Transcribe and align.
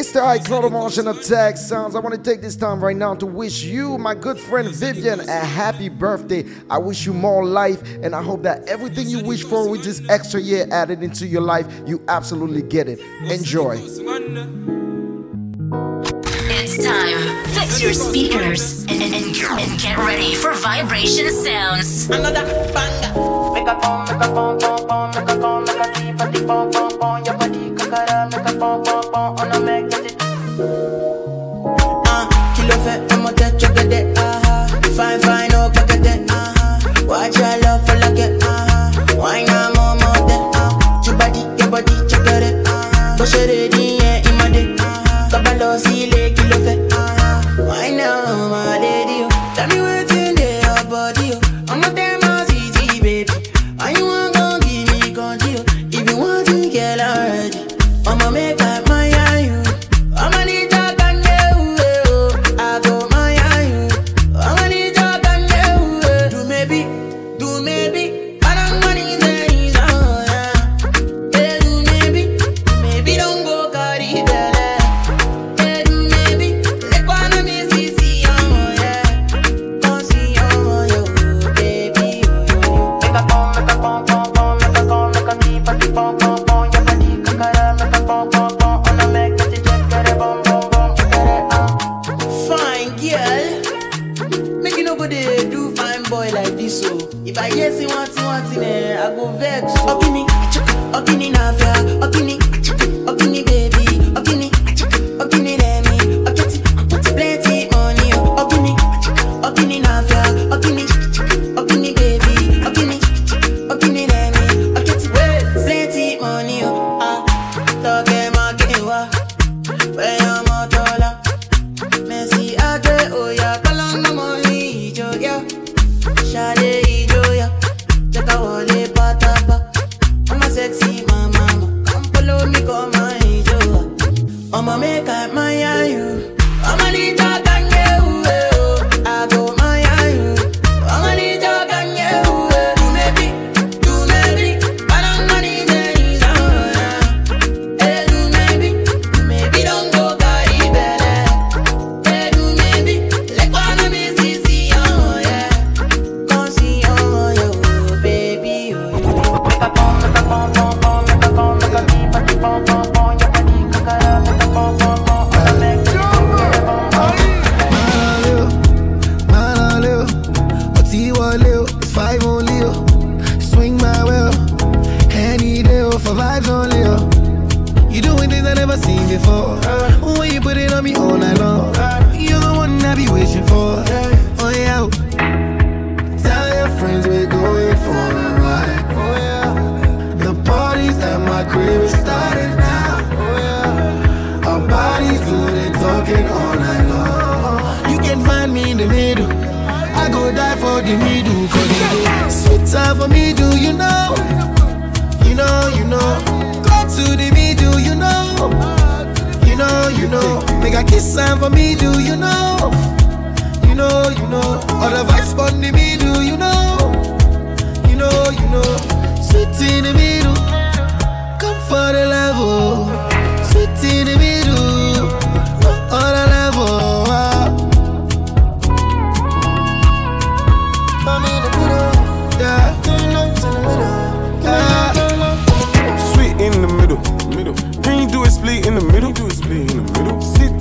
Mr. 0.00 0.14
the 0.14 0.24
High 0.24 0.38
Club 0.38 0.64
Emotion 0.64 1.08
Attack 1.08 1.58
Sounds. 1.58 1.94
I 1.94 2.00
want 2.00 2.14
to 2.14 2.22
take 2.22 2.40
this 2.40 2.56
time 2.56 2.82
right 2.82 2.96
now 2.96 3.14
to 3.16 3.26
wish 3.26 3.62
you, 3.62 3.98
my 3.98 4.14
good 4.14 4.40
friend 4.40 4.66
Vivian, 4.66 5.20
a 5.20 5.40
happy 5.40 5.90
birthday. 5.90 6.46
I 6.70 6.78
wish 6.78 7.04
you 7.04 7.12
more 7.12 7.44
life, 7.44 7.82
and 8.02 8.14
I 8.14 8.22
hope 8.22 8.42
that 8.44 8.66
everything 8.66 9.10
you 9.10 9.22
wish 9.22 9.44
for 9.44 9.68
with 9.68 9.84
this 9.84 10.00
extra 10.08 10.40
year 10.40 10.66
added 10.70 11.02
into 11.02 11.26
your 11.26 11.42
life, 11.42 11.66
you 11.86 12.02
absolutely 12.08 12.62
get 12.62 12.88
it. 12.88 12.98
Enjoy. 13.30 13.76
It's 16.48 16.82
time. 16.82 17.44
Fix 17.48 17.82
your 17.82 17.92
speakers 17.92 18.84
and, 18.84 19.02
and, 19.02 19.12
and 19.12 19.34
get 19.78 19.98
ready 19.98 20.34
for 20.34 20.54
vibration 20.54 21.28
sounds. 21.28 22.08
Another 22.08 22.46
banger. 22.72 23.12
Make 23.52 23.68
a 23.68 23.74
make 26.32 26.48
a. 26.48 26.89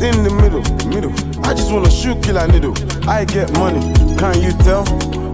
in 0.01 0.23
the 0.23 0.31
middle, 0.31 0.63
middle. 0.87 1.11
I 1.45 1.53
just 1.53 1.71
wanna 1.71 1.91
shoot 1.91 2.23
killer 2.23 2.47
needle. 2.47 2.73
I 3.07 3.25
get 3.25 3.51
money, 3.53 3.81
can 4.17 4.41
you 4.41 4.51
tell? 4.63 4.85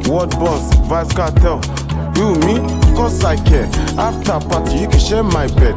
What 0.10 0.32
boss, 0.32 0.74
vice 0.90 1.12
cartel. 1.14 1.62
You 2.18 2.34
me, 2.46 2.58
cause 2.96 3.24
I 3.24 3.36
care. 3.46 3.70
After 3.98 4.40
party, 4.48 4.78
you 4.78 4.88
can 4.88 5.00
share 5.00 5.24
my 5.24 5.48
bed. 5.48 5.76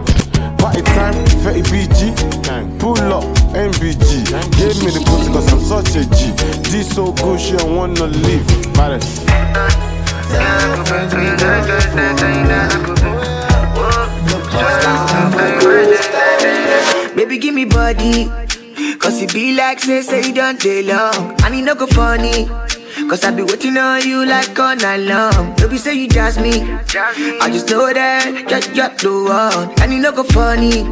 Party 0.59 0.83
time, 0.83 1.15
30 1.45 1.63
BG. 1.69 2.79
Pull 2.79 2.99
up, 3.13 3.25
MBG. 3.53 4.25
Give 4.57 4.77
me 4.83 4.91
the 4.91 5.03
pussy 5.05 5.33
cause 5.33 5.53
I'm 5.53 5.61
such 5.61 5.97
a 5.97 6.05
G. 6.17 6.33
This 6.71 6.89
so 6.95 7.13
good, 7.13 7.41
she 7.41 7.57
don't 7.57 7.77
wanna 7.77 8.07
leave. 8.07 8.47
Baby, 17.17 17.39
give 17.39 17.55
me 17.55 17.65
body. 17.65 18.48
Cause 18.99 19.23
it 19.23 19.33
be 19.33 19.55
like 19.55 19.81
say, 19.81 20.03
say 20.03 20.27
you 20.27 20.35
done 20.35 20.57
day 20.57 20.83
long. 20.83 21.35
And 21.43 21.55
it 21.55 21.63
no 21.63 21.75
go 21.75 21.87
funny. 21.87 22.47
Cause 23.09 23.25
I 23.25 23.31
be 23.31 23.43
waiting 23.43 23.77
on 23.79 24.03
you 24.03 24.27
like 24.27 24.59
all 24.59 24.77
night 24.77 25.01
long. 25.01 25.55
Baby 25.57 25.79
say 25.79 25.95
you 25.95 26.09
just 26.09 26.41
me. 26.41 26.63
I 26.63 27.49
just 27.51 27.69
know 27.71 27.93
that 27.93 28.27
you're, 28.51 28.75
you're 28.75 28.91
the 28.97 29.25
one. 29.29 29.81
And 29.81 29.93
it 29.93 30.01
no 30.01 30.13
go 30.13 30.25
funny. 30.25 30.85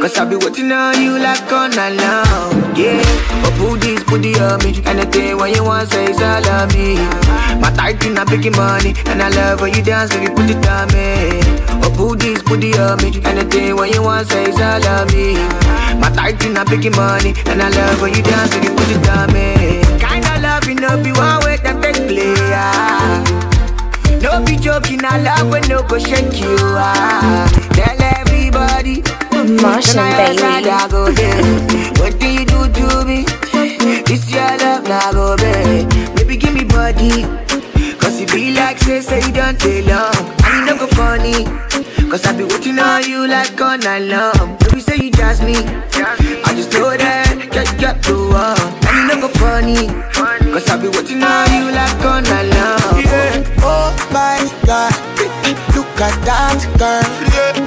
Cause 0.00 0.16
I 0.18 0.24
be 0.24 0.36
waiting 0.36 0.72
on 0.72 1.00
you 1.00 1.18
like 1.18 1.52
all 1.52 1.68
night 1.68 1.94
long. 2.00 2.76
Yeah. 2.76 3.02
But 3.42 3.52
put 3.58 3.80
this, 3.80 4.02
put 4.04 4.22
the 4.22 4.34
on 4.40 4.58
me. 4.64 4.82
Anything 4.86 5.36
when 5.36 5.54
you 5.54 5.64
want, 5.64 5.90
say 5.90 6.06
it's 6.06 6.20
all 6.20 6.48
on 6.48 6.68
me. 6.72 6.96
My 7.60 7.70
tight 7.70 8.04
in 8.04 8.16
a 8.16 8.24
big 8.24 8.54
money, 8.56 8.94
and 9.06 9.22
I 9.22 9.28
love 9.28 9.60
when 9.60 9.74
you 9.74 9.82
dance, 9.82 10.10
baby, 10.10 10.32
put 10.32 10.50
it 10.50 10.66
on 10.66 10.88
me. 10.92 11.40
Oh, 11.84 11.92
booties, 11.96 12.42
booty 12.42 12.76
on 12.78 12.96
me. 13.02 13.20
Anything 13.24 13.76
when 13.76 13.92
you 13.92 14.02
want, 14.02 14.28
say, 14.28 14.52
I 14.52 14.78
love 14.78 15.12
me. 15.12 15.34
My 16.00 16.10
tight 16.10 16.44
in 16.44 16.56
a 16.56 16.64
big 16.64 16.94
money, 16.96 17.34
and 17.46 17.62
I 17.62 17.68
love 17.70 18.00
when 18.00 18.14
you 18.14 18.22
dance, 18.22 18.54
baby, 18.54 18.68
put 18.68 18.88
it 18.90 19.08
on 19.10 19.32
me. 19.32 19.82
Kinda 20.00 20.40
love 20.40 20.66
you, 20.68 20.74
know, 20.74 20.96
be 21.02 21.12
one 21.12 21.44
way 21.44 21.56
that 21.58 21.80
take 21.82 21.96
play. 22.08 22.34
Ah. 22.54 23.22
No 24.22 24.44
be 24.44 24.56
joking, 24.56 25.04
I 25.04 25.18
love 25.18 25.50
when 25.50 25.62
no 25.68 25.82
go 25.82 25.98
shake 25.98 26.40
you. 26.40 26.56
Ah. 26.58 27.48
Tell 27.74 28.00
everybody. 28.18 29.02
Martian 29.60 30.06
Bailey. 30.16 30.70
what 31.98 32.18
do 32.18 32.28
you 32.28 32.44
do 32.44 32.68
to 32.72 33.04
me? 33.04 33.24
This 34.06 34.30
your 34.30 34.56
love, 34.58 34.84
now 34.84 35.12
go, 35.12 35.36
babe. 35.36 35.88
Baby, 36.14 36.36
give 36.36 36.54
me 36.54 36.64
body. 36.64 37.41
Cause 38.22 38.34
it 38.34 38.36
be 38.36 38.52
like 38.54 38.78
say, 38.78 39.00
say 39.00 39.20
you 39.26 39.32
don't 39.32 39.58
take 39.58 39.84
long. 39.86 40.14
I 40.44 40.58
ain't 40.58 40.68
don't 40.68 40.78
go 40.78 40.86
funny. 40.94 41.42
Cause 42.08 42.24
I 42.24 42.36
be 42.36 42.44
waiting 42.44 42.78
on 42.78 43.02
you 43.02 43.26
like 43.26 43.60
all 43.60 43.76
night 43.78 44.06
long. 44.06 44.56
Baby, 44.60 44.80
say 44.80 44.96
you 44.96 45.10
jazz 45.10 45.42
me. 45.42 45.56
I 45.56 46.54
just 46.54 46.72
know 46.72 46.96
that, 46.96 47.50
get, 47.50 47.66
get 47.78 48.00
the 48.02 48.14
one. 48.14 48.54
And 48.86 48.94
you 48.94 49.08
don't 49.10 49.20
go 49.22 49.28
funny. 49.42 49.88
Cause 50.52 50.68
I 50.70 50.76
be 50.80 50.86
waiting 50.88 51.22
on 51.22 51.50
you 51.50 51.72
like 51.74 52.04
all 52.04 52.22
night 52.22 52.46
long. 52.54 53.02
Oh 53.58 53.90
my 54.14 54.38
god, 54.66 54.94
look 55.74 55.86
at 55.98 56.14
that 56.22 56.62
girl. 56.78 57.02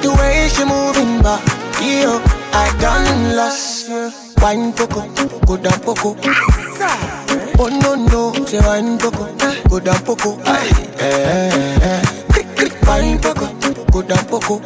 The 0.00 0.08
way 0.16 0.48
she 0.48 0.64
moving 0.64 1.20
back, 1.22 1.44
yo, 1.84 2.16
I 2.56 2.72
done 2.80 3.36
lost. 3.36 3.90
Wine 4.40 4.72
poco, 4.72 5.04
go 5.44 5.56
down 5.58 5.80
poco. 5.80 7.25
Oh 7.58 7.68
no 7.68 7.94
no, 7.94 8.32
say 8.46 8.60
wine 8.60 8.98
poco, 8.98 9.24
go 9.68 9.80
down 9.80 10.02
poco. 10.04 10.38
Aye, 10.44 10.70
eh, 10.98 11.78
eh, 11.82 12.02
eh. 12.60 12.68
Wine 12.86 13.18
poco, 13.18 13.46
go 13.90 14.02
down 14.02 14.24
poco. 14.26 14.60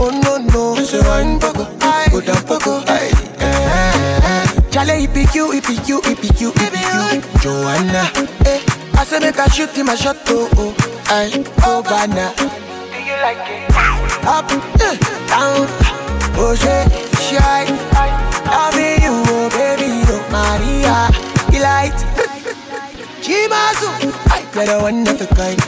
Oh 0.00 0.10
no 0.10 0.38
no, 0.38 0.74
say 0.82 1.00
wine 1.00 1.38
poco, 1.38 1.64
go 2.10 2.20
down 2.20 2.42
poco. 2.44 2.82
Aye, 2.86 3.10
eh, 3.38 3.44
eh, 3.44 4.20
eh. 4.24 4.46
Chale, 4.70 5.02
it 5.04 5.12
be 5.12 5.26
you, 5.34 5.52
it 5.52 5.68
you, 5.88 6.00
it 6.04 6.40
you, 6.40 6.52
it 6.56 6.74
you, 6.74 7.40
Joanna. 7.40 8.08
Eh, 8.46 8.60
I 8.94 9.04
say 9.04 9.18
make 9.20 9.38
I 9.38 9.46
shoot 9.48 9.70
him 9.76 9.88
a 9.90 9.96
shot, 9.96 10.16
oh, 10.28 10.48
oh, 10.56 10.74
aye, 11.08 11.44
oh, 11.64 11.82
banana. 11.82 12.32
Up, 14.24 14.50
eh, 14.80 14.96
down, 15.28 15.66
oh, 16.38 16.54
shit, 16.56 16.88
shy. 17.20 17.66
Loving 18.46 19.02
you, 19.02 19.22
oh, 19.28 19.48
baby, 19.50 20.02
oh, 20.08 20.22
Maria, 20.32 21.08
delight. 21.62 21.94
Chimazu, 23.22 23.88
you're 24.54 24.66
the 24.66 24.78
one 24.82 25.06
of 25.06 25.20
a 25.20 25.26
kind. 25.34 25.60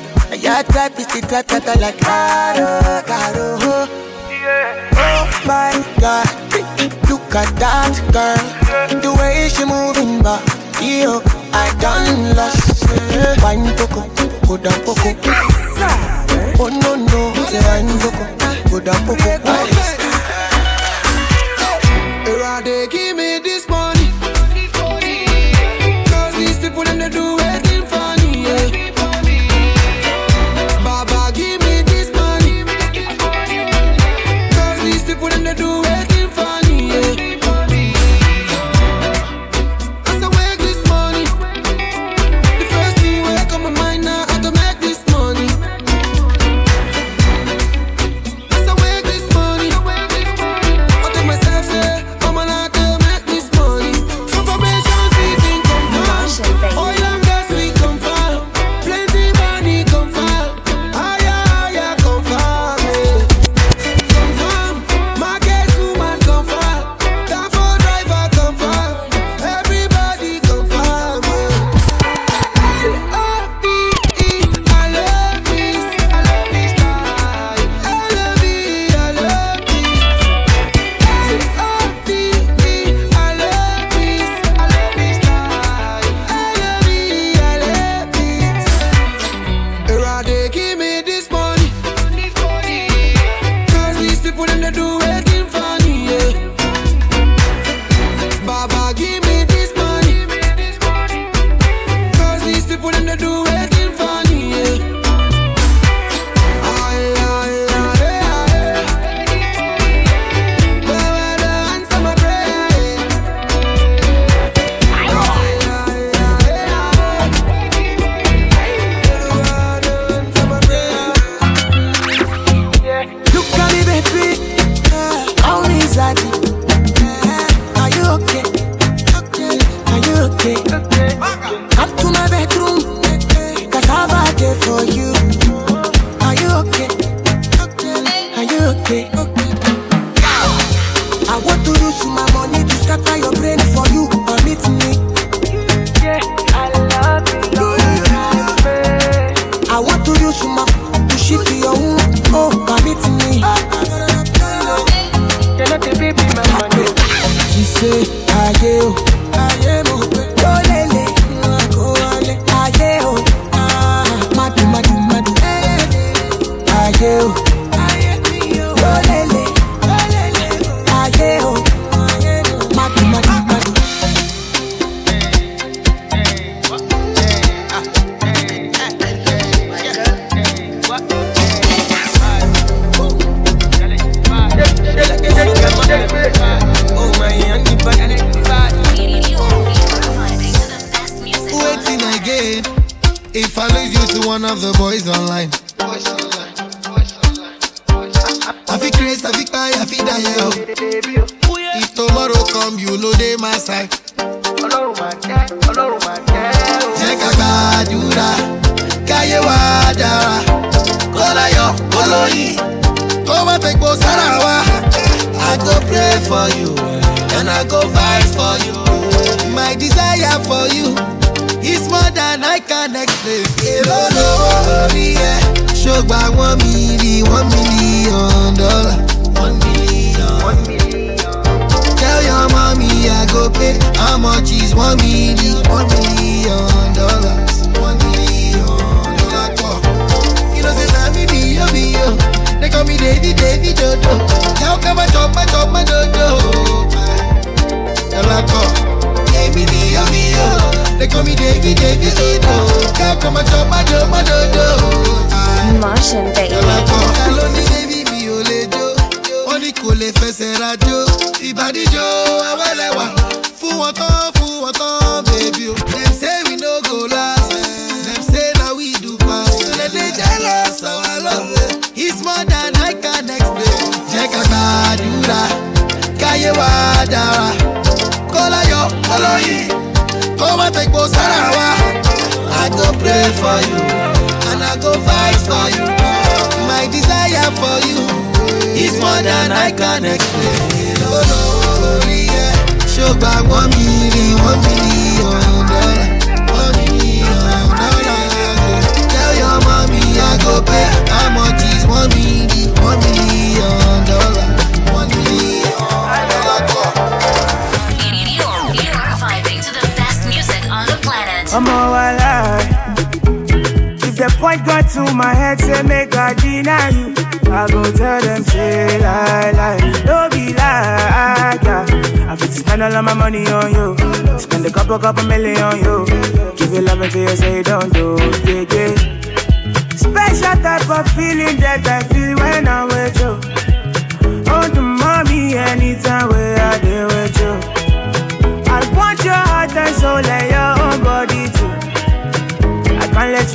Your 0.43 0.63
type 0.75 0.99
is 0.99 1.07
the 1.07 1.21
type 1.23 1.47
that 1.47 1.69
I 1.69 1.75
like. 1.79 1.99
Caro, 2.03 2.83
caro, 3.07 3.59
oh. 3.63 3.87
Oh 4.97 5.25
my 5.47 5.73
God, 6.03 6.27
look 7.09 7.35
at 7.35 7.51
that 7.63 7.95
girl. 8.11 8.43
The 9.01 9.11
way 9.21 9.49
she 9.49 9.65
moving 9.65 10.21
back, 10.23 10.43
yo, 10.83 11.23
oh, 11.23 11.51
I 11.55 11.71
done 11.79 12.35
lost. 12.35 12.83
Wine 13.43 13.71
poco, 13.79 14.03
go 14.47 14.57
down 14.59 14.79
poco. 14.83 15.15
Oh 16.59 16.71
no 16.83 16.97
no, 16.97 17.21
say 17.47 17.63
wine 17.71 17.95
poco, 18.03 18.25
go 18.71 18.81
down 18.81 18.99
poco. 19.07 19.31
Erade, 22.27 22.89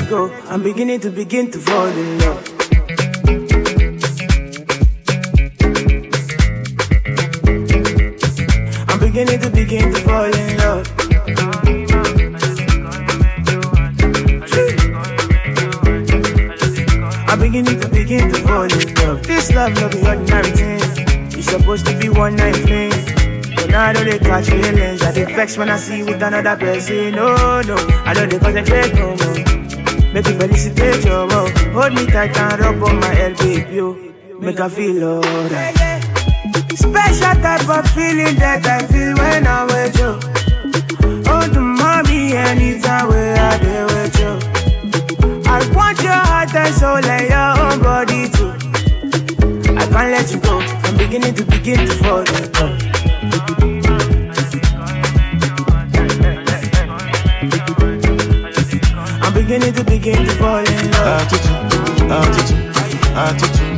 go. 0.09 0.31
I'm 0.49 0.63
beginning 0.63 0.99
to 1.01 1.11
begin 1.11 1.51
to 1.51 1.59
fall 1.59 1.85
in 1.87 2.17
love. 2.19 2.43
I'm 8.89 8.99
beginning 8.99 9.39
to 9.39 9.49
begin 9.51 9.93
to 9.93 9.99
fall 10.01 10.25
in 10.25 10.57
love. 10.57 10.87
I'm 17.29 17.39
beginning 17.39 17.79
to 17.79 17.87
begin 17.89 18.31
to 18.33 18.39
fall 18.41 18.63
in 18.63 18.93
love. 18.95 19.23
This 19.27 19.53
love 19.53 19.73
no 19.75 19.89
be 19.89 19.99
ordinary 20.07 20.49
thing. 20.51 20.79
It's 21.37 21.51
supposed 21.51 21.85
to 21.85 21.97
be 21.99 22.09
one 22.09 22.35
night 22.35 22.55
fling. 22.55 22.89
But 23.55 23.69
now 23.69 23.83
I 23.85 23.93
know 23.93 24.03
they 24.03 24.17
catch 24.17 24.49
feelings. 24.49 25.03
I 25.03 25.11
dey 25.11 25.25
vex 25.25 25.57
when 25.57 25.69
I 25.69 25.77
see 25.77 26.01
with 26.01 26.21
another 26.23 26.55
person. 26.57 27.11
No, 27.11 27.61
no, 27.61 27.75
I 28.05 28.13
know 28.13 28.25
they 28.25 28.39
concentrate 28.39 28.93
no 28.95 29.15
more. 29.15 29.58
Make 30.13 30.27
you 30.27 30.33
felicitate 30.39 31.05
your 31.05 31.27
love. 31.27 31.51
Hold 31.73 31.93
me 31.93 32.05
tight 32.07 32.35
and 32.37 32.59
rub 32.59 32.83
on 32.83 32.99
my 32.99 33.07
head, 33.13 33.37
baby. 33.37 33.75
yo. 33.75 33.95
Make 34.39 34.59
I 34.59 34.69
feel 34.69 35.03
alright. 35.03 35.75
Special 36.75 37.35
type 37.43 37.69
of 37.69 37.87
feeling 37.91 38.35
that 38.37 38.65
I 38.65 38.85
feel 38.87 39.13
when 39.17 39.45
I'm 39.45 39.67
with 39.67 39.97
you. 39.99 40.11
Oh, 41.31 41.47
the 41.47 41.61
mommy, 41.61 42.33
anytime 42.33 43.07
where 43.09 43.35
I 43.37 43.57
dey 43.59 43.83
with 43.83 44.19
you. 44.19 44.31
I 45.45 45.57
want 45.75 46.01
your 46.01 46.13
heart 46.13 46.55
and 46.55 46.73
soul 46.73 47.05
and 47.05 47.29
your 47.29 47.51
own 47.65 47.79
body 47.81 48.29
too. 48.29 48.51
I 49.77 49.85
can't 49.85 50.11
let 50.11 50.31
you 50.31 50.39
go. 50.39 50.59
I'm 50.59 50.97
beginning 50.97 51.35
to 51.35 51.43
begin 51.45 51.85
to 51.85 51.93
fall 51.95 52.23
beginning 60.09 60.25
to 60.25 60.25
begin 60.25 60.25
to 60.25 60.33
fall 60.35 60.57
in 60.59 60.91
love. 60.91 61.21
Attitude, 61.21 62.09
attitude, 62.09 62.65
attitude, 63.15 63.77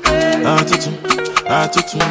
attitude, 0.45 0.99
attitude, 1.49 2.03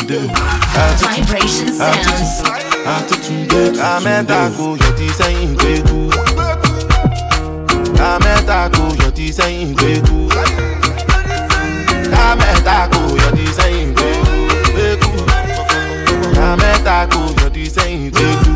attitude, 0.00 1.10
Vibration 1.10 1.68
sounds. 1.72 2.40
attitude. 2.86 3.48
Àmẹ́ta 3.80 4.40
kò 4.56 4.66
yọ 4.80 4.90
ti 4.98 5.06
sẹ́yìn 5.18 5.50
gbẹ́kú. 5.58 5.98
Àmẹ́ta 8.10 8.58
kò 8.74 8.84
yọ 9.00 9.08
ti 9.16 9.26
sẹ́yìn 9.38 9.70
gbẹ́kú. 9.78 10.18
Àmẹ́ta 12.26 12.76
kò 12.92 13.00
yọ 13.22 13.28
ti 13.36 13.46
sẹ́yìn 13.58 13.88
gbẹ́kú. 13.94 14.09
Àmẹ́ta 16.90 17.06
kò 17.12 17.20
yọ 17.38 17.46
ti 17.54 17.62
sẹ́yìn 17.74 18.10
gbẹ́kú. 18.14 18.50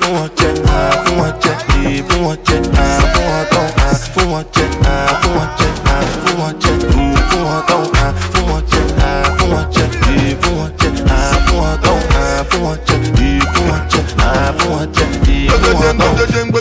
Fún 0.00 0.10
wọn 0.16 0.28
jẹ, 0.38 0.48
ah, 0.76 0.92
fún 1.04 1.14
wọn 1.20 1.30
jẹ, 1.42 1.52
eh, 1.84 2.02
fún 2.08 2.20
wọn 2.26 2.36
jẹ, 2.46 2.56
ah, 2.82 3.00
fún 3.12 3.24
wọn 3.30 3.44
tán, 3.52 3.68
ah, 3.84 3.94
fún 4.14 4.26
wọn 4.32 4.42
jẹ, 4.54 4.64
ah, 4.90 5.12
fún 5.20 5.32
wọn 5.36 5.48
jẹ, 5.58 5.68
ah, 5.92 6.04
fún 6.22 6.34
wọn 6.40 6.52
jẹ, 6.62 6.72
eh, 6.72 7.18
fún 7.28 7.42
wọn 7.46 7.60
tán, 7.68 7.82
ah, 8.02 8.12
fún 8.32 8.44
wọn 8.50 8.60
jẹ, 8.70 8.80
ah, 9.08 9.26
fún 9.38 9.48
wọn 9.52 9.64
jẹ, 9.74 9.84
eh, 9.84 10.36
fún 10.42 10.52
wọn 10.58 10.70
jẹ, 10.80 10.88
ah, 11.08 11.34
fún 11.46 11.56
wọn 11.60 11.76
tán, 11.84 11.98
ah, 12.20 12.44
fún 12.50 12.60
wọn 12.64 12.76
jẹ, 12.86 12.96
eh, 13.04 13.42
fún 13.52 13.64
wọn 13.70 13.80
jẹ, 13.92 14.00
ah, 14.18 14.54
fún 14.58 14.70
wọn 14.74 14.86
jẹ, 14.96 15.04
eh, 15.28 15.50
fún 15.62 15.74
wọn 15.74 15.98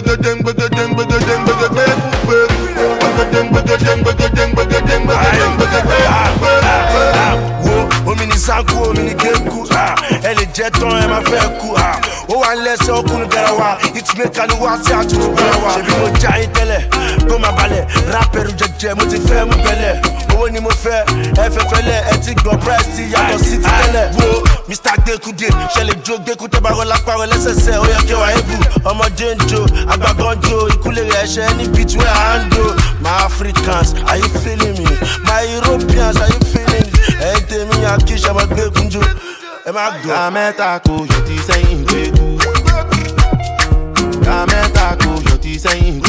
tán. 0.07 0.14
Sanku 8.45 8.77
omi 8.89 9.13
kéku 9.15 9.65
ah, 9.73 9.95
ẹ 10.23 10.33
lè 10.37 10.45
jẹ 10.55 10.69
tán 10.69 10.91
ẹ 11.01 11.07
máa 11.07 11.21
fẹ́ 11.29 11.49
kú 11.59 11.67
ó 12.29 12.35
wà 12.41 12.49
lẹ́sẹ̀ 12.65 12.93
ọkùnrin 12.99 13.29
bẹ̀rẹ̀ 13.33 13.55
wa. 13.59 13.69
Ìtúmẹ̀ká 13.99 14.43
ni 14.49 14.55
wá 14.63 14.71
sí 14.85 14.91
àtúntò 14.99 15.27
bẹ̀rẹ̀ 15.37 15.61
wa. 15.63 15.71
Ṣèbí 15.75 15.93
mo 15.99 16.07
já 16.21 16.31
yín 16.39 16.51
tẹ́lẹ̀ 16.55 16.81
kó 17.29 17.35
má 17.43 17.49
balẹ̀. 17.57 17.83
Rápẹ̀rù 18.13 18.51
jẹjẹ 18.59 18.89
mo 18.97 19.03
ti 19.11 19.17
fẹ́ 19.27 19.45
mú 19.49 19.55
bẹ̀lẹ̀ 19.65 19.93
owó 20.33 20.45
ni 20.53 20.59
mo 20.59 20.69
fẹ́ 20.83 20.99
ẹ 21.43 21.45
fẹ́ 21.55 21.65
ẹ 22.11 22.15
ti 22.23 22.31
gbọ́ 22.41 22.55
price 22.63 22.87
ti 22.95 23.03
yàtọ̀ 23.13 23.37
sí 23.45 23.55
ti 23.63 23.69
tẹ́lẹ̀. 23.79 24.07
Wo 24.17 24.27
mr. 24.69 24.93
Gbẹkude 25.05 25.47
ṣẹlẹ̀ 25.75 25.95
jó 26.05 26.15
gbẹku 26.23 26.45
bá 26.63 26.69
lápá 26.91 27.13
rẹ 27.19 27.25
lẹ́sẹsẹ 27.33 27.73
ó 27.81 27.85
yẹ 27.93 27.99
kí 28.07 28.13
wàá 28.21 28.29
ebù 28.39 28.55
ọmọdé 28.89 29.27
ń 29.35 29.39
jo 29.49 30.57
ìkúlẹ̀ 30.73 31.05
rẹ̀ 31.13 31.53
ní 31.57 31.65
between 31.75 32.07
and 32.29 32.51
do 32.53 32.65
my 33.03 33.09
africans 33.27 33.93
are 34.09 34.17
you 34.21 34.29
feeling 34.43 34.75
me? 34.81 34.85
My 35.27 35.41
europeans 35.57 36.17
are 36.21 36.29
you 36.33 36.39
feeling 36.53 36.87
me 36.93 36.94
Ente 37.21 37.65
mi 37.65 37.85
me 38.55 38.69
kunju. 38.69 39.01
E 39.65 39.71
ma 39.71 39.91
gwa 40.03 40.15
Kame 40.15 40.53
tako 40.57 40.91
yo 41.09 41.21
ti 41.25 41.37
se 41.47 41.59
yin 41.61 41.85
kwe 41.85 42.11
ku 42.13 42.37
Kame 44.25 44.59
tako 44.73 45.11
yo 45.25 45.37
ti 45.37 45.59
se 45.59 45.73
yin 45.77 46.01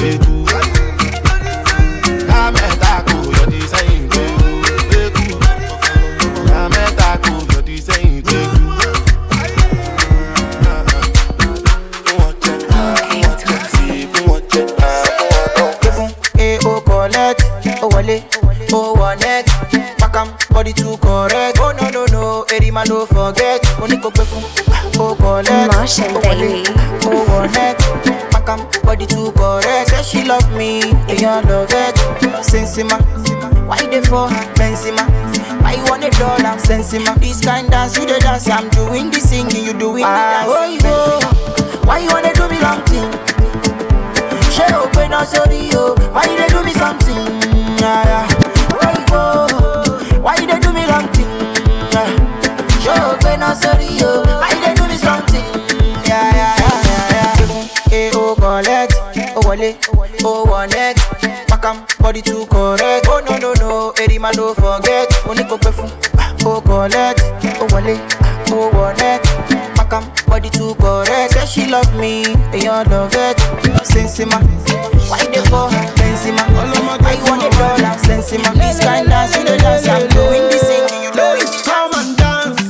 no 22.88 23.06
forget. 23.06 23.60
Oníkópe 23.80 24.22
fún 24.24 24.44
o 24.98 25.14
collect. 25.16 25.74
O 25.74 26.18
wọlé 26.20 26.62
o 27.04 27.24
connect. 27.26 27.82
Makam 28.32 28.60
body 28.84 29.06
too 29.06 29.32
correct. 29.32 29.90
Say 29.90 30.02
she 30.02 30.24
love 30.24 30.48
me 30.56 30.80
èèyàn 31.08 31.44
love 31.48 31.72
it. 31.72 31.96
Sensima 32.42 32.98
why 33.68 33.78
dey 33.90 34.00
for 34.02 34.28
benzema 34.56 35.02
why 35.62 35.74
you 35.74 35.84
wan 35.90 36.00
dey 36.00 36.10
dull 36.10 36.46
am 36.46 36.58
sensima 36.58 37.14
this 37.20 37.40
kind 37.40 37.70
dance 37.70 37.96
you 37.98 38.06
dey 38.06 38.18
dance. 38.20 38.48
I'm 38.48 38.68
doing 38.70 39.10
the 39.10 39.20
singing 39.20 39.64
you 39.64 39.72
doing 39.72 40.04
the 40.04 40.22
dance. 40.30 40.48
oyibo 40.48 41.20
why 41.86 41.98
you 41.98 42.10
wanna 42.10 42.32
do 42.34 42.48
me 42.48 42.58
long 42.60 42.82
thing? 42.84 43.10
Ṣé 44.54 44.66
o 44.74 44.86
pe 44.94 45.08
sorry, 45.26 45.68
sórí 45.70 46.12
why 46.12 46.24
you 46.30 46.36
dey 46.38 46.48
do 46.48 46.62
me 46.64 46.72
something. 46.72 47.26
Yeah, 47.80 48.04
yeah. 48.06 48.26
oyibo 48.86 50.22
why 50.22 50.36
you 50.40 50.46
dey 50.46 50.58
do 50.60 50.65
no 53.46 53.54
sorry, 53.54 53.86
yo. 53.98 54.22
Why 54.40 54.50
you 54.50 54.74
do 54.74 54.88
me 54.88 54.96
something? 54.96 55.44
Yeah, 56.06 56.34
yeah, 56.34 56.54
yeah, 56.58 57.14
yeah. 57.14 57.68
Hey, 57.88 58.10
oh, 58.14 58.34
collect, 58.34 58.94
oh, 59.36 59.42
wallet, 59.46 59.76
oh, 60.24 60.44
wallet. 60.44 60.96
Makam, 61.48 61.86
body 62.00 62.22
too 62.22 62.46
correct. 62.46 63.06
Oh, 63.08 63.22
no, 63.28 63.38
no, 63.38 63.54
no, 63.54 63.92
Eddie, 63.98 64.18
man, 64.18 64.34
don't 64.34 64.54
forget. 64.56 65.06
Only 65.26 65.44
go 65.44 65.58
perfume. 65.58 65.90
Oh, 66.44 66.60
collect, 66.60 67.20
oh, 67.60 67.68
wallet, 67.70 68.00
oh, 68.50 68.70
wallet. 68.74 69.22
Makam, 69.78 70.04
body 70.26 70.50
too 70.50 70.74
correct. 70.76 71.34
Yeah, 71.36 71.44
she 71.44 71.66
love 71.66 71.92
me, 71.98 72.24
and 72.26 72.62
you 72.62 72.70
love 72.70 73.14
it. 73.14 73.36
Sensima, 73.86 74.42
why 75.08 75.24
they 75.26 75.42
for 75.46 75.70
her? 75.70 75.86
Sensima, 75.94 76.42
why 77.02 77.12
you 77.14 77.24
want 77.30 77.42
it 77.44 77.54
all? 77.60 77.78
Sensima, 78.02 78.52
this 78.54 78.80
kind 78.80 79.06
of 79.06 79.10
dance, 79.10 79.36
you 79.36 79.44
know 79.44 79.56
dance. 79.58 79.86
I'm 79.88 80.08
doing 80.08 80.42
this 80.50 80.62
thing, 80.66 81.02
you 81.04 81.14
know 81.14 81.34
it. 81.38 81.46
Come 81.64 81.94
and 81.94 82.16
dance, 82.16 82.60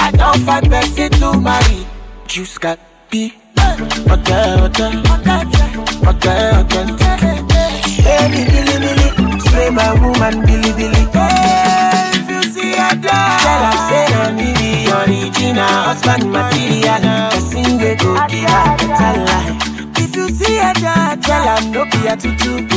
I 0.00 0.10
don't 0.12 0.38
find 0.40 0.70
person 0.70 1.10
to 1.20 1.40
marry. 1.40 1.86
Juice 2.26 2.58
got 2.58 2.78
beat. 3.10 3.47
Her 22.24 22.36
no 22.44 22.67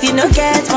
If 0.00 0.04
you 0.04 0.14
no 0.14 0.30
get 0.30 0.67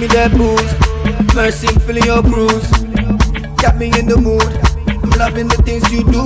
me 0.00 0.06
that 0.08 0.32
booze. 0.32 0.72
Mercy, 1.36 1.68
I'm 1.68 1.78
feeling 1.80 2.04
your 2.04 2.22
bruise. 2.22 2.64
Got 3.60 3.76
me 3.76 3.92
in 3.92 4.08
the 4.08 4.16
mood. 4.16 4.48
I'm 4.88 5.12
loving 5.20 5.48
the 5.48 5.60
things 5.60 5.84
you 5.92 6.00
do. 6.08 6.24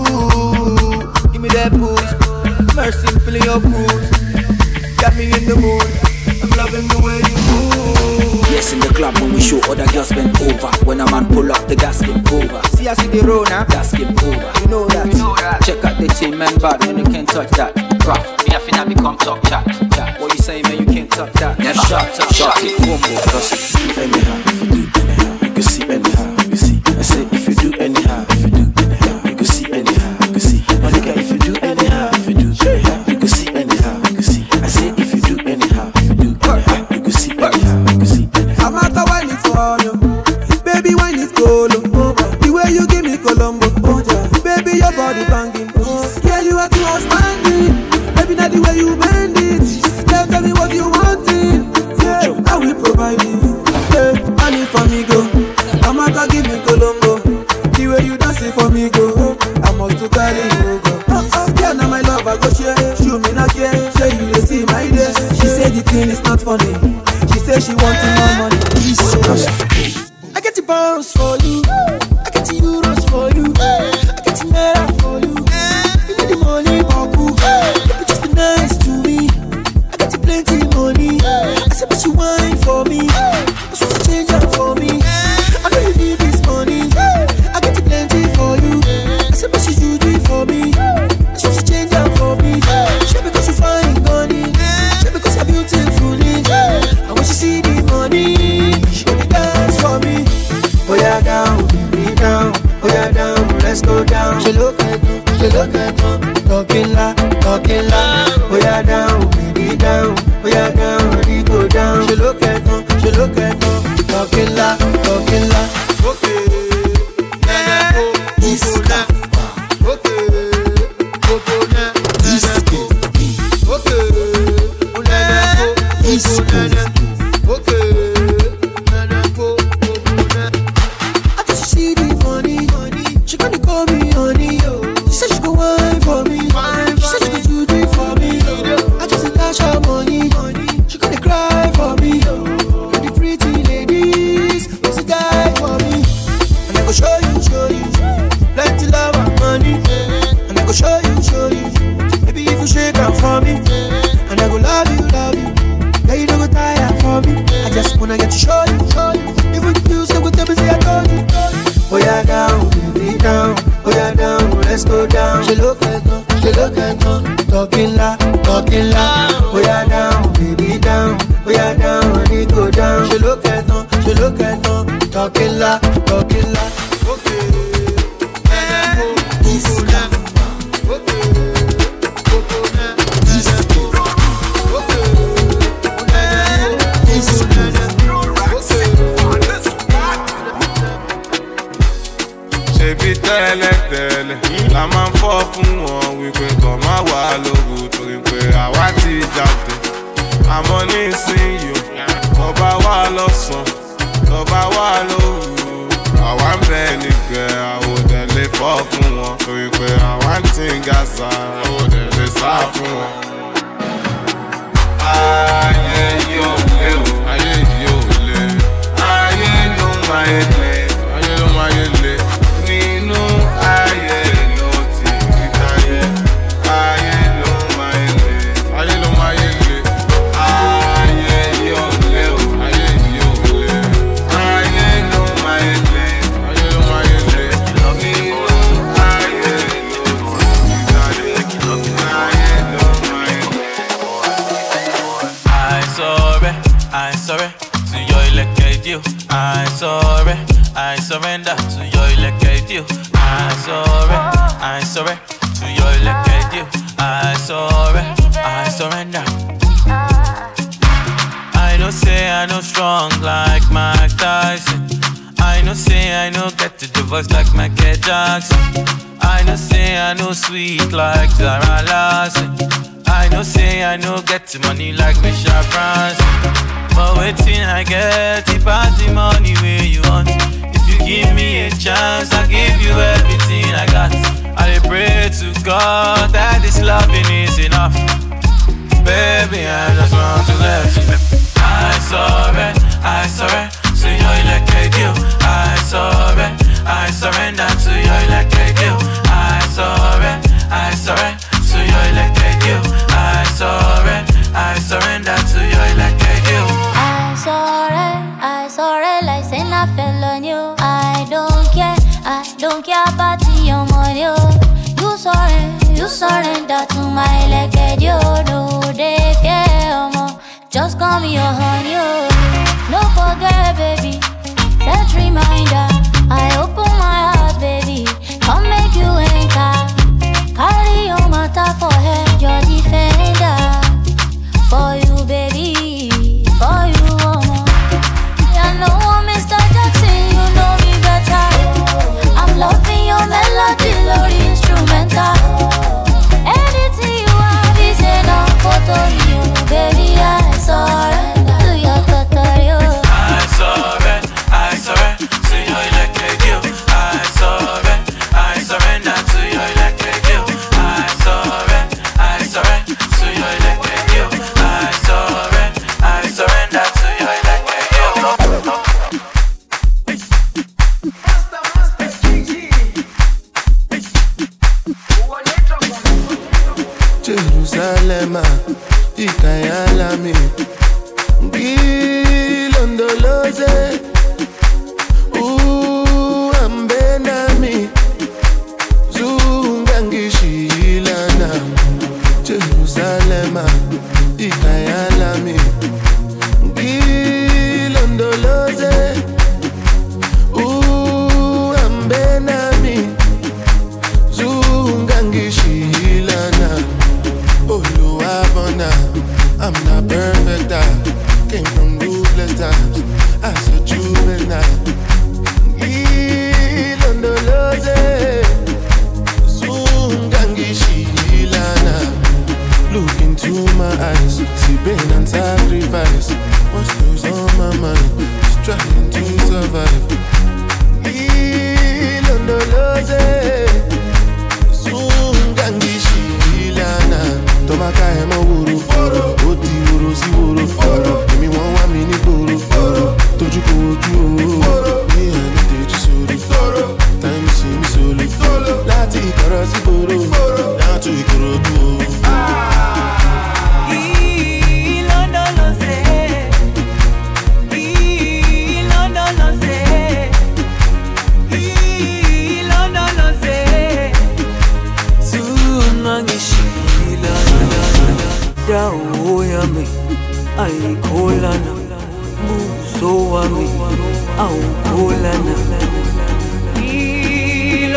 Give 1.34 1.42
me 1.42 1.50
that 1.58 1.74
booze. 1.74 2.14
Mercy, 2.78 3.02
I'm 3.10 3.18
feeling 3.26 3.42
your 3.42 3.58
bruise. 3.58 4.10
Got 5.02 5.18
me 5.18 5.26
in 5.26 5.42
the 5.50 5.58
mood. 5.58 5.90
I'm 6.38 6.54
loving 6.54 6.86
the 6.86 7.02
way 7.02 7.18
you 7.18 7.34
move. 7.50 8.46
Yes, 8.54 8.72
in 8.72 8.78
the 8.78 8.94
club 8.94 9.18
when 9.18 9.34
we 9.34 9.40
show 9.40 9.58
other 9.66 9.90
girls 9.90 10.10
bend 10.14 10.38
over. 10.38 10.70
When 10.86 11.00
a 11.00 11.10
man 11.10 11.26
pull 11.26 11.50
up, 11.50 11.66
the 11.66 11.74
gas 11.74 11.98
get 11.98 12.14
over. 12.30 12.62
See, 12.78 12.86
I 12.86 12.94
see 12.94 13.08
the 13.08 13.26
road 13.26 13.50
now, 13.50 13.64
gas 13.64 13.90
get 13.90 14.06
over. 14.22 14.50
You 14.62 14.68
know 14.70 14.86
that. 14.94 15.10
You 15.10 15.18
know 15.18 15.34
that. 15.42 15.66
Check 15.66 15.82
out 15.82 15.98
the 15.98 16.06
team 16.14 16.40
and 16.40 16.54
bad, 16.62 16.78
you 16.86 17.02
can't 17.10 17.28
touch 17.28 17.50
that. 17.58 17.74
Crap, 17.98 18.22
me 18.46 18.54
a 18.54 18.60
finna 18.62 18.86
become 18.86 19.18
top 19.18 19.42
chat. 19.48 19.66
chat. 19.90 20.20
What 20.20 20.32
you 20.32 20.38
say, 20.38 20.62
man? 20.62 20.78
You 20.78 20.86
tuck 21.14 21.32
that. 21.34 21.58
Never 21.58 21.78
shot, 21.78 22.34
shot 22.34 22.56
it. 22.58 22.78
One 22.80 23.00
more, 23.00 23.22
cause 23.30 23.52
it. 23.52 23.98
Anyhow, 23.98 25.54
you 25.56 25.62
see 25.62 25.84
anyhow, 25.84 26.36
you 26.50 26.56
see. 26.56 26.82
I 26.86 27.02
say. 27.02 27.33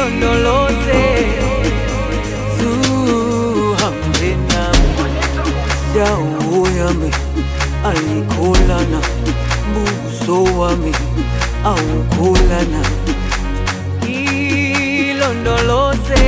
udondoloze 0.08 1.03
juu 2.60 3.74
hambe 3.76 4.36
na 4.49 4.72
damu 5.95 6.68
yami 6.78 7.12
alikolana 7.86 9.01
buso 9.74 10.43
wami 10.60 10.93
aukolana 11.66 12.82
ilondoloze 15.08 16.26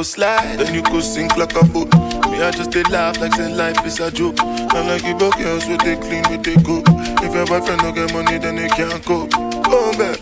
go 0.00 0.04
slide, 0.04 0.58
then 0.58 0.72
you 0.72 0.82
go 0.82 0.98
sink 1.00 1.36
like 1.36 1.54
a 1.56 1.62
boat. 1.62 1.92
Me, 2.30 2.40
I 2.40 2.50
just 2.52 2.70
they 2.70 2.82
laugh 2.84 3.20
like 3.20 3.34
say 3.34 3.52
life 3.52 3.84
is 3.84 4.00
a 4.00 4.10
joke. 4.10 4.36
I'm 4.40 4.86
like 4.88 5.04
you 5.04 5.14
both 5.14 5.36
girls 5.36 5.66
with 5.68 5.82
they 5.82 5.96
clean, 5.96 6.24
with 6.30 6.42
they 6.42 6.56
go. 6.56 6.82
If 7.22 7.34
your 7.34 7.44
boyfriend 7.44 7.82
don't 7.82 7.94
get 7.94 8.10
money, 8.14 8.38
then 8.38 8.56
they 8.56 8.68
can't 8.68 9.04
cope. 9.04 9.28
Oh, 9.36 9.92
go 9.92 9.98
back. 9.98 10.18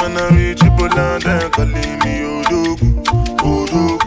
When 0.00 0.16
I 0.16 0.28
reach 0.34 0.62
you, 0.62 0.70
Poland, 0.78 1.24
then 1.24 1.50
call 1.50 1.66
me 1.66 1.82
Odogwu, 2.32 3.04
Odogwu. 3.50 4.00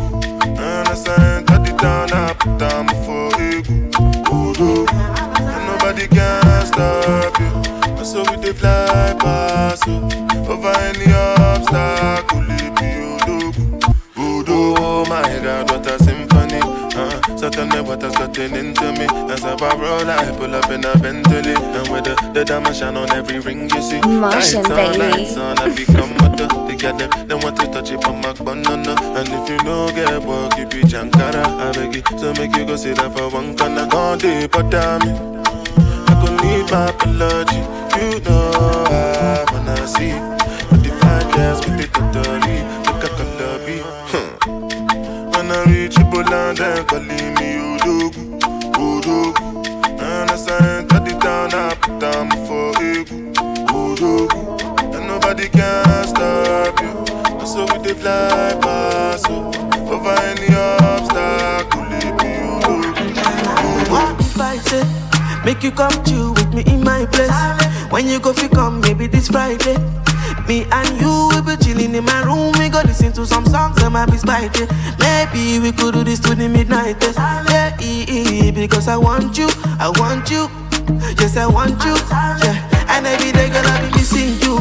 And 0.58 0.88
as 0.88 1.08
I 1.08 1.38
enter 1.38 1.60
the 1.60 1.78
town, 1.78 2.12
I 2.12 2.34
put 2.34 2.58
down 2.58 2.88
for 3.06 3.30
Egu, 3.38 3.92
Odogwu. 4.24 4.90
And 5.54 5.68
nobody 5.68 6.08
can 6.08 6.66
stop 6.66 7.40
you. 7.40 7.92
And 7.92 8.08
so 8.08 8.24
we 8.32 8.38
they 8.38 8.54
fly 8.54 9.16
past 9.20 9.86
you, 9.86 10.02
over 10.50 10.70
any 10.70 11.14
other. 11.14 11.33
and 17.64 17.72
the 17.72 17.84
water's 17.84 18.16
cutting 18.16 18.56
into 18.56 18.92
me. 18.92 19.08
As 19.32 19.44
I 19.44 19.56
roll, 19.56 20.10
I 20.10 20.36
pull 20.38 20.54
up 20.54 20.70
in 20.70 20.84
a 20.84 20.98
Bentley. 21.00 21.56
And 21.56 21.88
with 21.88 22.04
the, 22.04 22.16
the 22.34 22.44
diamond 22.44 22.76
shine 22.76 22.98
on 22.98 23.10
every 23.12 23.40
ring 23.40 23.70
you 23.70 23.82
see. 23.82 24.02
Motion, 24.02 24.64
lights 24.64 24.70
on, 24.70 25.00
lights 25.00 25.38
on, 25.38 25.60
I 25.60 25.74
become 25.74 26.12
mother. 26.18 26.48
They 26.68 26.76
got 26.76 27.00
them, 27.00 27.28
they 27.28 27.36
want 27.36 27.56
to 27.62 27.68
touch 27.68 27.92
it 27.92 28.04
for 28.04 28.12
my 28.12 28.34
banana. 28.34 28.96
And 29.16 29.30
if 29.32 29.50
you 29.50 29.58
know, 29.64 29.88
get 29.96 30.22
work, 30.24 30.58
you 30.58 30.68
be 30.68 30.82
Jankara. 30.84 31.44
I 31.46 31.72
beg 31.72 31.96
you, 31.96 32.04
so 32.20 32.34
make 32.34 32.56
you 32.56 32.66
go 32.66 32.76
sit 32.76 32.98
there 32.98 33.10
for 33.10 33.30
one 33.30 33.56
corner. 33.58 33.88
All 33.94 34.18
day, 34.18 34.48
but 34.48 34.74
I 34.76 35.00
mean, 35.00 35.16
I 36.08 36.14
could 36.20 36.36
leave 36.44 36.70
my 36.70 36.90
apology. 36.90 37.64
You 37.96 38.20
know, 38.28 38.52
I 38.92 39.46
wanna 39.52 39.88
see. 39.88 40.12
But 40.70 40.86
if 40.86 41.04
I 41.04 41.20
dance 41.32 41.66
with 41.66 41.78
the 41.80 41.88
totally. 41.88 42.83
And 46.32 46.88
calling 46.88 47.34
me 47.36 47.52
And 50.00 50.32
as 50.32 50.48
I 50.48 50.80
enter 50.80 51.00
the 51.00 51.18
town, 51.20 51.54
I 51.54 51.76
put 51.76 52.00
down 52.00 52.30
for 52.48 52.72
And 54.96 55.08
nobody 55.08 55.50
can 55.50 56.08
stop 56.08 56.80
you. 56.82 56.92
And 57.40 57.48
so 57.48 57.66
we 57.66 57.78
they 57.84 57.94
fly 57.94 58.58
past 58.62 59.26
oh, 59.30 59.52
over 59.92 60.12
any 60.12 60.54
obstacle, 60.56 61.84
leave 61.90 62.16
me 62.22 62.34
say, 64.64 64.84
make 65.46 65.64
you 65.64 65.72
come 65.72 66.04
chill 66.04 66.34
with 66.34 66.54
me 66.54 66.64
in 66.68 66.84
my 66.84 67.06
place. 67.08 67.32
When 67.92 68.08
you 68.08 68.20
go, 68.20 68.32
if 68.32 68.42
you 68.42 68.50
come, 68.50 68.82
maybe 68.82 69.08
this 69.08 69.28
Friday. 69.28 70.03
Me 70.48 70.66
and 70.72 71.02
you 71.02 71.30
will 71.32 71.42
be 71.44 71.56
chilling 71.64 71.96
in 71.96 72.04
my 72.04 72.24
room. 72.24 72.52
We 72.60 72.70
go 72.70 72.82
listen 72.86 73.14
to 73.14 73.26
some 73.26 73.46
songs 73.46 73.78
that 73.78 73.90
might 73.92 74.12
be 74.12 74.18
spicy. 74.18 74.68
Maybe 75.00 75.60
we 75.60 75.72
could 75.72 75.94
do 75.94 76.04
this 76.04 76.20
to 76.22 76.36
the 76.36 76.50
midnight. 76.50 76.98
Yes. 77.02 77.16
Yeah, 77.18 78.52
because 78.52 78.88
I 78.88 78.98
want 78.98 79.38
you, 79.38 79.48
I 79.80 79.92
want 79.98 80.30
you. 80.30 80.50
Yes, 81.20 81.38
I 81.38 81.46
want 81.48 81.84
you. 81.84 81.96
Yeah. 82.44 82.88
And 82.90 83.08
every 83.08 83.32
day, 83.32 83.50
girl, 83.50 83.66
I 83.66 83.88
be 83.90 83.98
missing 83.98 84.36
you. 84.44 84.60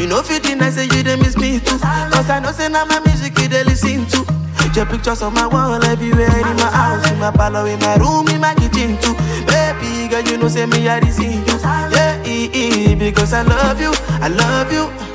You 0.00 0.08
know, 0.08 0.22
fitting, 0.22 0.60
I 0.60 0.70
say 0.70 0.84
you, 0.84 1.02
they 1.02 1.16
miss 1.16 1.36
me 1.36 1.60
too. 1.60 1.78
Cause 1.78 2.28
I 2.30 2.40
know, 2.42 2.50
say, 2.52 2.68
now 2.68 2.84
my 2.84 2.98
music, 3.00 3.38
you, 3.38 3.48
they 3.48 3.62
listen 3.64 4.06
to. 4.06 4.26
Your 4.74 4.86
pictures 4.86 5.20
on 5.20 5.34
my 5.34 5.46
wall 5.46 5.84
everywhere 5.84 6.34
in 6.34 6.56
my 6.56 6.70
house, 6.70 7.10
in 7.10 7.18
my 7.18 7.30
parlor, 7.30 7.68
in 7.68 7.78
my 7.80 7.96
room, 7.96 8.26
in 8.28 8.40
my 8.40 8.54
kitchen 8.54 8.96
too. 9.02 9.12
Baby 9.44 10.08
girl, 10.08 10.22
you 10.22 10.38
know 10.38 10.48
say 10.48 10.64
me 10.64 10.88
I 10.88 10.98
see 11.10 11.34
you. 11.44 11.58
Yeah, 11.92 12.94
because 12.94 13.34
I 13.34 13.42
love 13.42 13.80
you, 13.82 13.92
I 14.22 14.28
love 14.28 14.72
you 14.72 15.11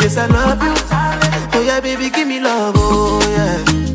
this 0.00 0.16
I 0.16 0.26
love 0.26 0.62
you. 0.62 0.74
Oh 1.52 1.62
yeah, 1.62 1.80
baby, 1.80 2.10
give 2.10 2.26
me 2.26 2.40
love, 2.40 2.74
oh 2.76 3.20
yeah. 3.28 3.89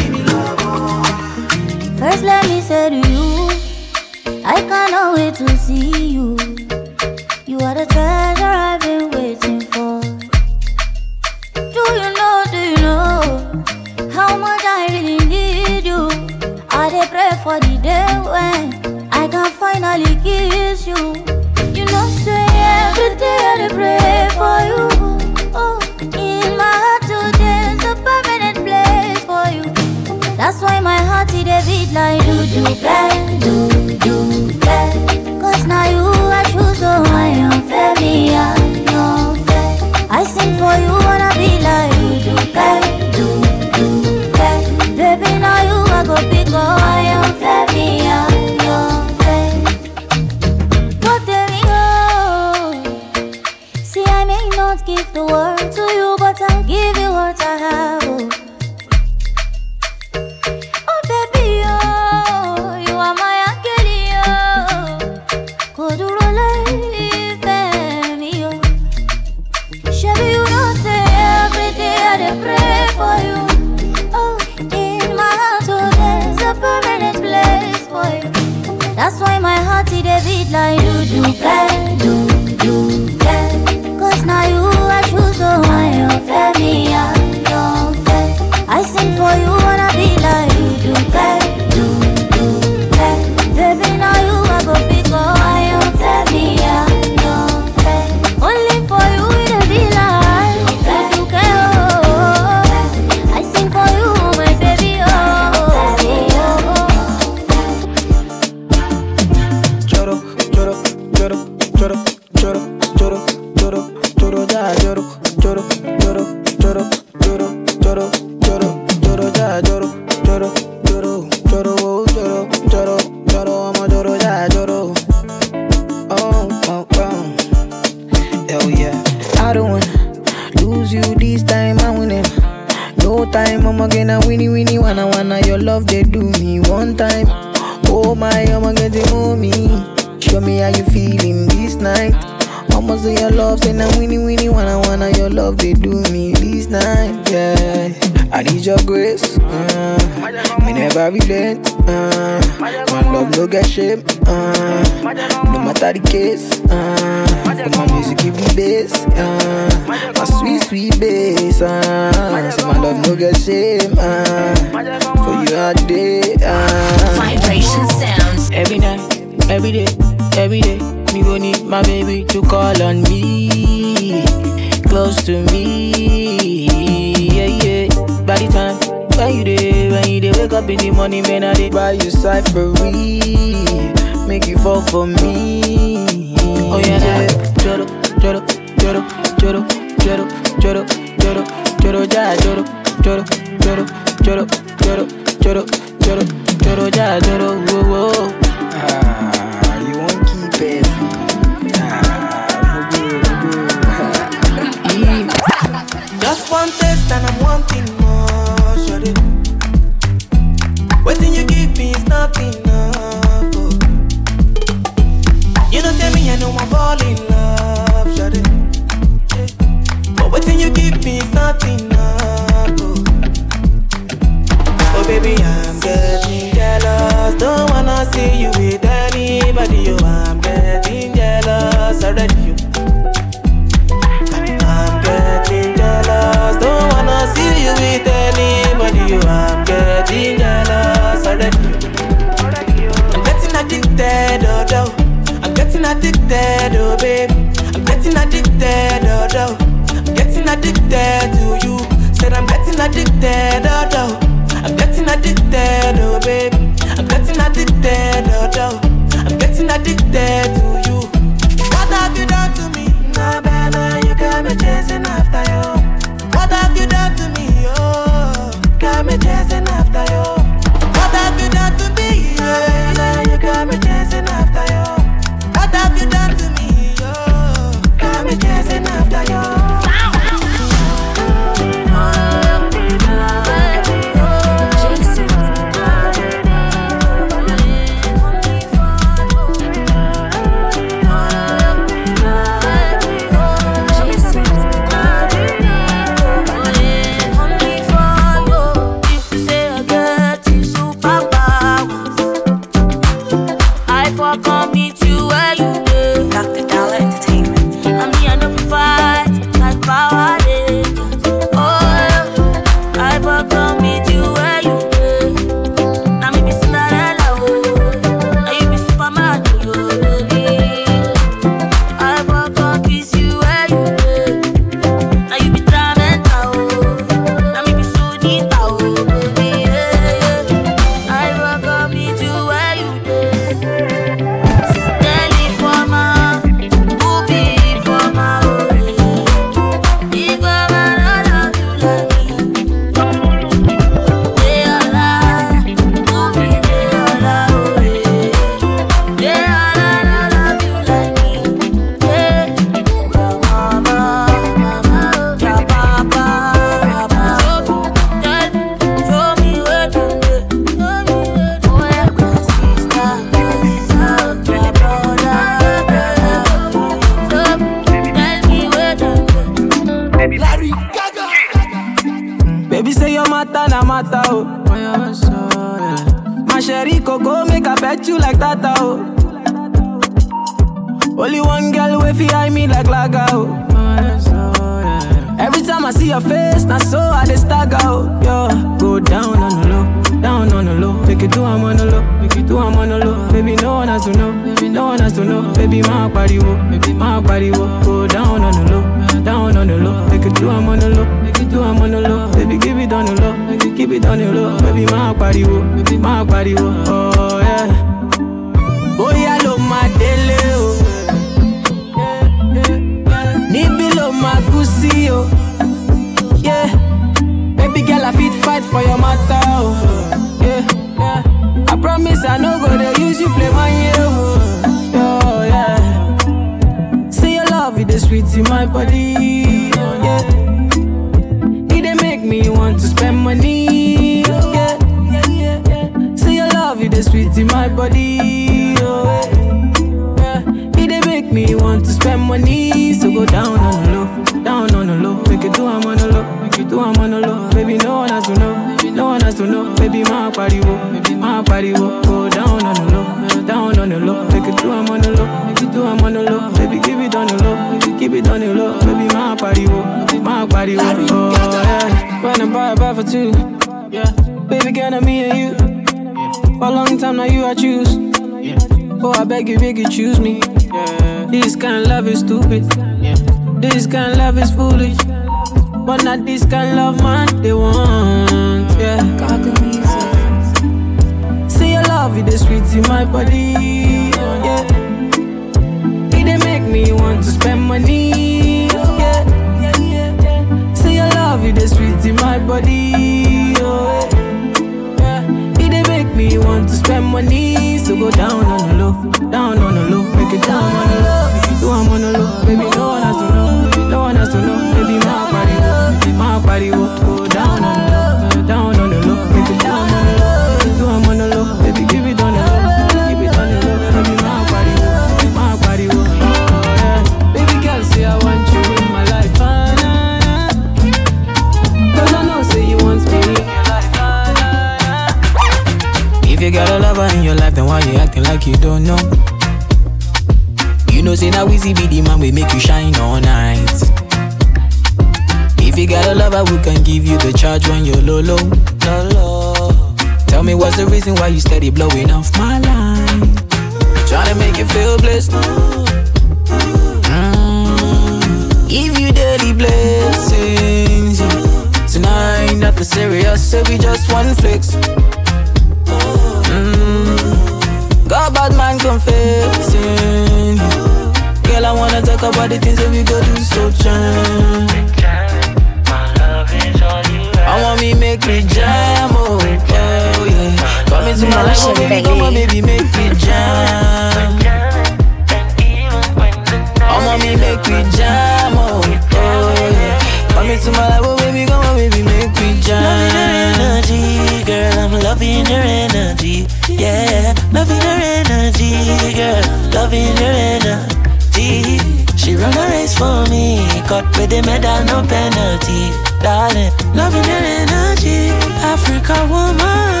to 580.72 580.78
my 580.78 580.98
life, 580.98 581.18
baby, 581.18 581.46
come 581.46 581.64
on, 581.64 581.76
baby, 581.76 582.02
make 582.02 582.32
we 582.38 582.60
jump. 582.60 582.84
Loving 582.84 583.12
her 583.14 583.30
energy, 583.54 584.44
girl, 584.44 584.78
I'm 584.78 584.92
loving 585.02 585.46
her 585.46 585.62
energy. 585.62 586.46
Yeah, 586.68 587.34
loving 587.52 587.80
her 587.80 588.00
energy, 588.00 589.14
girl, 589.14 589.42
loving 589.74 590.16
her 590.16 590.34
energy. 590.54 591.78
She 592.16 592.36
run 592.36 592.56
a 592.56 592.64
race 592.70 592.96
for 592.96 593.24
me, 593.30 593.66
caught 593.88 594.06
with 594.16 594.30
the 594.30 594.42
medal, 594.42 594.84
no 594.86 595.06
penalty. 595.06 595.90
Darling, 596.22 596.72
loving 596.94 597.24
her 597.24 597.44
energy, 597.62 598.30
Africa 598.62 599.16
woman. 599.30 600.00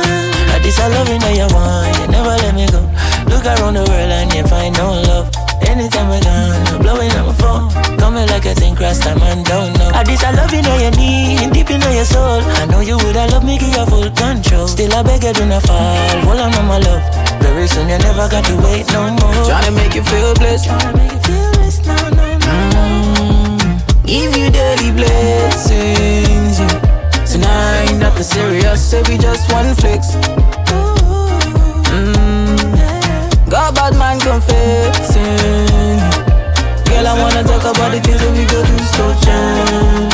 This 0.62 0.78
I 0.78 0.88
loving 0.88 1.18
that 1.20 1.34
you 1.34 1.48
want, 1.54 1.98
you 1.98 2.06
never 2.12 2.36
let 2.36 2.54
me 2.54 2.66
go. 2.68 2.84
Look 3.32 3.46
around 3.46 3.74
the 3.74 3.84
world 3.88 4.12
and 4.12 4.32
you 4.34 4.44
find 4.44 4.76
no 4.76 4.92
love 5.08 5.49
anytime 5.70 6.10
we 6.10 6.18
gone. 6.20 6.82
Blowing 6.82 7.10
up 7.14 7.26
my 7.26 7.34
phone, 7.38 7.70
coming 7.98 8.26
like 8.28 8.44
a 8.44 8.54
thing, 8.54 8.74
crossed 8.74 9.02
time 9.02 9.22
and 9.22 9.44
don't 9.44 9.72
know. 9.78 9.90
At 9.94 10.06
this, 10.06 10.22
I 10.24 10.32
love 10.32 10.52
you, 10.52 10.62
know 10.62 10.76
you 10.76 10.90
need, 10.98 11.52
deep 11.52 11.70
in 11.70 11.80
your 11.80 12.04
soul. 12.04 12.42
I 12.60 12.66
know 12.66 12.80
you 12.80 12.96
would, 12.98 13.16
I 13.16 13.26
love 13.26 13.44
me, 13.44 13.58
give 13.58 13.74
you 13.74 13.86
full 13.86 14.10
control. 14.10 14.66
Still, 14.66 14.92
I 14.94 15.02
beg 15.02 15.22
you, 15.22 15.32
do 15.32 15.46
not 15.46 15.62
fall. 15.62 15.96
Hold 16.26 16.40
on, 16.40 16.52
to 16.52 16.62
my 16.62 16.78
love. 16.78 17.02
Very 17.40 17.66
soon, 17.68 17.88
you 17.88 17.98
never 17.98 18.28
got 18.28 18.44
to 18.44 18.54
wait 18.66 18.86
no 18.92 19.10
more. 19.14 19.44
Trying 19.46 19.66
to 19.66 19.72
make 19.72 19.94
you 19.94 20.02
feel 20.02 20.34
blessed. 20.34 20.66
Trying 20.66 20.80
to 20.80 20.92
make 20.98 21.12
you 21.12 21.20
feel 21.22 21.50
blessed, 21.54 21.86
no, 21.86 21.96
no, 22.18 22.26
no. 22.44 22.54
Mm, 23.22 24.06
give 24.06 24.36
you 24.36 24.50
daily 24.50 24.90
blessings. 24.92 26.58
Yeah. 26.58 27.24
Tonight, 27.30 27.94
nothing 27.98 28.24
serious, 28.24 28.90
say 28.90 29.02
we 29.08 29.16
just 29.16 29.50
one 29.52 29.74
flicks. 29.76 30.16
Got 33.50 33.74
bad 33.74 33.94
man 33.98 34.18
confessing. 34.20 35.98
Girl, 36.86 37.06
I 37.06 37.14
wanna 37.20 37.42
talk 37.42 37.62
about 37.62 37.90
the 37.92 38.00
things 38.00 38.20
that 38.20 38.32
we 38.32 38.44
go 38.46 38.62
through 38.64 38.86
so 38.94 39.04
jam. 39.24 40.10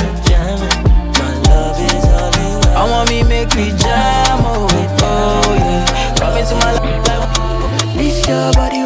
I 2.77 2.85
want 2.91 3.09
me 3.11 3.23
make 3.23 3.55
me 3.57 3.73
jam, 3.77 4.41
oh, 4.45 4.69
oh 5.03 5.55
yeah. 5.55 6.15
Come 6.19 6.37
into 6.39 6.55
my 6.57 6.73
life. 6.73 7.97
This 7.97 8.27
your 8.29 8.53
body, 8.53 8.83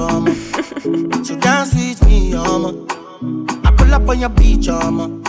trauma. 0.00 0.34
so 1.24 1.36
dance 1.36 1.74
with 1.74 2.02
me, 2.06 2.32
mama. 2.32 2.86
I 3.64 3.70
pull 3.76 3.92
up 3.94 4.08
on 4.08 4.18
your 4.18 4.30
beach, 4.30 4.68
mama. 4.68 5.20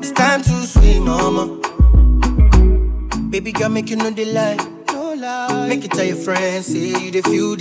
It's 0.00 0.10
time 0.10 0.42
to 0.42 0.54
swing, 0.66 1.04
mama. 1.04 1.44
Baby 3.30 3.52
girl, 3.52 3.68
make 3.68 3.90
you 3.90 3.96
know 3.96 4.10
the 4.10 4.24
lie. 4.24 4.56
No 4.92 5.14
lie. 5.14 5.68
Make 5.68 5.84
it 5.84 5.92
tell 5.92 6.04
your 6.04 6.16
friends, 6.16 6.66
say 6.66 6.88
you 7.04 7.10
the 7.12 7.22
future. 7.22 7.51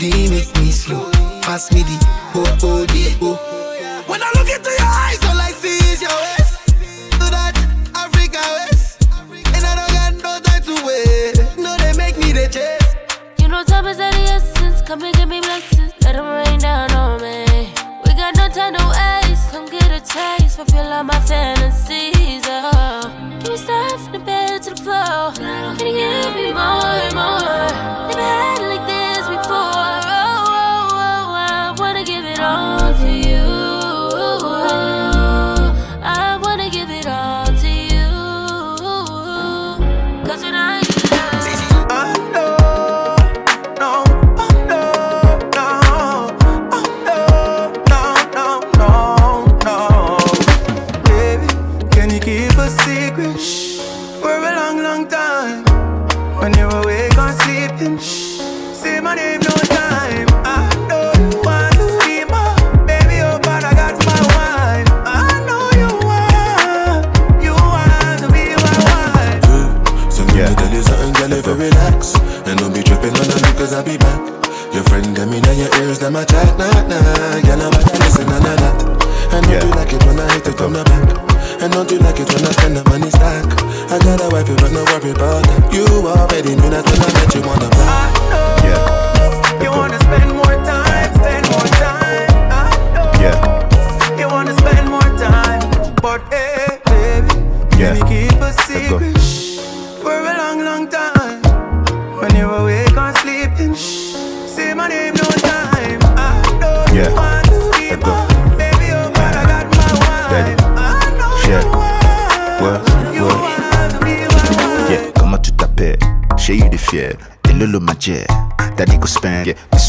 Code, 0.00 0.30
make 0.30 0.56
me 0.58 0.70
slow. 0.70 1.10
Pass 1.42 1.72
me 1.72 1.82
the 1.82 1.96
ho 2.32 2.44
ho 2.60 2.86
the. 2.86 3.10
When 4.06 4.22
I 4.22 4.30
look 4.34 4.48
into 4.48 4.70
your 4.70 4.92
eyes, 5.04 5.20
all 5.24 5.38
I 5.38 5.52
see 5.52 5.78
is 5.92 6.00
your 6.00 6.10
waist. 6.10 6.56
Do 7.12 7.26
that 7.30 7.54
Africa 7.94 8.40
waist, 8.56 9.06
and 9.54 9.64
I 9.64 9.72
don't 9.78 9.92
got 9.92 10.12
no 10.24 10.40
time 10.40 10.62
to 10.62 10.74
wait. 10.86 11.58
No, 11.58 11.76
they 11.76 11.92
make 11.96 12.16
me 12.16 12.32
the 12.32 12.48
chase. 12.48 12.94
You 13.38 13.48
know 13.48 13.62
time 13.64 13.86
is 13.86 13.98
of 13.98 14.10
the 14.12 14.24
essence. 14.36 14.82
Come 14.82 15.02
and 15.02 15.14
give 15.14 15.28
me 15.28 15.40
blessings. 15.40 15.92
Let 16.02 16.14
them 16.14 16.26
rain 16.26 16.58
down 16.58 16.90
on 16.92 17.20
me. 17.22 17.72
We 18.04 18.14
got 18.14 18.36
no 18.36 18.48
time 18.48 18.74
to 18.74 18.84
waste. 18.94 19.50
Come 19.52 19.66
get 19.66 19.90
a 19.90 20.00
taste. 20.00 20.56
Fulfill 20.56 20.92
all 20.92 21.04
my 21.04 21.20
fantasies. 21.20 22.42
Oh. 22.46 23.38
Give 23.40 23.50
me 23.50 23.56
stuff 23.56 24.04
from 24.04 24.12
the 24.12 24.18
bed 24.20 24.62
to 24.62 24.70
the 24.70 24.76
floor. 24.76 25.32
Can 25.76 25.86
you 25.86 25.94
give 25.94 26.34
me 26.34 26.52
more? 26.52 27.09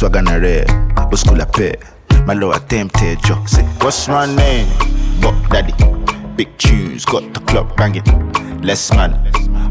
Spend. 0.02 0.14
Yeah, 0.16 0.18
the 0.18 0.18
swag 0.18 0.18
on 0.18 0.28
a 0.28 0.40
rare. 0.40 0.66
School 1.16 1.38
la. 1.38 2.26
My 2.26 2.34
low 2.34 2.52
attempted 2.54 3.20
eh, 3.20 3.28
yo. 3.28 3.46
Say, 3.46 3.64
what's 3.82 4.08
my 4.08 4.26
name? 4.26 4.68
Bop 5.22 5.36
Daddy. 5.50 5.74
Big 6.36 6.58
tunes, 6.58 7.06
got 7.06 7.32
the 7.34 7.40
club 7.42 7.76
banging. 7.78 8.04
Less 8.64 8.92
man, 8.94 9.12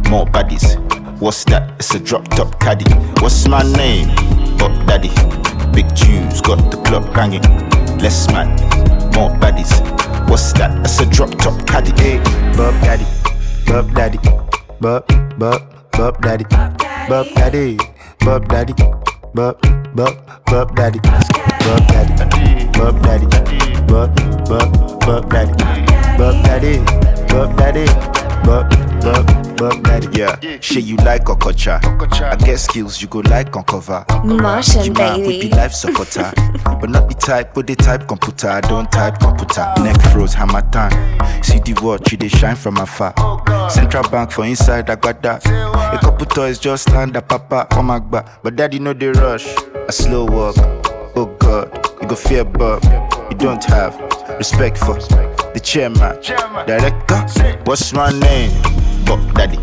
more 0.09 0.27
baddies. 0.27 0.79
What's 1.21 1.45
that? 1.47 1.75
It's 1.81 1.95
a 1.95 1.99
drop 1.99 2.29
top 2.29 2.61
caddy. 2.61 2.85
What's 3.21 3.49
my 3.49 3.63
name? 3.63 4.07
Bop 4.57 4.71
Daddy. 4.87 5.11
Big 5.73 5.89
tunes, 5.97 6.41
got 6.41 6.71
the 6.71 6.81
club 6.87 7.13
banging. 7.13 7.43
Less 7.99 8.31
man, 8.31 8.51
more 9.15 9.31
baddies. 9.41 9.81
What's 10.29 10.53
that? 10.55 10.79
It's 10.85 11.01
a 11.01 11.07
drop 11.07 11.31
top 11.39 11.67
caddy. 11.67 11.91
Eh? 11.93 12.19
Hey, 12.19 12.57
Bop 12.57 12.75
Daddy, 12.83 13.07
Bop 13.67 13.91
Daddy, 13.95 14.19
Bob, 14.81 15.07
Bob, 15.39 15.91
Bop 15.93 16.23
Daddy, 16.23 16.45
Bop 17.09 17.27
Daddy, 17.35 17.79
Bop 18.21 18.47
Daddy, 18.49 18.75
Bob, 19.35 19.80
Bob, 19.95 20.15
Bop 20.47 20.77
Daddy, 20.77 21.01
Bop 21.01 21.83
Daddy, 21.89 22.67
Bop 22.73 23.03
Daddy, 23.03 23.27
Bob, 23.87 24.15
Bob, 24.49 25.01
Bop 25.01 25.31
Daddy, 25.31 25.53
Bop 26.19 26.35
Daddy, 26.45 26.79
Bop 27.29 27.57
Daddy, 27.57 27.87
Bob, 28.45 28.90
Bob, 29.01 29.57
Bop 29.57 29.83
Daddy. 29.83 30.19
Yeah, 30.19 30.37
shit 30.61 30.85
you 30.85 30.97
like 30.97 31.25
Okocha. 31.25 31.81
I 32.23 32.37
get 32.37 32.59
skills 32.59 33.01
you 33.01 33.09
go 33.09 33.21
like 33.21 33.55
on 33.57 33.65
cover. 33.65 34.05
Martian 34.25 34.85
You 34.85 34.93
man 34.93 35.21
would 35.21 35.29
be 35.29 35.41
baby. 35.43 35.49
life 35.55 35.73
supporter, 35.73 36.31
but 36.65 36.91
not 36.91 37.09
the 37.09 37.15
type 37.15 37.57
with 37.57 37.67
the 37.67 37.77
type 37.77 38.07
computer. 38.09 38.49
I 38.49 38.61
don't 38.61 38.91
type 38.93 39.19
computer. 39.19 39.73
Neck 39.83 40.01
froze, 40.13 40.35
hammer 40.35 40.63
time. 40.71 40.93
See 41.43 41.59
the 41.61 41.79
watch, 41.83 42.13
you 42.13 42.19
they 42.19 42.29
shine 42.29 42.57
from 42.57 42.77
afar. 42.79 43.15
Oh, 43.17 43.69
Central 43.71 44.03
bank 44.11 44.31
for 44.31 44.45
inside, 44.45 44.91
I 44.91 44.97
got 44.97 45.23
that. 45.23 45.47
A 45.47 45.99
couple 45.99 46.27
toys 46.27 46.59
just 46.59 46.89
land 46.91 47.17
a 47.17 47.23
papa 47.23 47.67
on 47.77 47.87
my 47.87 47.99
back, 47.99 48.43
but 48.43 48.57
daddy 48.57 48.79
know 48.79 48.93
the 48.93 49.13
rush. 49.13 49.47
A 49.89 49.93
slow 49.93 50.25
walk. 50.27 50.57
Oh 51.17 51.27
God, 51.39 51.73
you 52.03 52.09
go 52.09 52.15
fear 52.15 52.45
Bob. 52.45 52.85
You 53.31 53.37
don't 53.37 53.65
have 53.65 53.97
respect 54.39 54.79
for 54.79 54.95
the 55.55 55.61
chairman, 55.63 56.21
director. 56.67 57.27
What's 57.65 57.93
my 57.93 58.11
name? 58.19 58.51
Bop 59.11 59.35
Daddy. 59.35 59.59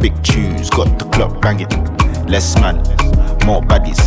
Big 0.00 0.20
tunes, 0.24 0.68
got 0.68 0.98
the 0.98 1.04
club 1.12 1.40
banging. 1.40 1.68
Less 2.26 2.56
man, 2.56 2.78
more 3.46 3.62
baddies. 3.62 4.00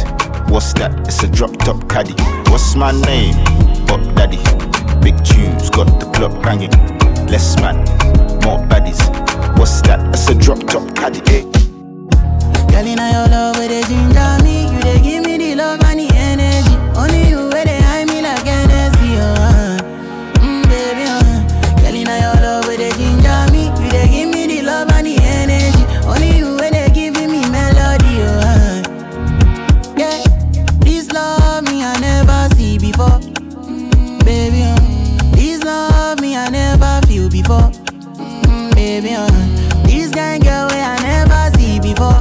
What's 0.49 0.73
that? 0.73 1.07
It's 1.07 1.23
a 1.23 1.27
drop 1.29 1.55
top 1.59 1.87
caddy. 1.87 2.13
What's 2.51 2.75
my 2.75 2.91
name? 2.91 3.33
Bop 3.85 4.01
Daddy. 4.13 4.39
Big 4.99 5.15
tunes, 5.23 5.69
got 5.69 5.87
the 6.01 6.11
club 6.13 6.43
banging. 6.43 6.71
Less 7.27 7.55
man, 7.61 7.77
more 8.43 8.59
baddies. 8.67 8.99
What's 9.57 9.81
that? 9.83 10.05
It's 10.09 10.27
a 10.27 10.35
drop 10.35 10.59
top 10.67 10.93
caddy. 10.97 11.21
Hey. 11.31 11.43
Girl, 12.67 12.85
in 12.85 12.97
your 12.97 13.27
love, 13.31 13.55
where 13.55 13.69
they 13.69 13.83
ginger 13.83 14.43
me. 14.43 14.67
You 14.67 14.81
they 14.81 14.99
give 15.01 15.23
me 15.23 15.37
the 15.37 15.55
love 15.55 15.81
and 15.85 16.01
the 16.01 16.13
energy. 16.13 16.52
Baby, 38.93 39.15
uh. 39.15 39.25
This 39.87 40.11
kind 40.11 40.43
girl 40.43 40.67
way 40.69 40.79
I 40.79 40.95
never 41.01 41.57
see 41.57 41.79
before. 41.79 42.13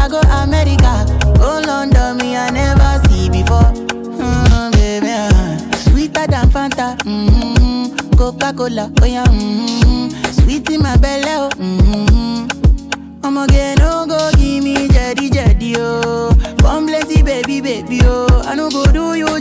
I 0.00 0.08
go 0.08 0.20
America, 0.40 1.04
go 1.36 1.60
London, 1.66 2.16
me 2.16 2.34
I 2.34 2.48
never 2.48 3.08
see 3.10 3.28
before. 3.28 3.68
Mm, 4.16 4.72
baby, 4.72 5.10
uh. 5.10 5.76
sweeter 5.84 6.26
than 6.28 6.48
Fanta, 6.48 6.96
mm-hmm. 7.04 8.16
Coca 8.16 8.54
Cola, 8.54 8.90
oh 9.02 9.04
yeah, 9.04 9.26
mm-hmm. 9.26 10.08
sweet 10.32 10.70
in 10.70 10.80
my 10.82 10.96
belly, 10.96 11.26
oh. 11.28 11.50
Mm-hmm. 11.56 13.22
I'ma 13.22 13.46
get 13.48 13.78
no 13.78 14.06
go 14.06 14.30
give 14.38 14.64
me 14.64 14.88
jetty 14.88 15.28
jetty 15.28 15.74
oh. 15.76 16.34
Come 16.60 16.86
plenty 16.88 17.22
baby 17.22 17.60
baby 17.60 18.00
oh. 18.02 18.42
I 18.46 18.54
no 18.54 18.68
go 18.68 18.84
do 18.90 19.14
you 19.14 19.38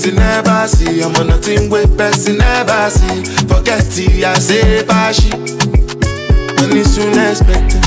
person 0.00 0.16
never 0.16 0.66
see. 0.66 1.02
I'm 1.02 1.14
on 1.16 1.30
a 1.30 1.38
team 1.40 1.68
with 1.68 1.96
person 1.98 2.38
never 2.38 2.88
see. 2.88 3.22
Forget 3.46 3.84
it, 3.98 4.24
I 4.24 4.38
say 4.38 4.82
bashi. 4.86 5.30
Money 6.56 6.84
soon 6.84 7.12
expected. 7.18 7.84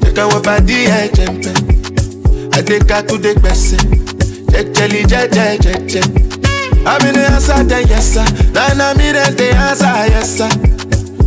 Check 0.00 0.18
out 0.18 0.32
what 0.32 0.44
body 0.44 0.86
I 0.86 1.08
jump 1.08 1.42
in. 1.42 2.54
I 2.54 2.62
take 2.62 2.88
her 2.88 3.02
to 3.02 3.18
the 3.18 3.34
person. 3.42 3.82
Check 4.52 4.72
jelly, 4.74 5.02
check, 5.06 5.32
check, 5.32 5.60
check, 5.60 5.88
check. 5.88 6.06
I'm 6.86 7.02
in 7.06 7.14
the 7.14 7.26
answer, 7.28 7.64
then 7.64 7.86
yes, 7.88 8.14
sir. 8.14 8.24
Then 8.54 8.80
I'm 8.80 9.00
in 9.00 9.14
the 9.14 9.50
answer, 9.50 9.90
yes, 10.06 10.38
sir. 10.38 10.50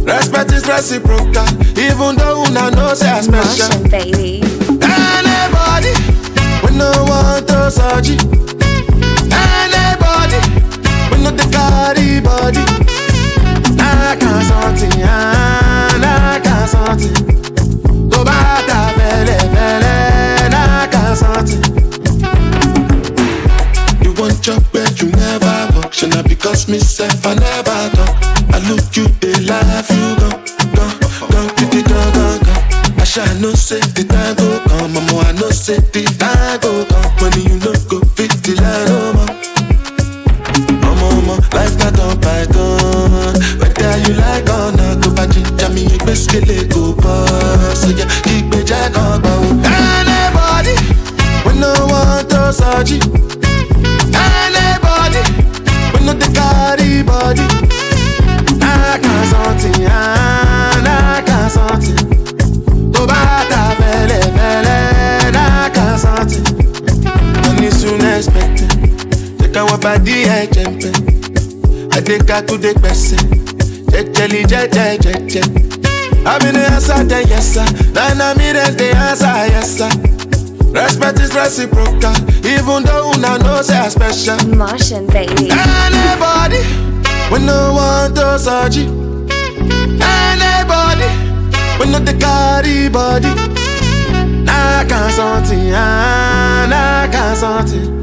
Respect 0.08 0.52
is 0.54 0.66
reciprocal, 0.68 1.48
even 1.78 2.16
though 2.16 2.44
una 2.48 2.72
know 2.72 2.94
say 2.94 3.10
I 3.10 3.22
special. 3.22 3.84
Baby. 3.90 4.42
Anybody, 4.80 5.92
we 6.64 6.78
no 6.78 6.92
want 7.08 7.48
to 7.48 7.72
surgery. 7.72 8.53
dey 9.74 9.92
we 11.12 11.18
no 11.24 11.32
dey 11.32 11.50
carry 11.56 12.20
body. 12.22 12.64
Naka 13.80 14.32
something, 14.50 14.96
naka 16.04 16.56
something. 16.74 17.16
Tó 18.12 18.20
bá 18.28 18.38
ta 18.68 18.80
fẹ́lẹ́fẹ́lẹ́, 18.98 20.50
naka 20.54 21.02
something. 21.22 21.64
You 24.04 24.12
want 24.20 24.42
chop 24.44 24.64
but 24.72 25.02
you 25.02 25.10
never 25.22 25.56
work, 25.76 25.92
ṣe 25.98 26.08
na 26.14 26.22
because 26.22 26.68
me 26.70 26.80
sef 26.80 27.26
I 27.26 27.34
never 27.36 27.82
talk. 27.96 28.14
I 28.56 28.58
look 28.70 28.96
you 28.98 29.08
dey 29.22 29.38
laugh 29.50 29.90
you 29.90 30.16
gan 30.20 30.34
gan 30.76 30.92
gan 31.32 31.48
gidi 31.58 31.82
gan 31.90 32.08
gan 32.16 32.38
gan. 32.46 32.60
Àṣà 33.04 33.22
I 33.30 33.34
know 33.42 33.54
say 33.54 33.80
the 33.96 34.04
time 34.12 34.36
go 34.40 34.48
come, 34.70 34.94
mama, 34.94 35.16
I 35.28 35.32
know 35.34 35.50
say 35.50 35.78
the 35.94 36.04
time 36.22 36.60
go 36.62 36.72
come. 36.92 37.10
Money 37.22 37.42
you 37.50 37.58
no 37.66 37.72
go 37.90 38.00
fit 38.16 38.32
delay 38.44 38.86
no 38.88 39.14
more 39.14 39.34
life 41.56 41.76
na 41.82 41.90
don 41.98 42.14
bygone 42.24 43.36
whether 43.60 43.94
you 44.04 44.14
like 44.24 44.50
or 44.58 44.68
not 44.78 44.96
tó 45.04 45.10
bá 45.18 45.24
jíjà 45.34 45.68
mi 45.76 45.84
ẹgbẹ́ 45.96 46.16
sílẹ̀ 46.24 46.62
kò 46.74 46.82
bọ́ 47.04 47.18
sójà 47.82 48.06
ìgbẹ́jà 48.34 48.82
kan 48.96 49.12
gbà 49.22 49.32
wò. 49.42 49.50
anybody 49.78 50.74
wey 51.46 51.56
no 51.62 51.72
wan 51.92 52.26
to 52.32 52.42
surgery 52.60 53.00
anybody 54.28 55.22
wey 55.94 56.02
no 56.06 56.14
dey 56.22 56.32
carry 56.38 56.90
body 57.10 57.46
aka 58.72 59.14
something 59.32 59.80
aka 59.96 61.38
something 61.56 62.00
tó 62.94 63.02
bá 63.10 63.22
ta 63.52 63.62
fẹ́lẹ́fẹ́lẹ́ 63.80 64.82
aka 65.66 65.86
something. 66.04 66.46
Cheka 69.54 69.66
wabadi 69.66 70.24
ya 70.24 70.46
jembe 70.48 70.92
Adeka 71.98 72.42
Jejeli 73.92 74.46
jeje 74.46 74.98
jeje 75.00 75.42
yasa 76.60 77.04
de 77.04 77.16
yesa 77.16 77.64
Nana 77.94 78.34
mire 78.36 78.72
de 78.76 78.90
yasa 78.90 79.46
yesa 79.46 79.90
Respect 80.74 81.20
is 81.20 81.36
reciprocal. 81.36 82.16
Even 82.44 82.84
though 82.84 83.12
una 83.12 83.38
know 83.38 83.62
say 83.62 83.78
I 83.78 83.90
special. 83.90 84.38
Martian 84.56 85.06
baby. 85.06 85.52
Anybody 85.52 86.58
We 87.32 87.46
no 87.46 87.74
want 87.76 88.16
to 88.16 88.40
search 88.40 88.78
Anybody 90.02 91.10
We 91.80 91.92
no 91.92 92.00
the 92.00 92.18
carry 92.20 92.90
body. 92.90 93.28
Nah, 94.46 94.80
I 94.80 94.86
can't 94.90 95.14
ah, 95.76 96.66
nah, 96.68 97.04
I 97.04 97.08
can't 97.12 98.03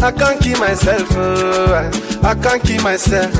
I 0.00 0.12
can't 0.12 0.40
keep 0.40 0.58
myself. 0.58 1.08
Oh, 1.12 1.90
I, 2.22 2.34
can't 2.34 2.62
keep 2.62 2.82
myself. 2.82 3.34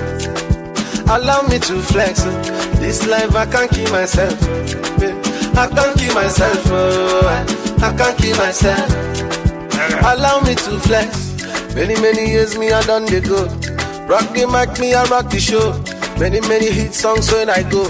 Allow 1.08 1.42
me 1.42 1.58
to 1.60 1.80
flex. 1.80 2.24
oh. 2.26 2.42
This 2.80 3.06
life 3.06 3.34
I 3.34 3.46
can't 3.46 3.70
keep 3.70 3.90
myself. 3.90 4.40
Yeah. 5.00 5.14
I 5.56 5.68
can't 5.68 5.96
keep 5.98 6.12
myself. 6.14 6.62
Oh, 6.66 7.46
I, 7.80 7.96
can't 7.96 8.18
keep 8.18 8.36
myself. 8.36 8.90
Allow 10.02 10.40
me 10.40 10.54
to 10.56 10.78
flex. 10.80 11.74
Many, 11.74 11.94
many 12.00 12.28
years 12.28 12.58
me 12.58 12.72
I 12.72 12.82
done 12.82 13.06
the 13.06 13.20
go. 13.20 13.44
Rock 14.06 14.32
the 14.34 14.46
mic, 14.46 14.80
me 14.80 14.94
I 14.94 15.04
rock 15.04 15.30
the 15.30 15.38
show. 15.38 15.78
Many, 16.18 16.40
many 16.48 16.70
hit 16.70 16.92
songs 16.92 17.30
when 17.32 17.48
I 17.50 17.62
go. 17.62 17.84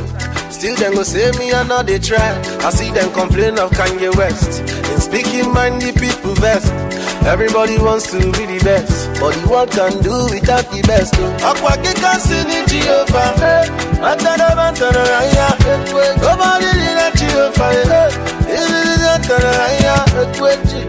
Still 0.51 0.77
them 0.77 0.95
go 0.95 1.03
say 1.05 1.31
me 1.39 1.53
I 1.53 1.66
know 1.66 1.83
they 1.83 1.99
try. 1.99 2.39
I 2.61 2.71
see 2.71 2.91
them 2.91 3.12
complain 3.12 3.59
of 3.59 3.71
Kanye 3.71 4.14
West. 4.16 4.61
In 4.61 5.01
speaking 5.01 5.53
mind 5.55 5.81
the 5.81 5.93
people 5.93 6.35
best. 6.35 6.88
Everybody 7.27 7.79
wants 7.79 8.11
to 8.11 8.19
be 8.19 8.47
the 8.47 8.61
best. 8.64 9.09
But 9.21 9.35
the 9.35 9.49
world 9.49 9.71
can 9.71 10.01
do 10.03 10.27
without 10.31 10.64
the 10.71 10.83
best. 10.87 11.14
Oh. 11.19 11.51
Aqua 11.51 11.77
kika 11.83 12.19
sini 12.21 12.64
Jehovah. 12.66 13.35
Eh. 13.43 13.69
Matana 14.01 14.49
matana 14.59 15.03
raya. 15.11 15.49
Eh. 15.66 16.16
Nobody 16.23 16.71
did 16.79 16.99
a 16.99 17.09
Jehovah. 17.16 17.71
Eh. 17.95 18.29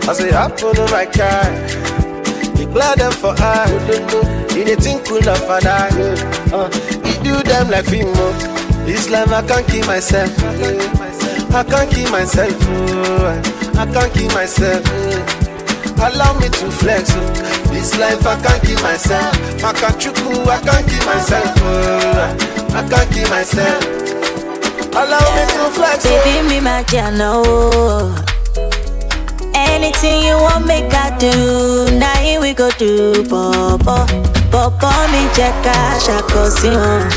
I 0.08 0.14
say 0.14 0.32
happen 0.32 0.78
on 0.80 0.92
my 0.92 1.06
car. 1.06 1.44
Declare 2.56 2.96
them 2.96 3.12
for 3.12 3.34
I. 3.38 3.70
In 4.56 4.68
a 4.70 4.76
thing 4.76 5.00
cool 5.06 5.18
enough 5.18 5.40
for 5.46 5.60
that. 5.62 5.92
He 7.06 7.14
do 7.24 7.44
them 7.44 7.70
like 7.70 7.86
Fimo. 7.86 8.32
This 8.86 9.10
life 9.10 9.32
I 9.32 9.42
can't 9.46 9.68
keep 9.68 9.86
myself. 9.88 10.32
I 11.54 11.64
can't 11.64 11.90
keep 11.92 12.10
myself. 12.12 12.54
oh, 12.62 13.42
I 13.78 13.86
can't 13.92 14.14
keep 14.14 14.34
myself. 14.34 15.39
Allow 16.02 16.34
me 16.40 16.48
to 16.50 16.72
flex. 16.72 17.12
oh. 17.16 17.34
This 17.74 17.98
life 17.98 18.26
I 18.26 18.42
can't 18.42 18.64
keep 18.64 18.82
myself. 18.82 19.34
I 19.64 19.74
can't 19.74 19.96
Makachuku, 19.96 20.48
I 20.48 20.60
can't 20.62 20.88
keep 20.88 21.06
myself. 21.06 21.54
oh, 21.60 22.38
I 22.74 22.88
can't 22.90 23.12
keep 23.12 23.30
myself. 23.30 23.84
Allow 24.96 25.26
me 25.36 25.44
to 25.54 25.70
flex. 25.76 26.06
oh. 26.06 26.24
Baby, 26.24 26.48
me 26.48 26.60
my 26.62 26.84
know. 27.18 28.16
Anything 29.54 30.24
you 30.24 30.36
want, 30.36 30.66
make 30.66 30.92
I 30.94 31.16
do. 31.18 31.98
Now 32.00 32.16
here 32.16 32.40
we 32.42 32.54
go 32.54 32.70
do, 32.78 33.24
Bobo. 33.28 34.06
Bobo, 34.52 34.92
me 35.12 35.22
check 35.36 35.54
out, 35.68 36.02
shako 36.02 36.50
si 36.50 36.70
on. 36.70 37.10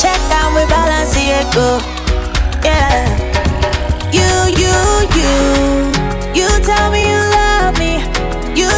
Check 0.00 0.20
out, 0.32 0.54
we 0.56 0.64
balance 0.72 1.12
the 1.14 1.44
go. 1.54 1.80
Yeah. 2.64 3.06
You, 4.10 4.30
you, 4.60 4.76
you. 5.18 6.06
You 6.34 6.48
tell 6.64 6.90
me 6.90 6.92
me. 6.92 7.00
You 7.08 7.25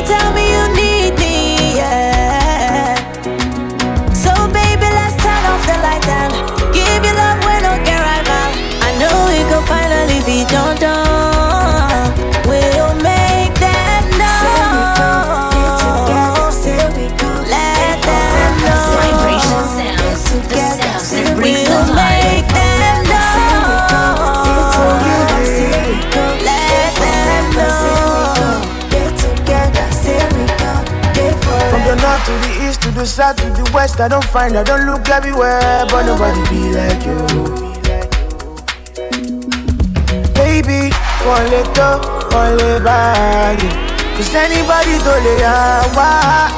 tell 0.09 0.33
me 0.33 0.45
you 0.51 0.65
need 0.75 1.18
south 33.09 33.37
to 33.37 33.45
the 33.51 33.71
west, 33.75 34.01
I 34.01 34.09
don't 34.09 34.25
find, 34.25 34.57
I 34.57 34.63
don't 34.63 34.85
look 34.85 35.09
everywhere, 35.09 35.87
but 35.89 36.05
nobody 36.05 36.41
be 36.53 36.61
like 36.77 37.03
you. 37.09 37.19
Baby, 40.35 40.93
one 41.25 41.49
go, 41.73 42.01
one 42.31 42.57
let 42.59 42.85
back. 42.85 43.59
Cause 44.15 44.35
anybody 44.35 44.99
do 45.01 45.15
lay 45.25 45.41
why? 45.97 46.53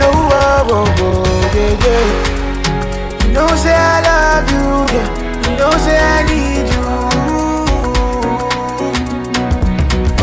No, 0.00 0.08
oh, 0.10 0.72
oh, 0.72 0.94
oh, 0.98 1.52
yeah, 1.54 1.84
yeah. 1.84 3.26
You 3.26 3.32
know, 3.34 3.48
say 3.56 3.74
I 3.76 4.00
love 4.08 4.50
you, 4.50 4.64
yeah. 4.94 5.08
You 5.44 5.56
know, 5.58 5.70
say 5.84 5.98
I 5.98 6.22
need 6.28 6.66
you. 6.72 6.84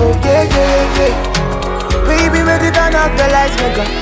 Oh, 0.02 0.14
yeah, 0.26 0.44
yeah, 0.56 0.98
yeah. 0.98 1.14
Baby, 2.08 2.40
make 2.44 2.64
it 2.64 2.74
turn 2.74 2.96
up 2.96 3.12
the 3.18 3.28
lights, 3.32 3.56
make 3.62 3.78
up. 3.78 4.01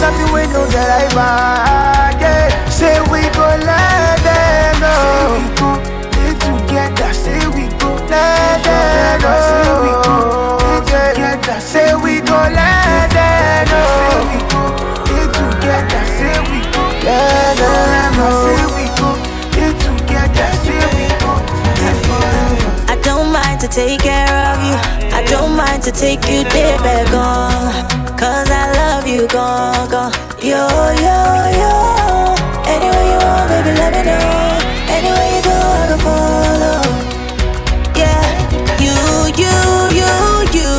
Give 0.00 0.08
you 0.08 0.16
something 0.16 0.32
we 0.32 0.46
know 0.52 0.64
that 0.66 0.88
I 0.88 1.04
want. 1.14 2.20
Yeah, 2.22 2.48
say 2.70 3.00
we 3.12 3.20
go 3.36 3.44
let 3.68 4.16
them 4.24 4.80
know. 4.80 4.96
Say 4.96 5.36
we 5.36 5.52
go 5.60 5.68
together. 6.40 7.12
Say 7.12 7.36
we 7.52 7.68
go 7.78 7.90
let 8.08 8.64
them 8.64 9.20
know. 9.20 9.40
Say 9.44 9.68
we 9.84 9.92
go 10.00 10.16
together. 10.88 11.60
Say 11.60 11.94
we 11.96 12.20
go 12.20 12.32
let 12.32 13.10
them 13.12 13.68
know. 13.68 14.59
Take 23.70 24.00
care 24.00 24.26
of 24.50 24.58
you. 24.66 24.76
I 25.14 25.24
don't 25.28 25.56
mind 25.56 25.82
to 25.84 25.92
take 25.92 26.26
you 26.28 26.42
there, 26.44 26.78
back 26.78 27.12
on. 27.14 28.18
Cause 28.18 28.50
I 28.50 28.72
love 28.74 29.06
you, 29.06 29.28
gone, 29.28 29.88
gone. 29.88 30.12
Yo, 30.42 30.66
yo, 31.06 31.18
yo. 31.60 31.74
Anywhere 32.66 33.06
you 33.10 33.18
want, 33.22 33.48
baby, 33.50 33.72
let 33.78 33.92
me 33.94 34.02
know. 34.08 34.58
Anywhere 34.90 35.30
you 35.34 35.42
go, 35.46 35.56
I 35.80 35.84
can 35.88 35.98
follow. 36.04 36.80
Yeah, 37.94 38.22
you, 38.84 38.96
you, 39.40 39.54
you, 39.98 40.10
you. 40.58 40.70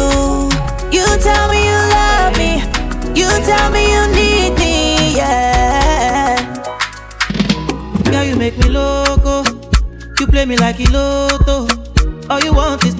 You 0.92 1.06
tell 1.20 1.48
me 1.50 1.60
you 1.64 1.80
love 1.96 2.38
me. 2.38 2.52
You 3.16 3.30
tell 3.48 3.72
me 3.72 3.82
you 3.94 4.04
need 4.16 4.52
me, 4.60 5.16
yeah. 5.16 6.36
Girl, 8.04 8.24
you 8.24 8.36
make 8.36 8.58
me 8.58 8.70
loco. 8.70 9.44
You 10.20 10.28
play 10.28 10.46
me 10.46 10.58
like 10.58 10.78
want 10.80 10.88
is 10.90 11.81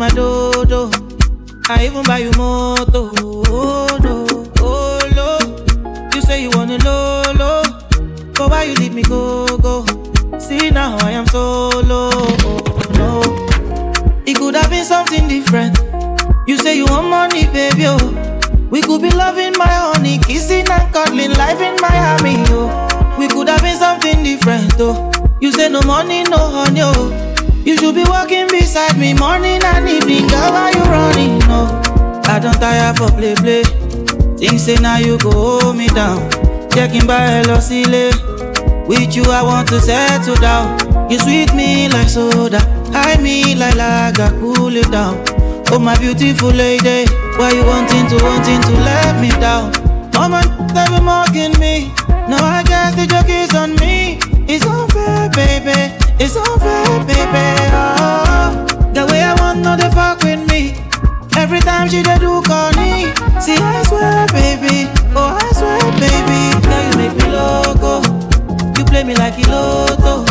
my 0.02 0.10
dodo. 0.10 0.90
I 1.70 1.86
even 1.86 2.02
buy 2.04 2.18
you 2.18 2.32
moto. 2.36 3.12
Oh 3.50 4.00
no, 4.02 4.26
oh 4.58 5.00
no. 5.16 6.10
You 6.16 6.22
say 6.24 6.42
you 6.42 6.50
wanna 6.50 6.80
lolo, 6.84 7.62
but 8.34 8.50
why 8.50 8.64
you 8.64 8.74
leave 8.74 8.96
me 8.96 9.04
go 9.04 9.46
go? 9.60 9.86
See 10.40 10.72
now 10.72 10.98
I 11.02 11.12
am 11.12 11.28
solo. 11.28 12.10
Oh 12.16 12.82
no, 12.98 13.22
it 14.26 14.38
could 14.38 14.56
have 14.56 14.72
been 14.72 14.86
something 14.86 15.28
different. 15.28 15.78
You 16.48 16.58
say 16.58 16.78
you 16.78 16.86
want 16.86 17.08
money, 17.08 17.46
baby. 17.54 17.84
Oh, 17.86 18.02
we 18.72 18.82
could 18.82 19.04
be 19.04 19.12
loving 19.12 19.54
my 19.56 19.68
honey, 19.70 20.18
kissing 20.18 20.68
and 20.68 20.92
cuddling, 20.92 21.34
life 21.34 21.62
in 21.62 21.76
Miami. 21.80 22.38
Oh, 22.50 23.16
we 23.20 23.28
could 23.28 23.50
have 23.50 23.62
been 23.62 23.78
something 23.78 24.24
different. 24.24 24.74
Oh, 24.80 25.12
you 25.40 25.52
say 25.52 25.70
no 25.70 25.80
money, 25.84 26.24
no 26.24 26.38
honey. 26.38 26.82
Oh. 26.82 27.31
You 27.64 27.78
should 27.78 27.96
be 27.96 28.04
walking 28.04 28.48
beside 28.48 28.98
me 28.98 29.14
morning 29.14 29.62
and 29.64 29.88
evening. 29.88 30.28
Girl, 30.28 30.52
why 30.52 30.72
you 30.74 30.84
running? 30.84 31.40
No, 31.48 31.70
I 32.26 32.40
don't 32.40 32.60
tire 32.60 32.94
for 32.94 33.10
play 33.12 33.36
play. 33.36 33.64
Think 34.38 34.60
say 34.60 34.76
now 34.76 34.98
you 34.98 35.18
go 35.20 35.32
hold 35.32 35.76
me 35.78 35.88
down. 35.88 36.30
Checking 36.72 37.06
by 37.06 37.20
hello 37.20 37.60
silly. 37.60 38.10
With 38.88 39.16
you 39.16 39.24
I 39.24 39.44
want 39.44 39.68
to 39.70 39.80
settle 39.80 40.36
down. 40.36 41.10
You 41.12 41.20
sweet 41.20 41.54
me 41.54 41.88
like 41.90 42.10
soda, 42.10 42.60
high 42.92 43.22
me 43.22 43.56
like 43.56 43.76
lager, 43.76 44.30
cool 44.40 44.76
it 44.76 44.90
down. 44.92 45.24
Oh 45.72 45.80
my 45.80 45.98
beautiful 46.00 46.50
lady, 46.50 47.06
why 47.38 47.52
you 47.52 47.64
wanting 47.66 48.08
to 48.08 48.24
wanting 48.24 48.62
to 48.62 48.74
let 48.82 49.22
me 49.22 49.30
down? 49.40 49.72
Mama, 50.14 50.42
they 50.74 50.86
be 50.98 51.04
mocking 51.04 51.58
me. 51.60 51.94
Now 52.28 52.44
I 52.44 52.64
guess 52.64 52.96
the 52.96 53.06
joke 53.06 53.30
is 53.30 53.54
on 53.54 53.76
me. 53.76 54.20
It's 54.48 54.66
unfair, 54.66 55.30
baby. 55.30 56.01
It's 56.24 56.36
unfair, 56.36 57.00
baby. 57.06 57.50
Oh, 57.74 58.66
the 58.94 59.06
way 59.10 59.22
I 59.24 59.34
want 59.40 59.60
no 59.60 59.76
they 59.76 59.90
fuck 59.90 60.22
with 60.24 60.48
me. 60.52 60.78
Every 61.36 61.60
time 61.60 61.90
she 61.90 62.04
dey 62.04 62.18
do 62.20 62.42
corny. 62.44 63.10
See, 63.42 63.58
I 63.58 63.82
swear, 63.90 64.28
baby. 64.30 64.86
Oh, 65.16 65.38
I 65.42 65.50
swear, 65.58 65.82
baby. 65.98 66.42
Now 66.70 66.82
you 66.88 66.94
make 67.02 67.16
me 67.18 67.28
loco. 67.32 68.02
You 68.78 68.86
play 68.86 69.04
me 69.04 69.16
like 69.16 69.34
Iloto. 69.34 70.26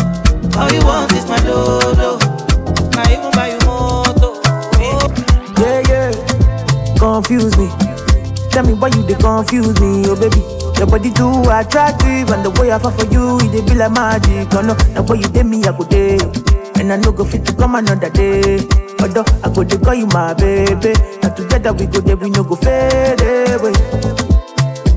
All 0.55 0.71
you 0.71 0.81
want 0.85 1.11
is 1.13 1.27
my 1.27 1.39
dodo. 1.41 2.17
I 2.95 3.11
even 3.11 3.31
buy 3.31 3.49
you 3.51 3.59
moto. 3.67 4.39
Yeah, 5.59 5.81
yeah. 5.89 6.95
Confuse 6.97 7.57
me. 7.57 7.67
Tell 8.49 8.63
me 8.65 8.73
why 8.73 8.89
you 8.89 9.03
they 9.03 9.15
confuse 9.15 9.79
me, 9.81 10.03
oh 10.07 10.15
baby. 10.15 10.41
Your 10.81 10.89
body 10.89 11.11
too 11.13 11.29
attractive, 11.45 12.33
and 12.33 12.41
the 12.41 12.49
way 12.57 12.71
I 12.71 12.79
fall 12.79 12.89
for 12.89 13.05
you, 13.13 13.37
it 13.53 13.69
be 13.69 13.75
like 13.77 13.91
magic. 13.93 14.49
Oh 14.57 14.65
no, 14.65 14.73
the 14.73 15.03
way 15.05 15.19
you 15.21 15.29
did 15.29 15.45
me, 15.45 15.61
I 15.61 15.77
go 15.77 15.85
day, 15.85 16.17
and 16.81 16.91
I 16.91 16.97
no 16.97 17.11
go 17.11 17.23
fit 17.23 17.45
to 17.45 17.53
come 17.53 17.75
another 17.75 18.09
day. 18.09 18.57
Although 18.97 19.25
I 19.45 19.53
go 19.53 19.61
to 19.63 19.77
call 19.77 19.93
you 19.93 20.07
my 20.07 20.33
baby. 20.33 20.97
And 21.21 21.35
together 21.37 21.71
we 21.73 21.85
go 21.85 22.01
there, 22.01 22.17
we 22.17 22.31
no 22.31 22.41
go 22.43 22.55
fade 22.57 23.21
away. 23.21 23.77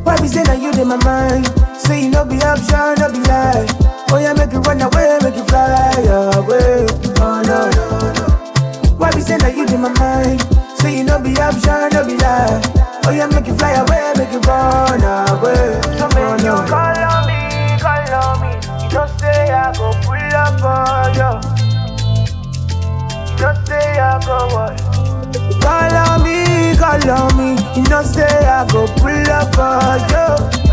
Why 0.08 0.16
be 0.24 0.26
say 0.26 0.40
that 0.48 0.56
you 0.56 0.72
in 0.72 0.88
my 0.88 0.96
mind? 1.04 1.52
Say 1.76 2.04
you 2.04 2.08
no 2.08 2.24
be 2.24 2.40
option, 2.40 2.96
no 2.96 3.12
be 3.12 3.20
lie. 3.28 3.68
Oh 4.08 4.16
yeah, 4.16 4.32
make 4.32 4.56
it 4.56 4.64
run 4.64 4.80
away, 4.80 5.18
make 5.20 5.36
it 5.36 5.44
fly 5.52 6.00
away. 6.32 6.88
Oh 7.20 7.44
no. 7.44 8.96
Why 8.96 9.12
be 9.12 9.20
say 9.20 9.36
that 9.36 9.52
you 9.52 9.68
in 9.68 9.82
my 9.84 9.92
mind? 10.00 10.40
Say 10.80 10.96
you 10.96 11.04
no 11.04 11.20
be 11.20 11.36
option, 11.36 11.92
no 11.92 12.08
be 12.08 12.16
lie. 12.16 12.93
Oh 13.06 13.10
yeah, 13.10 13.26
make 13.26 13.46
it 13.46 13.58
fly 13.58 13.72
away, 13.72 14.12
make 14.16 14.32
it 14.32 14.46
run 14.46 15.02
away. 15.04 15.80
So 15.98 16.08
no. 16.08 16.36
you 16.40 16.56
call 16.66 16.96
on 17.04 17.26
me, 17.28 17.76
call 17.78 18.14
on 18.16 18.40
me. 18.40 18.56
You 18.82 18.90
don't 18.90 19.20
say 19.20 19.50
I 19.52 19.72
go 19.76 19.92
pull 20.00 20.32
up 20.32 20.64
on 20.64 21.12
you. 21.12 21.32
You 23.30 23.36
don't 23.36 23.66
say 23.66 23.98
I 24.00 24.18
go 24.24 24.48
what? 24.54 24.80
Call 25.60 25.94
on 25.94 26.24
me, 26.24 26.76
call 26.78 27.10
on 27.10 27.36
me. 27.36 27.48
You 27.76 27.82
know 27.90 28.02
say 28.02 28.24
I 28.24 28.66
go 28.72 28.86
pull 28.96 29.30
up 29.30 29.54
for 29.54 30.58
you. 30.58 30.63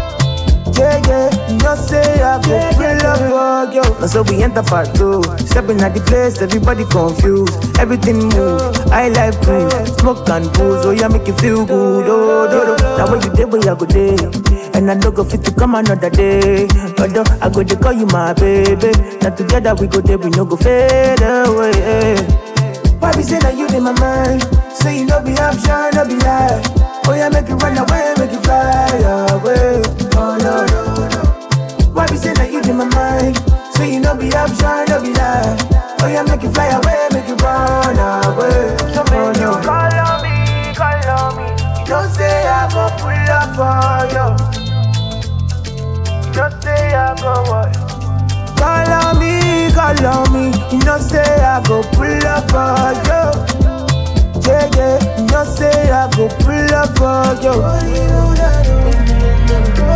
Yeah, 0.81 0.97
yeah, 1.05 1.29
you 1.61 1.73
say 1.77 2.01
I 2.25 2.41
go 2.41 2.57
pull 2.73 3.05
up 3.05 3.19
for 3.29 3.73
you. 3.73 3.85
Now 4.01 4.07
so 4.07 4.23
we 4.23 4.41
enter 4.41 4.63
part 4.63 4.89
two. 4.95 5.21
Stepping 5.45 5.79
at 5.81 5.93
the 5.93 6.01
place, 6.01 6.41
everybody 6.41 6.85
confused. 6.89 7.53
Everything 7.77 8.17
move. 8.33 8.73
I 8.89 9.09
like 9.09 9.37
cruise, 9.45 9.93
smoke 10.01 10.27
and 10.29 10.49
booze. 10.57 10.81
Oh 10.85 10.89
yeah, 10.89 11.07
make 11.07 11.27
you 11.27 11.35
feel 11.37 11.65
good. 11.67 12.05
Oh, 12.09 12.49
do, 12.49 12.65
do. 12.65 12.73
Now 12.97 13.05
when 13.11 13.21
you 13.21 13.29
day, 13.37 13.45
where 13.45 13.61
I 13.61 13.77
go 13.77 13.85
day. 13.85 14.17
And 14.73 14.89
I 14.89 14.97
don't 14.97 15.13
go 15.13 15.23
fit 15.23 15.43
to 15.45 15.51
come 15.53 15.75
another 15.75 16.09
day. 16.09 16.65
Although 16.97 17.29
I 17.41 17.49
go 17.53 17.61
to 17.61 17.75
call 17.77 17.93
you 17.93 18.07
my 18.07 18.33
baby. 18.33 18.89
Now 19.21 19.35
together 19.35 19.75
we 19.75 19.85
go 19.85 20.01
there, 20.01 20.17
we 20.17 20.31
no 20.31 20.45
go 20.45 20.57
fade 20.57 21.21
away. 21.21 22.17
Why 22.97 23.13
be 23.13 23.21
say 23.21 23.37
that 23.45 23.53
you 23.55 23.67
in 23.69 23.83
my 23.83 23.93
mind? 24.01 24.41
Say 24.73 24.97
you 24.97 25.05
no 25.05 25.21
be 25.21 25.37
option, 25.37 25.93
no 25.93 26.05
be 26.09 26.17
lie. 26.25 26.57
Oh 27.05 27.13
yeah, 27.13 27.29
make 27.29 27.45
it 27.49 27.53
run 27.61 27.77
away, 27.77 28.13
make 28.17 28.33
it 28.33 28.41
fly 28.41 29.29
away. 29.29 30.00
Oh 30.23 30.37
no 30.37 30.53
no 30.69 30.81
no. 31.09 31.21
Why 31.97 32.05
be 32.05 32.15
say 32.15 32.33
that 32.33 32.51
you 32.53 32.61
in 32.61 32.77
my 32.77 32.85
mind? 32.93 33.41
So 33.73 33.81
you 33.81 33.99
no 33.99 34.13
be 34.13 34.29
option, 34.37 34.85
no 34.85 35.01
be 35.01 35.17
lie. 35.17 35.57
Oh 35.97 36.05
yeah, 36.05 36.21
make 36.21 36.43
it 36.45 36.53
fly 36.53 36.69
away, 36.77 37.09
make 37.09 37.25
it 37.25 37.41
run 37.41 37.97
away. 37.97 38.77
So 38.93 39.01
oh, 39.01 39.33
no. 39.33 39.41
you 39.41 39.49
call 39.65 39.97
on 39.97 40.21
me, 40.21 40.77
call 40.77 41.09
on 41.09 41.41
me. 41.41 41.49
You 41.81 41.89
don't 41.89 42.05
say 42.13 42.45
I 42.45 42.69
go 42.69 42.85
pull 43.01 43.33
up 43.33 43.49
for 43.57 44.05
you. 44.13 44.29
You 46.29 46.33
don't 46.37 46.53
say 46.61 46.93
I 46.93 47.17
go 47.17 47.41
what? 47.49 47.73
Call 48.61 48.93
on 48.93 49.17
me, 49.17 49.73
call 49.73 50.05
on 50.05 50.29
me. 50.37 50.53
You 50.69 50.85
know 50.85 51.01
say 51.01 51.17
I 51.17 51.65
go 51.65 51.81
pull 51.97 52.21
up 52.29 52.45
for 52.53 52.93
you. 53.09 53.25
Yeah, 54.45 54.69
yeah. 54.77 55.01
You 55.17 55.25
know 55.33 55.49
say 55.49 55.89
I 55.89 56.05
go 56.13 56.29
pull 56.45 56.69
up 56.77 56.93
for 56.93 57.25
you. 57.41 57.57
Dealing 59.51 59.91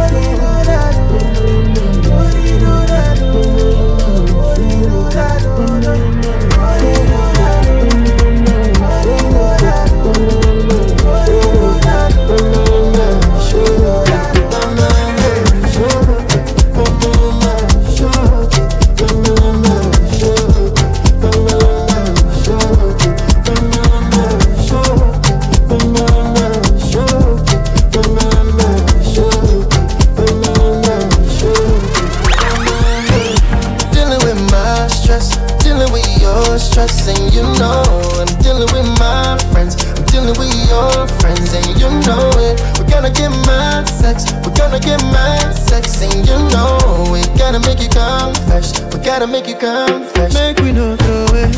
stress, 36.75 37.07
and 37.07 37.33
you 37.33 37.41
know 37.55 37.87
I'm 38.19 38.27
dealing 38.43 38.67
with 38.75 38.87
my 38.99 39.39
friends. 39.51 39.79
I'm 39.95 40.03
dealing 40.11 40.35
with 40.35 40.51
your 40.67 41.07
friends, 41.23 41.55
and 41.55 41.79
you 41.79 41.87
know 42.03 42.27
it. 42.43 42.59
We're 42.75 42.91
gonna 42.91 43.09
get 43.09 43.31
mad 43.47 43.87
sex, 43.87 44.33
we're 44.43 44.55
gonna 44.59 44.81
get 44.81 44.99
mad 45.15 45.55
sex, 45.55 46.01
and 46.03 46.27
you 46.27 46.37
know 46.51 46.75
we 47.11 47.23
gotta 47.39 47.61
make 47.63 47.79
you 47.79 47.87
confess. 47.87 48.83
We 48.91 48.99
gotta 48.99 49.25
make 49.25 49.47
you 49.47 49.55
confess. 49.55 50.33
Make 50.33 50.59
we 50.59 50.73
no 50.73 50.97
throw 50.97 51.39
it. 51.43 51.55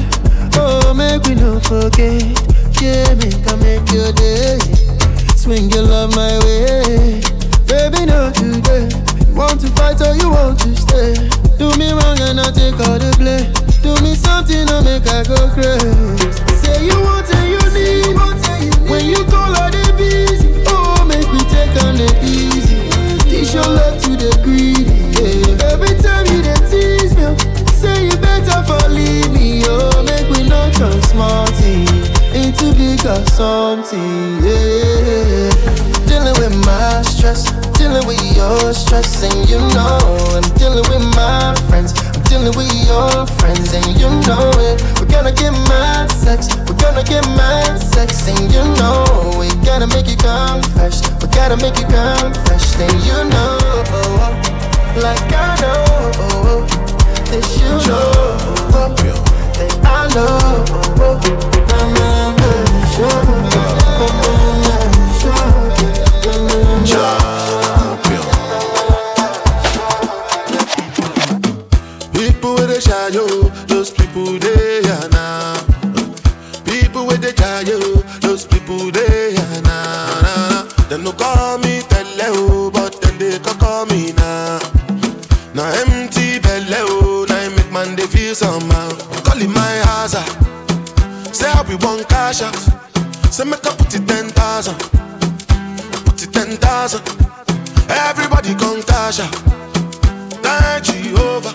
Oh, 0.53 0.93
make 0.93 1.25
we 1.25 1.33
no 1.33 1.59
forget. 1.61 2.21
Yeah, 2.77 3.09
make 3.17 3.41
I 3.49 3.55
make 3.57 3.89
your 3.89 4.13
day. 4.13 4.59
Swing 5.35 5.71
your 5.71 5.81
love 5.81 6.13
my 6.13 6.37
way. 6.45 7.25
Baby, 7.65 8.05
not 8.05 8.35
today. 8.35 8.85
You 9.25 9.33
want 9.33 9.61
to 9.61 9.67
fight 9.73 9.99
or 9.99 10.13
you 10.13 10.29
want 10.29 10.59
to 10.61 10.75
stay? 10.77 11.13
Do 11.57 11.73
me 11.73 11.89
wrong 11.89 12.21
and 12.21 12.39
I 12.39 12.51
take 12.53 12.77
all 12.85 12.99
the 13.01 13.09
blame. 13.17 13.66
Do 13.87 13.95
me 14.03 14.15
something 14.15 14.67
I 14.67 14.83
make 14.83 15.07
I 15.07 15.23
go 15.23 15.47
crazy. 15.55 15.87
Say 16.59 16.87
you 16.87 16.99
want 17.07 17.23
and 17.33 17.47
you 17.55 17.63
need. 17.71 18.89
When 18.91 19.05
you 19.05 19.23
call 19.31 19.55
all 19.55 19.71
the 19.71 19.93
busy. 19.95 20.61
Oh, 20.67 21.05
make 21.07 21.23
we 21.31 21.39
take 21.47 21.71
on 21.87 21.95
the 21.95 22.11
easy. 22.21 22.83
Teach 23.23 23.53
your 23.53 23.63
love 23.63 23.95
to 24.03 24.11
the 24.19 24.35
greedy. 24.43 24.91
Yeah. 25.15 25.71
Every 25.71 25.95
time 26.03 26.25
you 26.27 26.43
dey 26.43 26.59
tease 26.67 27.15
me, 27.15 27.31
say 27.71 28.07
you 28.11 28.17
better 28.19 28.59
for 28.67 28.89
leave 28.89 29.31
me. 29.31 29.63
Oh, 29.67 30.03
make 30.03 30.27
we 30.35 30.43
not 30.43 30.73
turn 30.75 30.99
thing 31.55 31.87
into 32.35 32.75
bigger 32.75 33.23
something. 33.39 34.43
Yeah. 34.43 35.47
Dealing 36.11 36.35
with 36.43 36.55
my 36.67 37.01
stress, 37.03 37.51
dealing 37.79 38.05
with 38.05 38.19
your 38.35 38.73
stress, 38.73 39.23
and 39.23 39.49
you 39.49 39.59
know 39.71 39.99
I'm 40.35 40.43
dealing 40.59 40.83
with 40.91 41.05
my 41.15 41.55
friends. 41.69 41.93
Dealing 42.29 42.55
with 42.57 42.73
your 42.85 43.25
friends, 43.39 43.73
and 43.73 43.87
you 43.97 44.09
know 44.27 44.51
it. 44.59 44.83
We're 44.99 45.07
gonna 45.07 45.31
get 45.31 45.51
mad 45.69 46.11
sex, 46.11 46.49
we're 46.67 46.75
gonna 46.75 47.03
get 47.03 47.23
mad 47.35 47.79
sex, 47.79 48.27
and 48.27 48.51
you 48.51 48.63
know 48.79 49.37
we 49.39 49.47
gotta 49.65 49.87
make 49.87 50.07
you 50.07 50.17
confess. 50.17 51.01
We 51.21 51.27
gotta 51.29 51.57
make 51.57 51.77
you 51.79 51.85
confess, 51.85 52.75
then 52.75 52.93
you 53.07 53.23
know, 53.31 53.57
like 55.01 55.31
I 55.31 55.55
know 55.61 56.65
that 57.31 57.45
you 57.59 57.71
know 57.87 58.37
that 59.57 59.71
I 59.85 60.07
know. 60.13 60.57
People 66.97 67.36
out. 92.27 92.55
Say 93.31 93.45
make 93.45 93.65
I 93.65 93.73
put 93.75 93.95
it 93.95 94.05
ten 94.05 94.27
thousand, 94.27 94.75
put 96.03 96.21
it 96.21 96.33
ten 96.33 96.57
thousand. 96.57 97.01
Everybody 97.89 98.53
come 98.55 98.83
out. 98.83 99.31
Thank 100.43 100.83
Jehovah. 100.83 101.53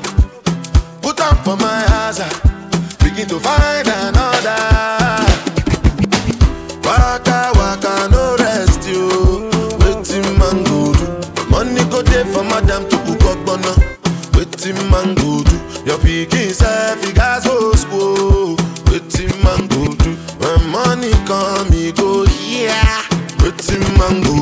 Put 1.02 1.20
on 1.20 1.36
for 1.44 1.56
my 1.56 1.80
hazard. 1.92 2.32
Begin 3.04 3.28
to 3.28 3.38
find 3.38 3.86
another. 3.86 4.56
Waka 6.84 7.52
waka 7.54 8.08
no 8.10 8.36
rest 8.38 8.88
you. 8.88 9.50
Waiting 9.80 10.38
man 10.38 10.64
go 10.64 10.94
do. 10.94 11.06
Money 11.50 11.84
go 11.90 12.00
there 12.00 12.24
for 12.24 12.44
madam 12.44 12.88
to 12.88 12.96
cook 13.04 13.24
up. 13.28 13.46
Waiting 14.34 14.80
man 14.90 15.14
go 15.16 15.44
do. 15.44 15.56
Your 15.84 15.98
pikin 15.98 16.50
self 16.50 17.01
Waiting 24.12 24.41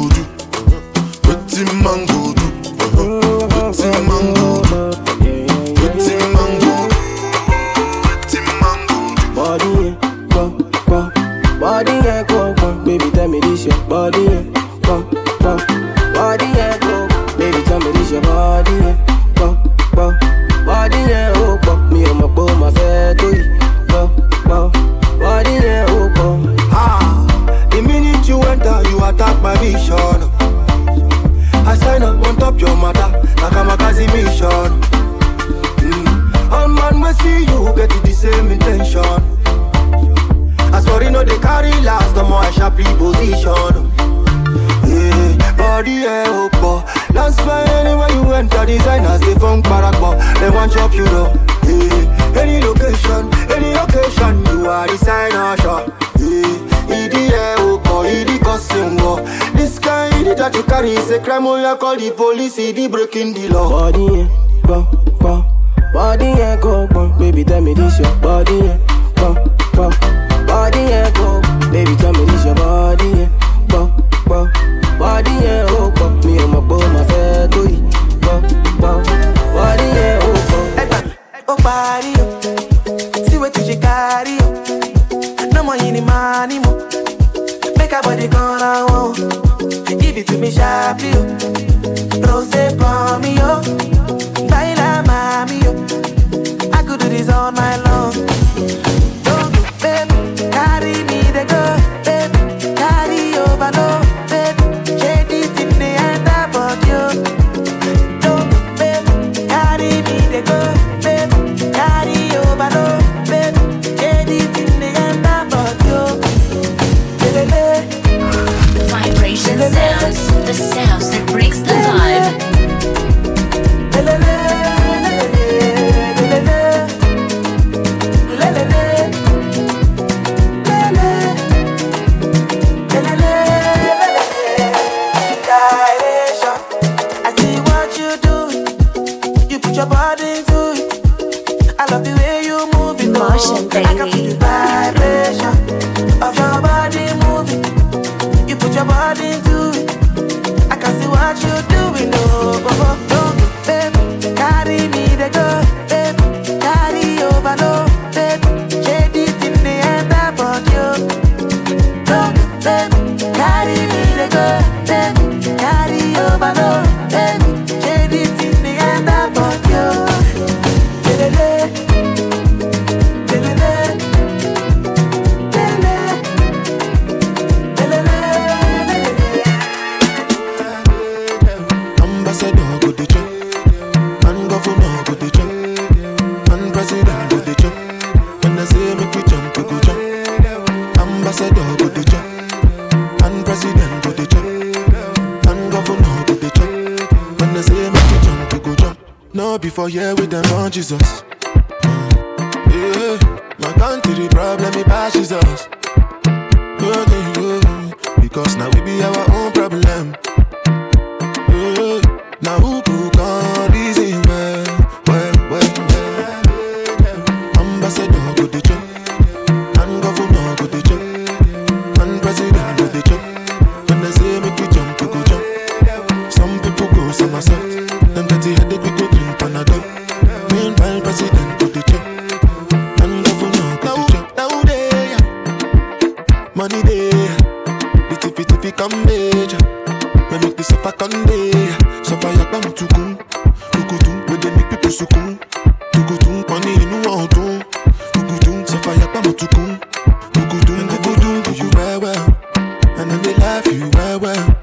love 253.64 253.74
you 253.74 253.88
well 253.90 254.20
well. 254.20 254.58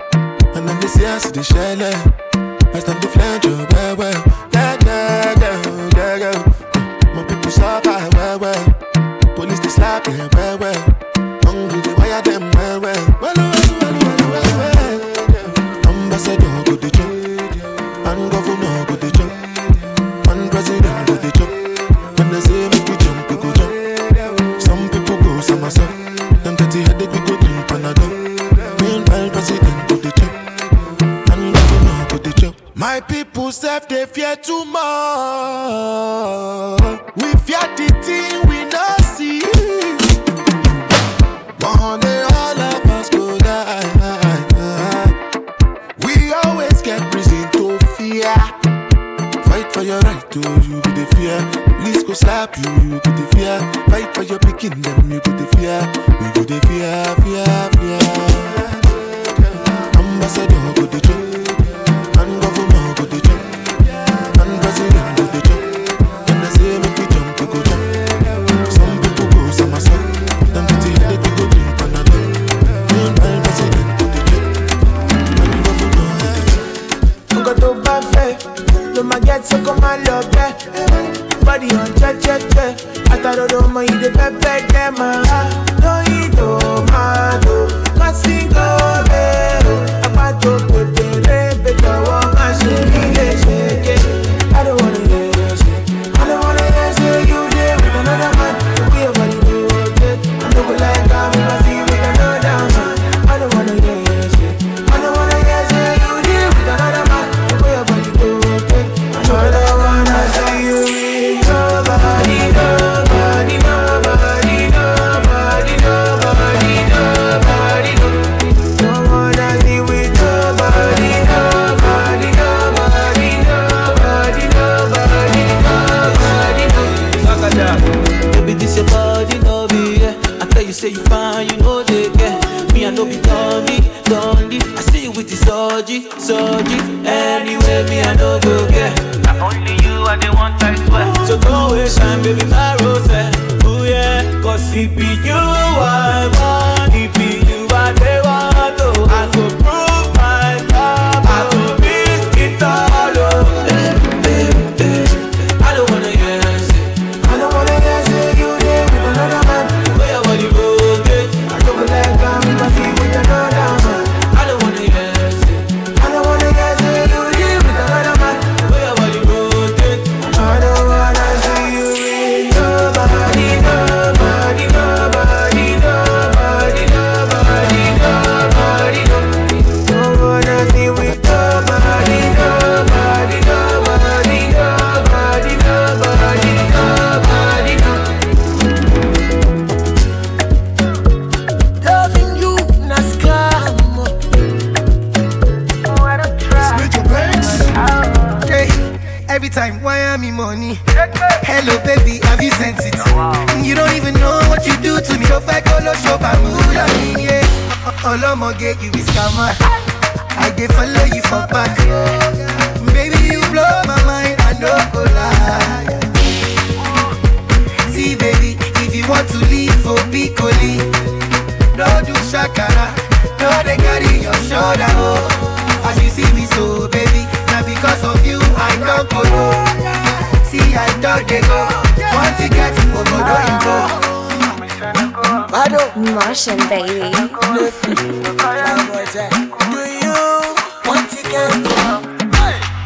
And 0.56 0.68
then 0.68 0.80
this 0.80 0.98
year, 0.98 1.20
see 1.20 1.32
the 1.32 1.44
shell. 1.44 1.82
I 2.74 2.80
stand 2.80 3.02
to 3.02 3.08
flange 3.08 3.46
your 3.46 3.68
well. 3.72 3.87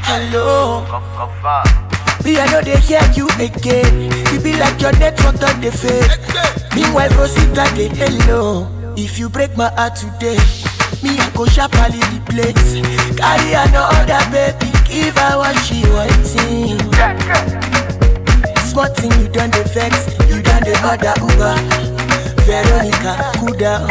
Hello. 0.04 0.82
Me, 2.24 2.38
I 2.40 2.46
know 2.52 2.62
they 2.62 2.78
hear 2.80 3.02
you 3.16 3.28
again. 3.40 4.12
You 4.34 4.40
be 4.42 4.58
like 4.58 4.80
your 4.82 4.92
network 4.94 5.42
on 5.44 5.62
the 5.62 5.72
fade. 5.72 6.10
Meanwhile, 6.76 7.10
Rosita, 7.18 7.70
they 7.76 7.90
hello. 7.90 8.68
If 8.98 9.20
you 9.20 9.30
break 9.30 9.56
my 9.58 9.70
heart 9.76 9.96
today, 9.96 10.38
me, 11.04 11.18
I 11.20 11.30
go 11.36 11.46
sharply 11.46 12.00
replace. 12.14 12.82
Carry 13.18 13.54
another 13.54 14.22
baby, 14.32 14.72
give 14.90 15.16
her 15.18 15.38
what 15.38 15.56
she 15.64 15.84
wanting. 15.90 16.80
Smart 18.66 18.96
thing, 18.98 19.12
you 19.22 19.30
done 19.30 19.52
the 19.52 19.64
vex, 19.74 20.08
you 20.30 20.42
done 20.42 20.64
the 20.64 20.74
other 20.82 21.14
Uber. 21.22 21.56
Veronica, 22.46 23.32
cool 23.38 23.54
down, 23.58 23.88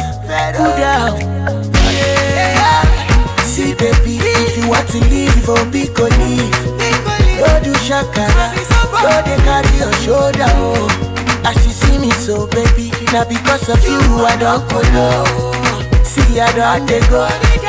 cool 0.57 0.75
down. 0.77 1.21
Yeah. 1.93 3.00
See, 3.51 3.75
baby, 3.75 4.17
if 4.47 4.57
you 4.57 4.69
want 4.71 4.89
to 4.91 5.01
leave, 5.11 5.33
oh, 5.49 5.59
be 5.71 5.89
go 5.93 6.07
leave. 6.23 6.55
Don't 7.43 7.65
do 7.65 7.73
shakara, 7.83 8.55
don't 9.03 9.25
they 9.27 9.37
carry 9.43 9.75
your 9.77 9.93
shoulder, 10.07 10.47
oh. 10.63 10.87
As 11.45 11.57
you 11.67 11.73
see 11.73 11.99
me 11.99 12.11
so, 12.13 12.47
baby, 12.47 12.91
now 13.13 13.25
because 13.29 13.69
of 13.69 13.83
you, 13.85 13.99
I 14.25 14.37
don't 14.39 14.63
go. 14.71 14.81
See, 16.05 16.39
I 16.41 16.47
don't 16.55 16.87
they 16.87 17.01
go. 17.11 17.27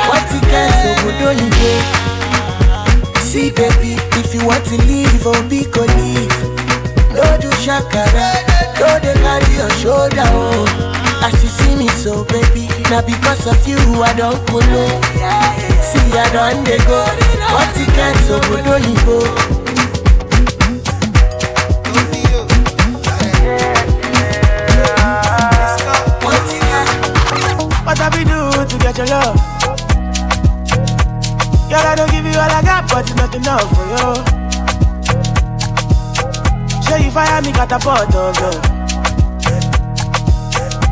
What 0.08 0.22
you 0.32 0.40
can 0.46 0.70
so 0.70 0.90
good, 1.02 1.40
you 1.42 1.50
go? 1.50 3.18
See, 3.20 3.50
baby, 3.50 3.98
if 4.22 4.32
you 4.34 4.46
want 4.46 4.64
to 4.66 4.76
leave, 4.86 5.26
oh, 5.26 5.34
be 5.48 5.64
go 5.66 5.82
leave. 5.98 6.30
Don't 7.12 7.40
do 7.42 7.50
shakara, 7.58 8.38
don't 8.78 9.02
they 9.02 9.14
carry 9.18 9.54
your 9.58 9.70
shoulder, 9.82 10.24
oh. 10.30 10.88
As 11.24 11.34
you 11.42 11.48
see 11.50 11.74
me 11.76 11.88
so, 11.88 12.24
baby, 12.24 12.68
now 12.90 13.02
because 13.02 13.46
of 13.46 13.58
you, 13.66 13.76
I 14.02 14.12
don't 14.14 14.38
go. 14.46 14.60
See, 15.82 15.98
I 16.14 16.30
don't 16.32 16.64
they 16.64 16.78
go. 16.86 17.00
What 17.52 17.76
you 17.76 17.86
don't 18.62 18.84
you 18.88 18.96
go? 19.04 19.18
What 27.84 27.98
have 27.98 28.14
we 28.16 28.24
do 28.24 28.38
to 28.64 28.78
get 28.78 28.96
your 28.96 29.06
love? 29.08 29.36
Girl, 31.68 31.86
I 31.86 31.94
don't 31.96 32.10
give 32.10 32.24
you 32.24 32.32
all 32.32 32.50
I 32.50 32.62
got, 32.62 32.88
but 32.88 33.04
it's 33.04 33.14
not 33.16 33.34
enough 33.34 33.68
for 33.74 33.86
you. 33.92 34.14
Show 36.82 36.96
you 36.96 37.10
fire 37.10 37.42
me, 37.42 37.52
got 37.52 37.72
a 37.72 37.78
pot 37.78 38.14
of 38.14 38.36
you. 38.36 38.52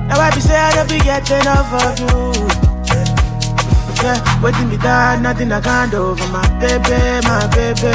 Now 0.08 0.20
I 0.20 0.30
be 0.34 0.40
say 0.40 0.56
I 0.56 0.74
don't 0.74 0.88
be 0.88 0.98
getting 0.98 1.38
enough 1.38 1.72
of 1.72 1.98
you. 2.00 2.69
Yeah, 4.02 4.16
waiting 4.42 4.68
me 4.68 4.76
down, 4.78 5.22
nothing 5.22 5.52
I 5.52 5.60
can't 5.60 5.90
do 5.90 6.16
for 6.16 6.28
my 6.32 6.46
baby, 6.58 7.20
my 7.28 7.46
baby. 7.52 7.92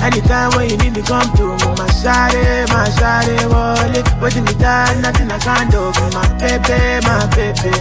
Anytime 0.00 0.50
when 0.56 0.70
you 0.70 0.76
need 0.78 0.94
me, 0.96 1.02
come 1.02 1.28
to 1.36 1.44
me, 1.60 1.66
my 1.76 1.86
shawty, 2.00 2.68
my 2.70 2.88
shawty, 2.96 3.36
wallet. 3.50 4.06
Waiting 4.22 4.44
me 4.44 4.54
down, 4.54 5.02
nothing 5.02 5.30
I 5.30 5.38
can't 5.38 5.70
do 5.70 5.92
for 5.92 6.10
my 6.14 6.26
baby, 6.38 7.04
my 7.04 7.26
baby. 7.34 7.74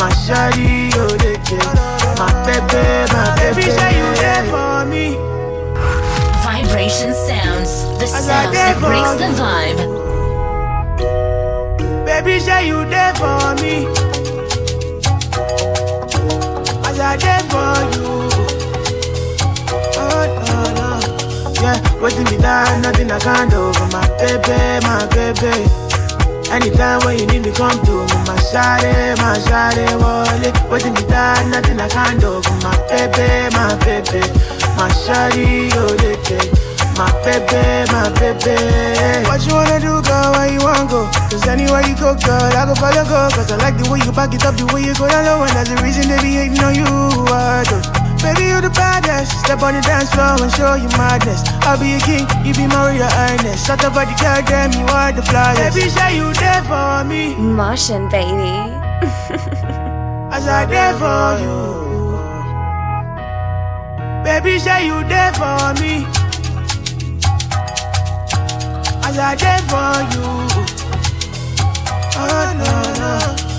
My 0.00 0.10
shawty, 0.24 0.90
oh, 0.96 1.14
they 1.20 1.36
get 1.46 1.62
my 2.18 2.32
baby, 2.48 2.82
my 3.12 3.36
baby. 3.36 3.60
Baby, 3.60 3.70
say 3.76 3.92
you 4.00 4.08
there 4.16 4.44
for 4.50 4.86
me. 4.88 5.16
Vibration 6.42 7.12
sounds. 7.14 7.70
The 8.00 8.06
I 8.08 8.08
got 8.08 8.24
sounds 8.24 8.52
that 8.56 8.56
that 8.56 8.74
breaks 8.80 9.12
the 9.20 9.28
vibe. 9.38 9.80
Baby, 12.06 12.40
say 12.40 12.66
you 12.66 12.84
there 12.88 13.14
for 13.14 13.54
me. 13.62 13.86
I 17.10 17.16
there 17.16 17.42
for 17.50 17.74
you. 17.98 18.06
Oh, 19.98 20.22
no, 20.46 20.58
no. 20.78 20.90
Yeah, 21.60 21.76
waiting 22.00 22.22
me 22.30 22.38
down, 22.38 22.82
nothing 22.82 23.10
I 23.10 23.18
can't 23.18 23.50
do 23.50 23.72
for 23.74 23.88
my 23.90 24.06
baby, 24.22 24.86
my 24.86 25.06
baby. 25.10 25.66
Anytime 26.52 27.00
when 27.04 27.18
you 27.18 27.26
need 27.26 27.42
me, 27.42 27.52
come 27.52 27.82
to 27.84 27.90
me, 27.90 28.06
oh, 28.14 28.24
my 28.28 28.36
shawty, 28.46 28.94
my 29.18 29.34
shawty, 29.42 29.86
wallet. 30.00 30.54
Waiting 30.70 30.94
me 30.94 31.02
down, 31.10 31.50
nothing 31.50 31.80
I 31.80 31.88
can't 31.88 32.20
do 32.20 32.40
for 32.42 32.56
my 32.62 32.78
baby, 32.86 33.54
my 33.56 33.74
baby. 33.84 34.20
My 34.78 34.88
shawty, 35.02 35.70
oh, 35.74 35.96
they. 35.96 36.59
My 37.00 37.08
baby, 37.24 37.88
my 37.96 38.12
baby. 38.20 38.60
What 39.24 39.40
you 39.48 39.56
wanna 39.56 39.80
do, 39.80 40.04
girl? 40.04 40.36
Where 40.36 40.52
you 40.52 40.60
wanna 40.60 40.84
go? 40.84 41.08
Cause 41.32 41.48
anywhere 41.48 41.80
you 41.88 41.96
go, 41.96 42.12
girl, 42.12 42.52
I 42.52 42.68
go 42.68 42.76
follow 42.76 43.08
go. 43.08 43.32
Cause 43.32 43.48
I 43.50 43.56
like 43.56 43.80
the 43.80 43.88
way 43.88 44.04
you 44.04 44.12
back 44.12 44.36
it 44.36 44.44
up, 44.44 44.60
the 44.60 44.68
way 44.68 44.84
you 44.84 44.92
go 44.92 45.08
down 45.08 45.24
low. 45.24 45.40
And 45.40 45.48
that's 45.56 45.72
the 45.72 45.80
reason 45.80 46.12
they 46.12 46.20
be 46.20 46.36
hating 46.36 46.60
on 46.60 46.76
you. 46.76 46.84
Uh, 46.84 47.32
I 47.32 47.64
do. 47.64 47.80
Baby, 48.20 48.52
you 48.52 48.60
the 48.60 48.68
baddest. 48.76 49.32
Step 49.40 49.64
on 49.64 49.72
the 49.72 49.80
dance 49.80 50.12
floor 50.12 50.44
and 50.44 50.52
show 50.52 50.76
you 50.76 50.92
madness. 51.00 51.40
I'll 51.64 51.80
be 51.80 51.96
a 51.96 52.00
king, 52.04 52.28
you 52.44 52.52
be 52.52 52.68
my 52.68 52.92
royal 52.92 53.08
highness. 53.08 53.64
Shut 53.64 53.80
up, 53.80 53.96
body, 53.96 54.12
girl, 54.20 54.44
damn, 54.44 54.68
you 54.76 54.84
are 54.92 55.08
the 55.08 55.24
flyest. 55.24 55.72
Baby, 55.72 55.88
say 55.88 56.20
you 56.20 56.28
there 56.36 56.60
for 56.68 57.00
me. 57.08 57.32
Martian 57.40 58.12
baby. 58.12 58.76
As 60.36 60.44
I 60.44 60.68
there 60.68 60.92
for 61.00 61.40
you. 61.40 61.64
Baby, 64.20 64.60
say 64.60 64.84
you 64.84 65.00
there 65.08 65.32
for 65.32 65.72
me. 65.80 66.04
I 69.22 69.34
there 69.34 69.58
for 69.68 70.00
you. 70.14 70.24
Oh, 72.16 72.54
no, 72.56 72.72
no. 73.00 73.49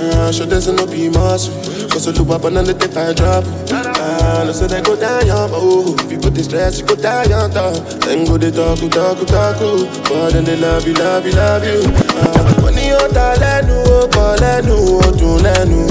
Ah, 0.00 0.30
show 0.32 0.46
this 0.46 0.66
no 0.66 0.86
be 0.86 1.10
muscle. 1.10 1.52
Cause 1.92 2.08
I 2.08 2.12
look 2.12 2.30
up 2.32 2.44
and 2.44 2.56
another 2.56 2.72
the 2.72 2.88
I 2.96 3.12
drop. 3.12 3.44
Ah, 4.00 4.44
no 4.46 4.52
so 4.52 4.66
they 4.66 4.80
go 4.80 4.96
down, 4.96 5.26
y'all. 5.26 5.52
Oh, 5.52 5.92
if 6.00 6.10
you 6.10 6.16
put 6.16 6.32
the 6.32 6.42
stress, 6.42 6.80
you 6.80 6.86
go 6.86 6.96
down, 6.96 7.28
y'all. 7.28 7.52
Then 8.08 8.24
go 8.24 8.38
they 8.40 8.50
talk, 8.50 8.80
talk, 8.88 9.20
talk. 9.28 9.60
But 10.08 10.32
then 10.32 10.44
they 10.44 10.56
love 10.56 10.88
you, 10.88 10.94
love 10.94 11.26
you, 11.26 11.32
love 11.36 11.64
you. 11.68 11.84
Ah, 12.16 12.64
money 12.64 12.96
on 12.96 12.96
oh, 12.96 13.04
oh, 13.04 13.12
that 13.12 13.44
lenu, 13.44 14.08
call 14.08 14.40
lenu, 14.40 15.04
do 15.20 15.36
lenu. 15.44 15.84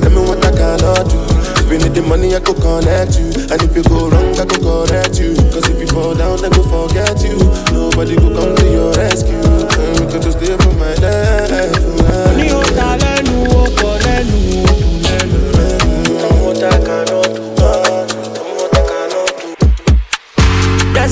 Tell 0.00 0.10
me 0.16 0.20
what 0.24 0.40
I 0.40 0.50
cannot 0.56 1.04
do. 1.04 1.20
If 1.60 1.68
you 1.68 1.78
need 1.84 1.92
the 1.92 2.00
money, 2.08 2.32
I 2.32 2.40
could 2.40 2.56
connect 2.56 3.20
you. 3.20 3.28
And 3.52 3.60
if 3.60 3.76
you 3.76 3.84
go 3.84 4.08
wrong, 4.08 4.32
I 4.40 4.48
could 4.48 4.64
correct 4.64 5.20
you. 5.20 5.36
Cause 5.52 5.68
if 5.68 5.76
you 5.76 5.88
fall 5.92 6.16
down, 6.16 6.40
then 6.40 6.56
go 6.56 6.64
forget 6.64 7.20
you. 7.20 7.36
Nobody 7.68 8.16
could 8.16 8.32
come 8.32 8.56
to 8.56 8.64
your 8.64 8.96
rescue. 8.96 9.44
And 9.44 9.92
we 10.00 10.04
could 10.08 10.24
just 10.24 10.40
live 10.40 10.56
for 10.64 10.72
my 10.80 10.96
life. 11.04 11.52
life 11.52 12.55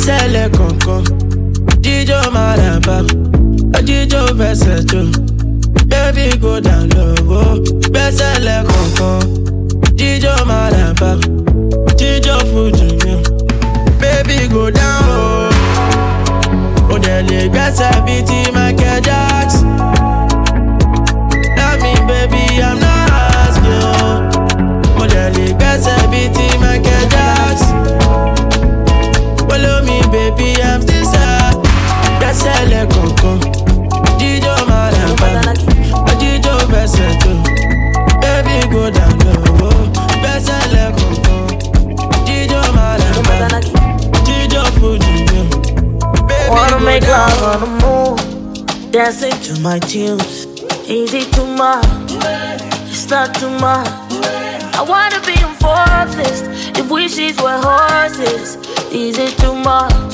sẹ́lẹ̀ 0.06 0.46
kọ̀ọ̀kan 0.56 1.02
jíjó 1.84 2.20
maraba 2.34 2.96
jíjó 3.86 4.22
fẹsẹ̀ 4.38 4.78
baby 5.90 6.26
go 6.42 6.52
down 6.66 6.84
lọ́wọ́ 6.96 7.44
gbẹ́sẹ̀lẹ̀ 7.92 8.60
oh. 8.62 8.66
kọ̀ọ̀kan 8.70 9.20
jíjó 9.98 10.34
maraba 10.50 11.10
jíjó 11.98 12.36
fújì 12.50 12.88
mi 13.02 13.14
baby 14.00 14.38
go 14.52 14.64
down 14.78 15.02
o 15.20 16.92
ò 16.92 16.96
dẹ̀ 17.04 17.18
lè 17.28 17.40
gbẹ́sẹ̀ 17.52 17.92
bíi 18.04 18.20
ti 18.28 18.38
Michael 18.54 19.00
Jackson. 19.06 19.33
make 46.94 47.08
love 47.08 47.42
on 47.42 47.60
the 47.60 47.70
moon, 47.82 48.90
dancing 48.92 49.36
to 49.42 49.60
my 49.60 49.80
tunes. 49.80 50.46
Easy 50.86 51.24
too 51.32 51.46
much, 51.46 51.84
it's 52.92 53.10
not 53.10 53.34
too 53.34 53.50
much. 53.58 53.88
I 54.78 54.82
wanna 54.92 55.20
be 55.26 55.34
on 55.42 55.54
Forbes 55.62 56.16
list 56.16 56.44
if 56.78 56.88
wishes 56.88 57.36
were 57.42 57.60
horses. 57.66 58.58
Easy 58.92 59.26
too 59.42 59.54
much, 59.54 60.12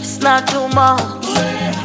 it's 0.00 0.18
not 0.20 0.48
too 0.48 0.68
much. 0.68 1.26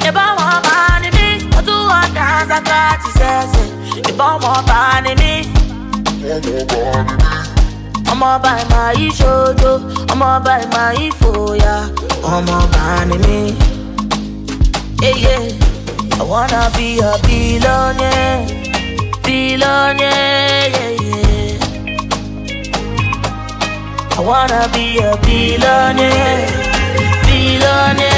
About 0.08 0.36
my 0.40 0.56
body, 0.64 1.10
me, 1.18 1.30
I 1.58 1.62
do 1.70 1.76
what 1.92 2.08
dance 2.16 2.52
I 2.58 2.62
got 2.74 2.96
to 3.04 3.10
say. 3.20 4.14
About 4.14 4.40
my 4.42 4.62
body, 4.72 5.14
me, 5.22 5.36
I'm 8.08 8.24
all 8.24 8.40
by 8.40 8.64
my 8.70 9.10
shoulder, 9.10 9.76
I'm 10.10 10.22
all 10.22 10.40
by 10.40 10.64
my 10.78 10.96
foya, 11.20 11.76
I'm 12.24 12.48
all 12.50 12.68
by 12.72 13.18
me. 13.28 13.75
Hey, 15.02 15.14
yeah. 15.22 15.50
I 16.20 16.24
wanna 16.24 16.72
be 16.76 17.00
a 17.00 17.18
billionaire, 17.28 18.48
billionaire. 19.24 20.70
Yeah, 20.76 20.92
yeah. 21.02 21.60
I 24.18 24.20
wanna 24.22 24.68
be 24.74 24.98
a 25.00 25.18
billionaire, 25.26 26.50
billionaire. 27.26 28.15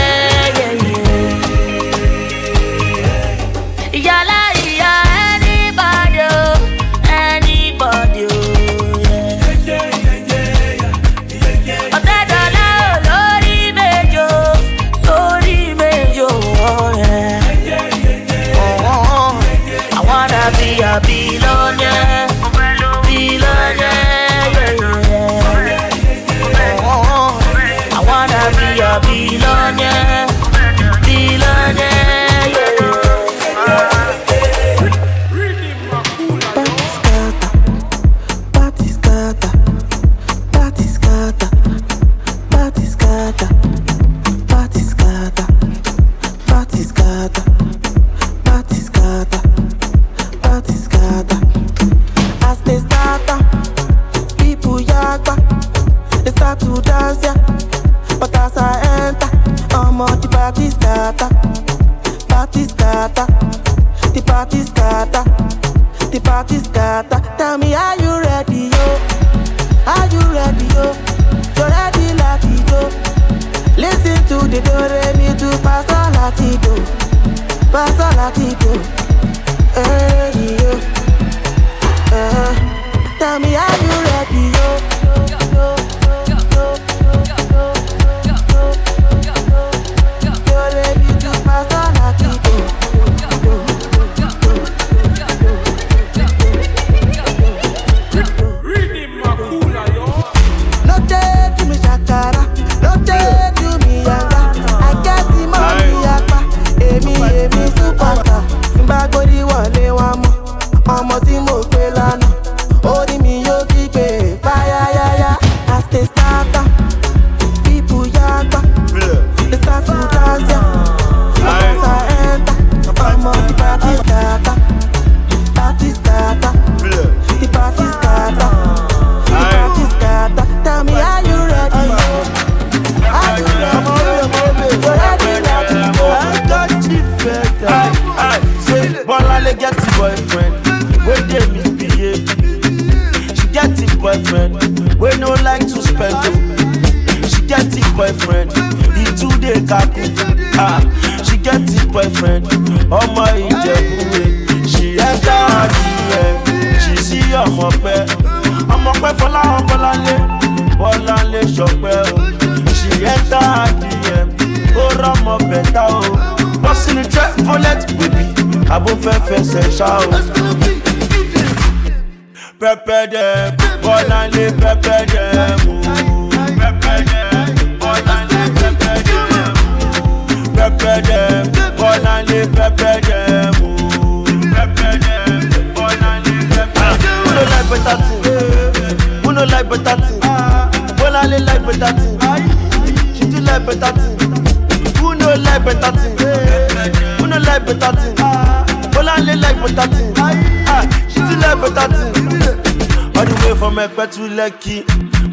went 204.07 204.13
to 204.13 204.21
Lekki. 204.35 204.83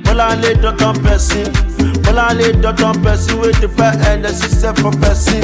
Bolale 0.02 0.60
don't 0.60 0.82
on 0.82 0.94
person. 1.02 1.44
Bolale 2.02 2.60
don't 2.60 2.82
on 2.82 3.02
person 3.02 3.38
with 3.40 3.60
the 3.60 3.68
fat 3.68 3.96
and 4.08 4.24
the 4.24 4.28
system 4.30 4.74
for 4.76 4.90
person. 5.00 5.42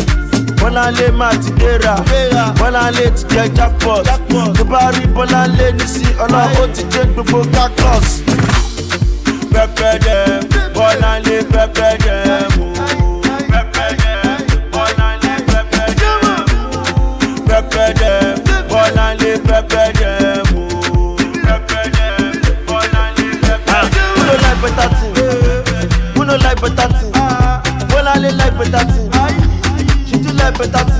bola 0.56 0.90
le 0.90 1.10
ti 1.42 1.50
dera. 1.58 1.96
Bolale 2.56 3.10
ti 3.16 3.24
jẹ 3.34 3.54
jackpot. 3.54 4.04
Tó 4.56 4.64
bá 4.64 4.90
rí 4.92 5.06
Bolale 5.14 5.72
nísì 5.72 6.04
ọlọ́wọ́ 6.24 6.72
ti 6.74 6.82
jẹ 6.92 7.02
gbogbo 7.14 7.40
cactus. 7.54 8.22
Pẹpẹ 9.52 9.90
dẹ, 10.04 10.18
Bolale 10.74 11.36
pẹpẹ 11.52 11.88
dẹ 12.04 12.16
mú. 12.56 12.66
Pẹpẹ 13.50 13.86
dẹ, 14.02 14.14
Bolale 14.72 15.34
pẹpẹ 15.50 15.84
dẹ 16.00 16.10
mú. 16.22 16.32
Pẹpẹ 17.48 17.86
dẹ, 18.00 18.12
Bolale 18.70 19.32
pẹpẹ 19.48 19.84
dẹ 20.00 20.12
mú. 20.19 20.19
pétatine. 28.70 29.10
J'ai 30.06 30.18
de 30.18 30.28
l'œil 30.38 30.52
pétatine. 30.52 30.99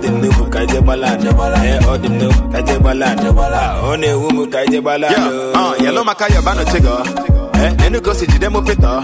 the 0.00 0.10
new 0.10 0.30
kaite 0.50 0.80
balane. 0.84 1.24
Eh, 1.64 1.86
all 1.88 1.98
the 1.98 2.08
new 2.08 2.30
kaite 2.52 2.78
balane. 2.82 3.18
Ah, 3.38 3.88
One 3.88 4.02
wumu. 4.02 4.46
Yeah, 5.12 5.60
uh, 5.60 5.74
yellow 5.82 6.04
maka 6.04 6.24
yabano 6.28 6.64
chigo. 6.70 7.02
Eh, 7.54 7.70
nenu 7.78 8.00
go 8.02 8.12
si 8.12 8.26
jide 8.26 8.48
mo 8.50 8.60
pito. 8.60 9.02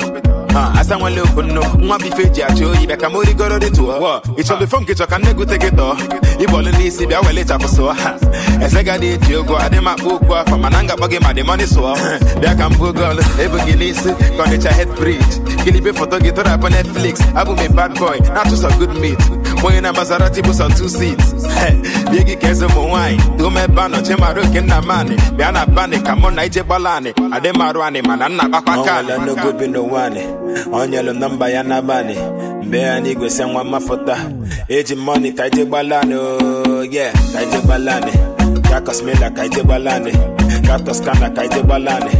Ah, 0.55 0.73
asa 0.81 0.97
nwanle 0.97 1.21
okunno, 1.21 1.63
nwa 1.79 1.99
bife 1.99 2.31
ji 2.33 2.43
achị 2.43 2.65
oyi 2.65 2.87
bịa 2.87 2.97
ka 2.99 3.09
mori 3.09 3.35
goro 3.35 3.59
dị 3.59 3.71
tụọ. 3.71 3.99
Wọ, 4.01 4.21
ịchọlụ 4.37 4.67
fom 4.67 4.85
gị 4.87 4.95
chọ 4.95 5.07
ka 5.07 5.19
nne 5.19 5.33
gute 5.35 5.57
gị 5.61 5.71
tọọ. 5.77 5.95
Ịbọlụ 6.39 6.71
n'isi 6.79 7.07
bịa 7.07 7.21
wele 7.27 7.45
chapụsụọ. 7.45 7.93
Ha, 8.03 8.15
eze 8.65 8.83
ga 8.85 8.97
dị 8.99 9.07
eji 9.15 9.35
ogo, 9.37 9.57
adị 9.57 9.79
m 9.81 9.89
akpọ 9.89 10.09
okwu 10.15 10.35
afọ, 10.35 10.57
mana 10.63 10.83
nga 10.83 10.95
gị 11.11 11.19
ma 11.25 11.33
dị 11.37 11.43
mọni 11.43 11.67
sụọ. 11.67 11.93
Bịa 12.41 12.55
ka 12.59 12.69
m 12.69 12.73
bụ 12.79 12.87
gọlụ, 12.93 13.23
ebu 13.43 13.57
gị 13.67 13.75
n'isi, 13.79 14.11
ka 14.37 14.43
ọnịcha 14.45 14.71
head 14.77 14.89
bridge. 15.01 15.33
Gilibe 15.65 15.93
foto 15.93 16.19
gị 16.25 16.31
tụrụ 16.37 16.51
abụ 16.51 16.69
Netflix, 16.69 17.15
abụ 17.35 17.53
m 17.53 17.75
bad 17.77 17.93
boy, 18.01 18.19
na-atụsọ 18.35 18.69
good 18.79 18.93
meat. 19.03 19.19
Onye 19.65 19.81
na 19.81 19.93
Maserati 19.93 20.43
bụ 20.43 20.53
sọ 20.53 20.69
two 20.79 20.89
seats. 20.89 21.27
Bie 22.11 22.23
gị 22.27 22.35
ka 22.41 22.49
eze 22.49 22.67
ụmụ 22.67 22.83
nwaanyị, 22.89 23.19
dome 23.39 23.61
ebe 23.63 23.83
anọ 23.83 24.01
chimara 24.07 24.43
oke 24.43 24.61
nna 24.61 24.81
mani. 24.81 25.17
Bịa 25.37 25.53
na 25.53 25.67
bani 25.67 25.99
ka 26.07 26.15
mụ 26.15 26.31
na 26.31 26.43
ije 26.45 26.63
gbala 26.63 26.95
anị, 26.97 27.11
adị 27.33 27.49
m 27.55 27.61
arụ 27.63 27.81
anị, 27.83 28.03
mana 28.03 28.29
nna 28.29 28.45
gbakwa 28.49 28.85
ka 28.85 29.03
n'ụwanị 29.03 30.23
onyelu 30.73 31.13
nọmba 31.13 31.49
ya 31.49 31.63
n'abalị 31.63 32.15
mgbe 32.17 32.48
ya 32.77 33.01
n'igwe 33.01 33.31
si 33.31 33.43
nwa 33.43 33.65
mmafụta 33.65 34.17
eji 34.69 34.95
mọni 34.95 35.33
ka 35.33 35.47
ije 35.47 35.65
gbalanị 35.65 36.15
oh, 36.15 36.85
yeah 36.93 37.13
ka 37.33 37.41
ije 37.43 37.59
gbalanị 37.65 38.13
kakọs 38.71 39.03
mela 39.03 39.31
ka 39.31 39.45
ije 39.47 39.63
gbalanị 39.63 40.13
kakọs 40.69 41.01
kana 41.05 41.29
ka 41.37 41.43
ije 41.45 41.61
gbalanị 41.63 42.13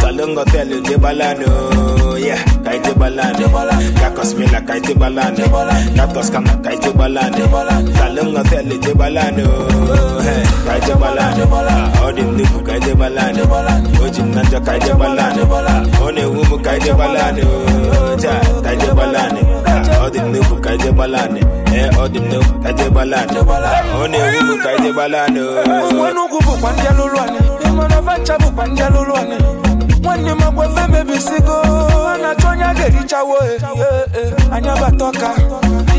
salon 0.00 0.34
hotel 0.36 0.68
je 0.88 0.96
gbalanị 0.98 1.44
oh, 1.46 2.18
yeah 2.18 2.38
ka 2.64 2.70
ije 2.76 2.92
gbalanị 2.96 3.44
kakọs 4.00 4.34
mela 4.38 4.60
ka 4.66 4.74
ije 4.76 4.94
gbalanị 4.94 5.42
kakọs 5.96 6.30
kana 6.32 6.52
ka 6.64 6.70
ije 6.72 6.90
gbalanị 6.92 7.42
salon 7.98 8.36
hotel 8.36 8.66
je 8.82 8.92
gbalanị 8.94 9.42
oh, 9.42 10.20
hey, 10.26 10.42
ka 10.66 10.72
ije 10.78 10.94
gbalanị 10.98 11.42
ọ 12.04 12.08
dị 12.16 12.22
nnukwu 12.22 12.58
ka 12.66 12.74
ije 12.76 12.92
gbalanị 12.94 13.40
o 14.02 14.08
ji 14.14 14.20
m 14.22 14.30
na 14.34 14.42
njọ 14.42 14.58
ka 14.66 14.72
ije 14.76 14.90
ije 14.90 15.02
oh, 15.02 15.42
ije 18.72 19.71
ọ 20.04 20.06
dị 20.12 20.20
nnukwu 20.26 20.54
ka 20.64 20.70
ije 20.74 20.90
gbalanị 20.92 21.40
ee 21.76 21.88
ọ 22.02 22.04
dị 22.12 22.18
nnukwu 22.24 22.52
ka 22.62 22.70
ije 22.70 22.86
gbalanị 22.90 23.34
ọ 24.00 24.04
na-ewu 24.12 24.54
ka 24.64 24.70
ije 24.76 24.90
gbalanị 24.92 25.40
oh. 25.40 25.92
nwanne 25.96 26.20
ugwu 26.26 26.38
bụkwa 26.46 26.70
ndị 26.72 26.84
alụlụ 26.90 27.18
anyị 27.24 27.40
ịmana 27.66 27.98
vencha 28.06 28.34
bụkwa 28.42 28.64
nwanne 30.12 30.30
m 30.34 30.42
agwa 30.42 30.68
fe 30.68 30.86
mebisigo 30.92 31.56
a 32.12 32.18
na-achọ 32.18 32.48
onye 32.52 32.64
a 32.64 32.74
ga-erichawo 32.74 33.36
e. 33.44 33.54
Eh, 33.54 34.04
eh, 34.20 34.54
anyị 34.54 34.68
abata 34.68 35.04
ọka 35.08 35.30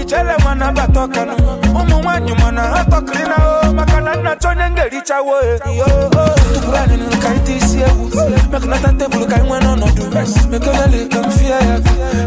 ijele 0.02 0.34
nwa 0.44 0.56
na 0.56 0.66
abata 0.68 1.00
ọka 1.06 1.22
nụ. 1.26 1.36
ụmụ 1.80 1.96
nwaanyị 2.04 2.34
mana 2.42 2.62
ha 2.62 2.84
tọkiri 2.92 3.24
na 3.28 3.36
o 3.50 3.74
maka 3.74 4.02
na 4.02 4.16
nna 4.16 4.32
achọ 4.32 4.50
onye 4.52 4.64
m 4.70 4.76
ga-erichawo 4.76 5.34
e. 5.44 5.60
Yo, 5.78 5.86
oh. 5.86 6.36
tukwuru 6.54 6.78
anyị 6.78 6.96
nụ 6.98 7.18
ka 7.24 7.30
tee 7.46 7.58
isi 7.58 7.78
egwu 7.82 8.06
mekọnata 8.52 8.90
tebụl 9.00 9.26
ka 9.32 9.38
nwee 9.38 9.60
n'ọnọdụ 9.64 10.04
mekelele 10.52 11.00
ka 11.12 11.20
m 11.26 11.32
fie 11.32 11.50
ya 11.50 11.60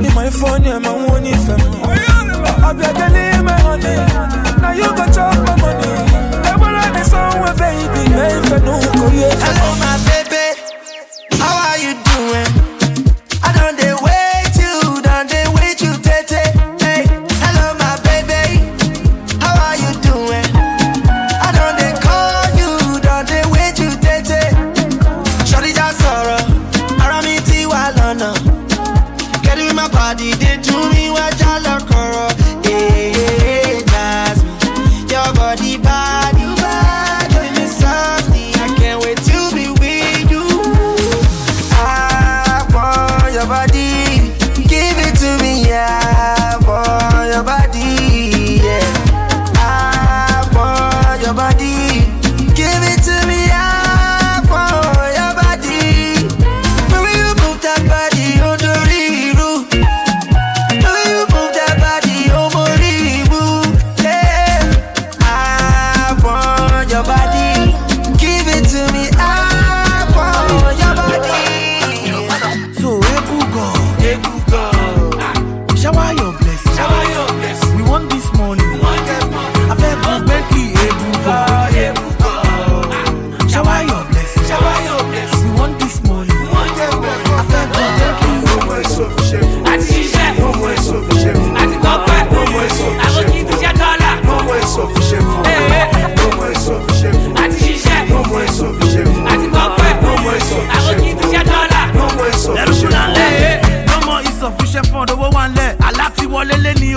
ịma 0.06 0.26
ife 0.26 0.44
onye 0.50 0.72
ma 0.82 0.90
nwa 0.90 1.14
onye 1.16 1.30
ife 1.30 1.52
m 1.54 1.62
ọbịa 2.68 2.90
dị 2.98 3.06
n'ime 3.14 3.54
honey 3.62 3.98
na 4.98 5.06
chop 5.14 5.34
my 5.46 5.54
money 5.62 5.92
egbere 6.50 6.82
dị 6.94 7.02
somewhere 7.10 7.54
baby 7.60 8.02
mee 8.16 8.34
ife 8.38 8.56
n'ụkọ 8.64 9.04
ihe 9.14 10.25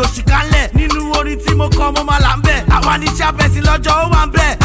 oṣù 0.04 0.22
kálẹ̀ 0.30 0.70
nínú 0.76 1.12
orin 1.18 1.38
tí 1.46 1.54
mo 1.56 1.68
kọ 1.78 1.92
mo 1.96 2.04
máa 2.04 2.20
là 2.20 2.36
ń 2.38 2.42
bẹ̀. 2.46 2.64
Àwa 2.76 2.98
ní 3.00 3.08
sábẹ́sì 3.18 3.62
lọ́jọ́ 3.62 3.94
ó 4.04 4.10
wà 4.14 4.26
ń 4.28 4.32
bẹ̀. 4.36 4.58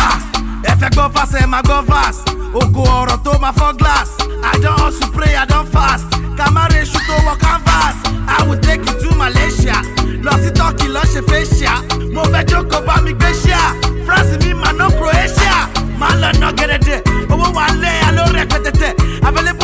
Ẹ 0.70 0.72
fẹ́ 0.80 0.90
gbọ́ 0.94 1.10
fásẹ̀ 1.14 1.42
ẹ 1.44 1.46
máa 1.46 1.62
gbọ́ 1.62 1.84
fast. 1.90 2.20
Ògo 2.54 2.82
ọ̀rọ̀ 3.00 3.18
tó 3.24 3.32
máa 3.42 3.52
fọ́ 3.52 3.76
glass. 3.78 4.10
I 4.44 4.58
don 4.62 4.76
hustle 4.78 5.08
pray 5.14 5.34
I 5.36 5.44
don 5.46 5.66
fast. 5.66 6.06
Kamara 6.36 6.76
esu 6.82 6.98
tó 7.08 7.14
wọ 7.26 7.34
canvas. 7.40 7.96
I 8.28 8.42
will 8.46 8.58
take 8.60 8.84
you 8.86 8.94
to 9.02 9.14
Malaysia. 9.16 9.76
Lọ 10.24 10.32
sí 10.42 10.50
Turkey 10.54 10.88
lọ 10.88 11.02
ṣe 11.12 11.20
facial 11.28 11.80
mo 12.14 12.22
fẹ́ 12.32 12.44
jókòó 12.48 12.80
bá 12.86 13.00
mi 13.04 13.12
gbé 13.12 13.30
ṣíà. 13.42 13.60
France 14.06 14.36
mi 14.44 14.54
máa 14.54 14.72
ná 14.72 14.86
Croatia. 14.98 15.68
Máa 15.98 16.14
lọ 16.20 16.30
ná 16.40 16.48
gẹ́dẹ́dẹ́ 16.58 17.00
owó 17.32 17.46
wa 17.56 17.66
lẹ́yà 17.82 18.08
ló 18.16 18.24
rẹ̀ 18.36 18.46
pẹ́tẹ́tẹ́ 18.50 18.92
available. 19.28 19.63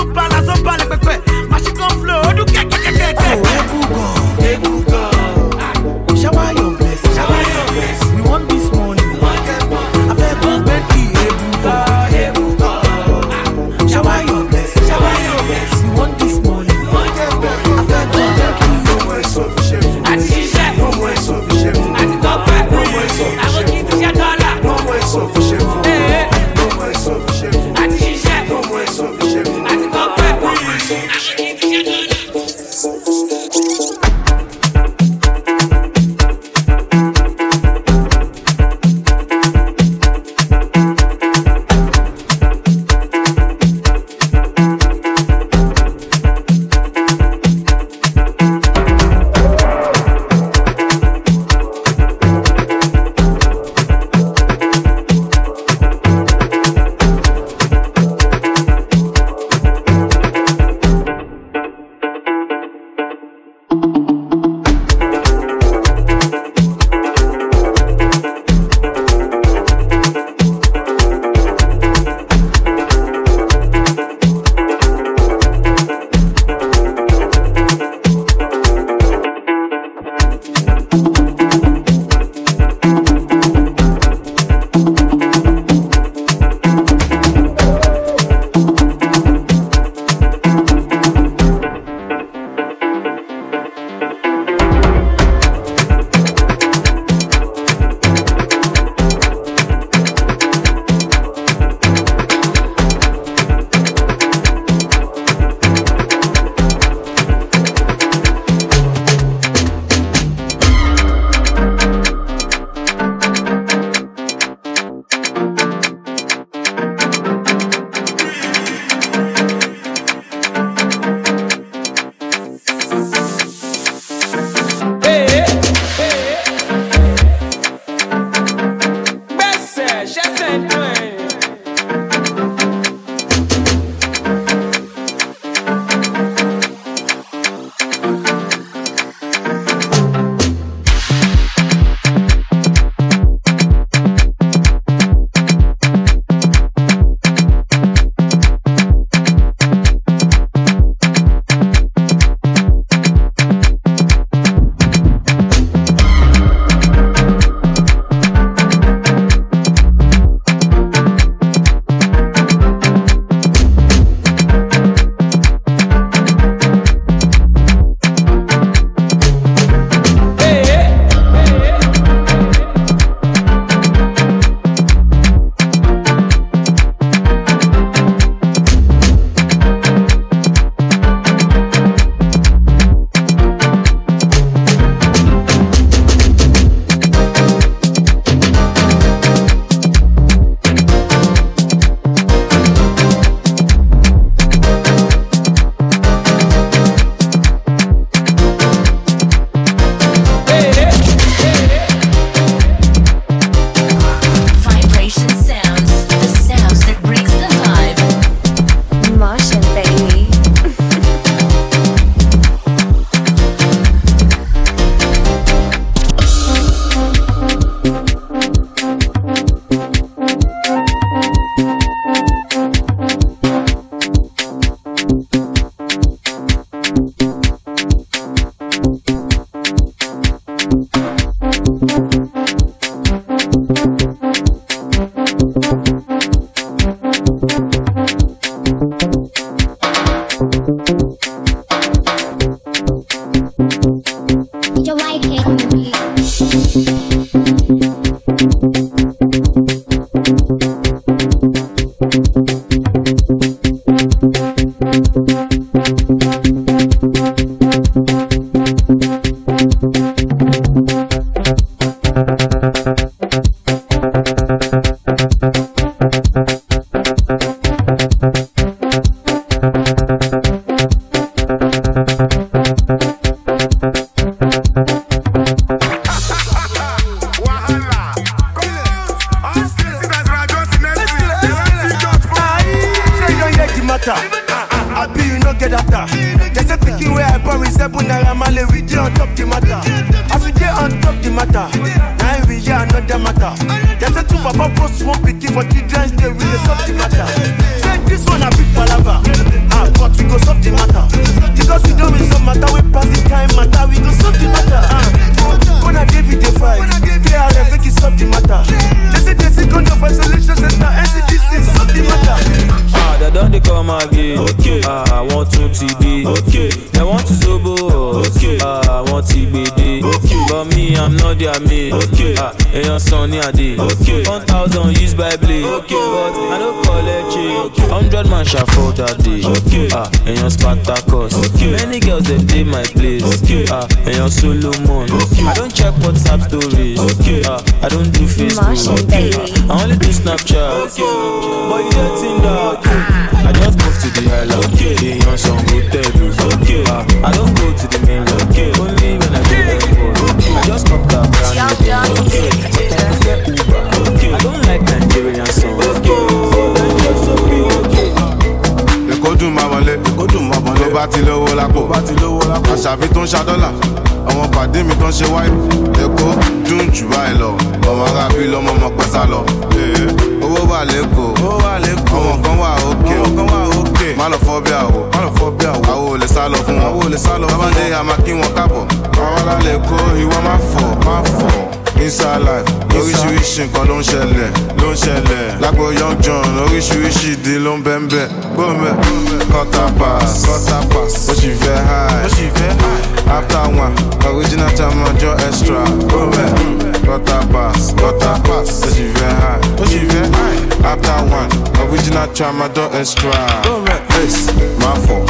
Jamajo 403.01 403.03
extra 403.03 403.31
gbọ́mẹ̀ 403.65 403.99
ace 404.19 404.53
máa 404.81 404.97
fọ̀ 405.07 405.21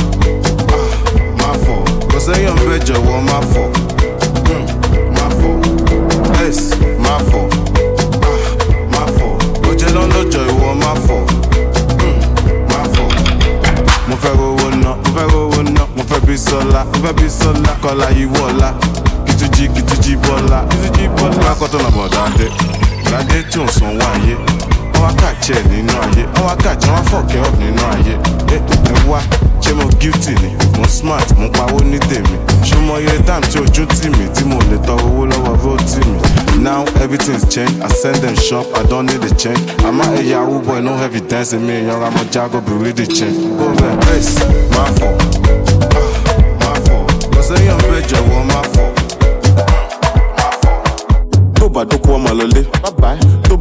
ah, 0.75 0.91
máa 1.41 1.55
fọ̀ 1.65 1.79
kò 2.11 2.19
sẹ́yìn 2.27 2.51
ọ̀bẹ 2.61 2.77
jọ̀wọ́ 2.87 3.19
máa 3.29 3.43
fọ̀ 3.53 3.67
hmm, 4.47 4.67
máa 5.17 5.31
fọ̀ 5.39 5.55
ace 6.43 6.75
máa 7.05 7.19
fọ̀ 7.31 7.45
ah, 8.31 8.43
máa 8.93 9.07
fọ̀ 9.17 9.31
ó 9.69 9.71
jẹ́ 9.81 9.91
lọ́lọ́jọ́ 9.97 10.43
ìwọ 10.53 10.69
máa 10.83 10.97
fọ̀ 11.07 11.21
hmm, 12.01 12.19
máa 12.71 12.87
fọ̀ 12.95 13.09
mo 14.09 14.15
fẹ́ 14.23 14.33
rówó 14.39 14.69
ná 14.83 14.91
mo 15.03 15.11
fẹ́ 15.15 15.27
rówó 15.33 15.63
ná. 15.77 15.83
Mo 15.97 16.03
fẹ́ 16.11 16.21
bí 16.27 16.35
sọ́lá 16.47 16.81
mo 16.91 16.97
fẹ́ 17.05 17.13
bí 17.19 17.27
sọ́lá. 17.39 17.73
Kọ́lá 17.83 18.07
yìí 18.19 18.27
wọ̀ọ́lá 18.35 18.69
kìtújì 19.27 19.65
kìtújì 19.75 20.13
bọ́lá. 20.25 20.59
Kìtújì 20.71 21.05
bọ́lá. 21.17 21.39
Lákọ̀tọ̀ 21.47 21.79
náà 21.85 21.91
bọ̀ 21.97 22.07
dáadé 22.15 22.47
dáadé 23.11 23.39
tí 23.51 23.59
ò 23.63 23.67
san 23.77 23.89
owó 23.95 24.07
ayé 24.15 24.35
wọ́n 24.93 25.03
wá 25.03 25.11
kàjẹ́ 25.21 25.59
nínú 25.71 25.90
fọ̀kẹ́ 27.11 27.41
ọ̀ 27.47 27.51
nínú 27.61 27.83
ayé. 27.95 28.15
Ẹ 28.55 28.59
ẹ 28.93 28.95
wá 29.11 29.21
ṣé 29.63 29.73
mo 29.79 29.85
guilty 30.01 30.33
ni? 30.43 30.51
Mo 30.79 30.85
smart 30.89 31.29
mo 31.39 31.49
pawó 31.57 31.81
ní 31.91 31.99
tèmi. 32.11 32.37
Ṣé 32.69 32.77
mo 32.87 32.95
iye 32.99 33.17
time 33.27 33.45
tí 33.51 33.59
ojú 33.59 33.85
tì 33.87 34.09
mí 34.17 34.25
tí 34.35 34.45
mo 34.45 34.59
lè 34.71 34.77
tọrọ 34.87 35.05
owó 35.11 35.25
lọ́wọ́ 35.27 35.57
bó 35.63 35.77
tì 35.91 36.01
mí? 36.11 36.19
Now 36.63 36.85
everything's 37.03 37.45
changed. 37.55 37.81
I 37.83 37.89
send 37.89 38.17
them 38.17 38.37
shop 38.37 38.67
i 38.75 38.83
don't 38.91 39.07
need 39.07 39.25
a 39.25 39.35
change. 39.35 39.61
Àmọ́ 39.89 40.07
ẹ̀yà 40.21 40.39
awú 40.45 40.59
boy 40.67 40.81
no 40.81 40.93
evidence 41.05 41.53
mi 41.57 41.73
ìyanra 41.73 42.11
mo 42.11 42.23
jágó 42.33 42.61
bìrì 42.67 42.93
the 42.97 43.07
change. 43.07 43.39
Go 43.59 43.67
race 44.07 44.35
máa 44.75 44.91
fọ̀ 44.99 45.13
ah, 45.99 46.11
máa 46.63 46.77
fọ̀ 46.87 47.01
kò 47.35 47.41
sẹ́yìn 47.49 47.75
ọ̀bẹ 47.79 47.99
jọ̀wọ́ 48.11 48.45
máa 48.51 48.65
fọ̀ 48.75 48.90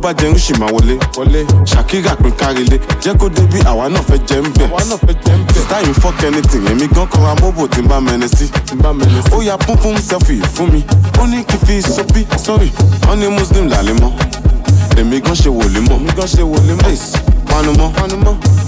bá 0.10 0.14
jẹun 0.22 0.38
sì 0.38 0.54
máa 0.60 0.68
wọlé. 0.70 0.98
Ṣàkírà 1.66 2.16
pín 2.16 2.32
kárílé. 2.32 2.78
Jẹ́ 3.02 3.18
kó 3.18 3.30
débi 3.30 3.60
àwa 3.66 3.90
náà 3.90 4.02
fẹ́ 4.02 4.18
jẹ́ 4.28 4.42
ń 4.42 4.50
bẹ̀. 4.58 4.70
Sítáyìn 5.54 5.94
fọ́k 5.94 6.26
anything. 6.28 6.66
Èmi 6.72 6.88
gan 6.96 7.06
kọ́ra 7.08 7.34
mọ́bò 7.42 7.68
tí 7.70 7.82
n 7.82 7.88
bá 7.88 8.00
mẹ́ni 8.00 8.28
sí. 8.28 8.50
Ó 9.38 9.42
ya 9.44 9.58
púnpún 9.58 9.98
selfie 10.02 10.42
fún 10.56 10.72
mi. 10.72 10.84
Ó 11.22 11.28
ní 11.28 11.44
kí 11.44 11.58
fi 11.66 11.82
sọ́bí 11.82 12.26
sorry. 12.40 12.72
Wọ́n 13.08 13.18
ní 13.20 13.28
muslim 13.28 13.68
làlẹ́ 13.70 13.94
mọ́. 14.02 14.12
Èmi 14.98 15.22
gan 15.22 15.34
ṣe 15.36 15.50
wòlé 15.50 15.80
mọ́. 15.90 16.00
Ace, 16.88 17.18
panumọ́ 17.46 17.92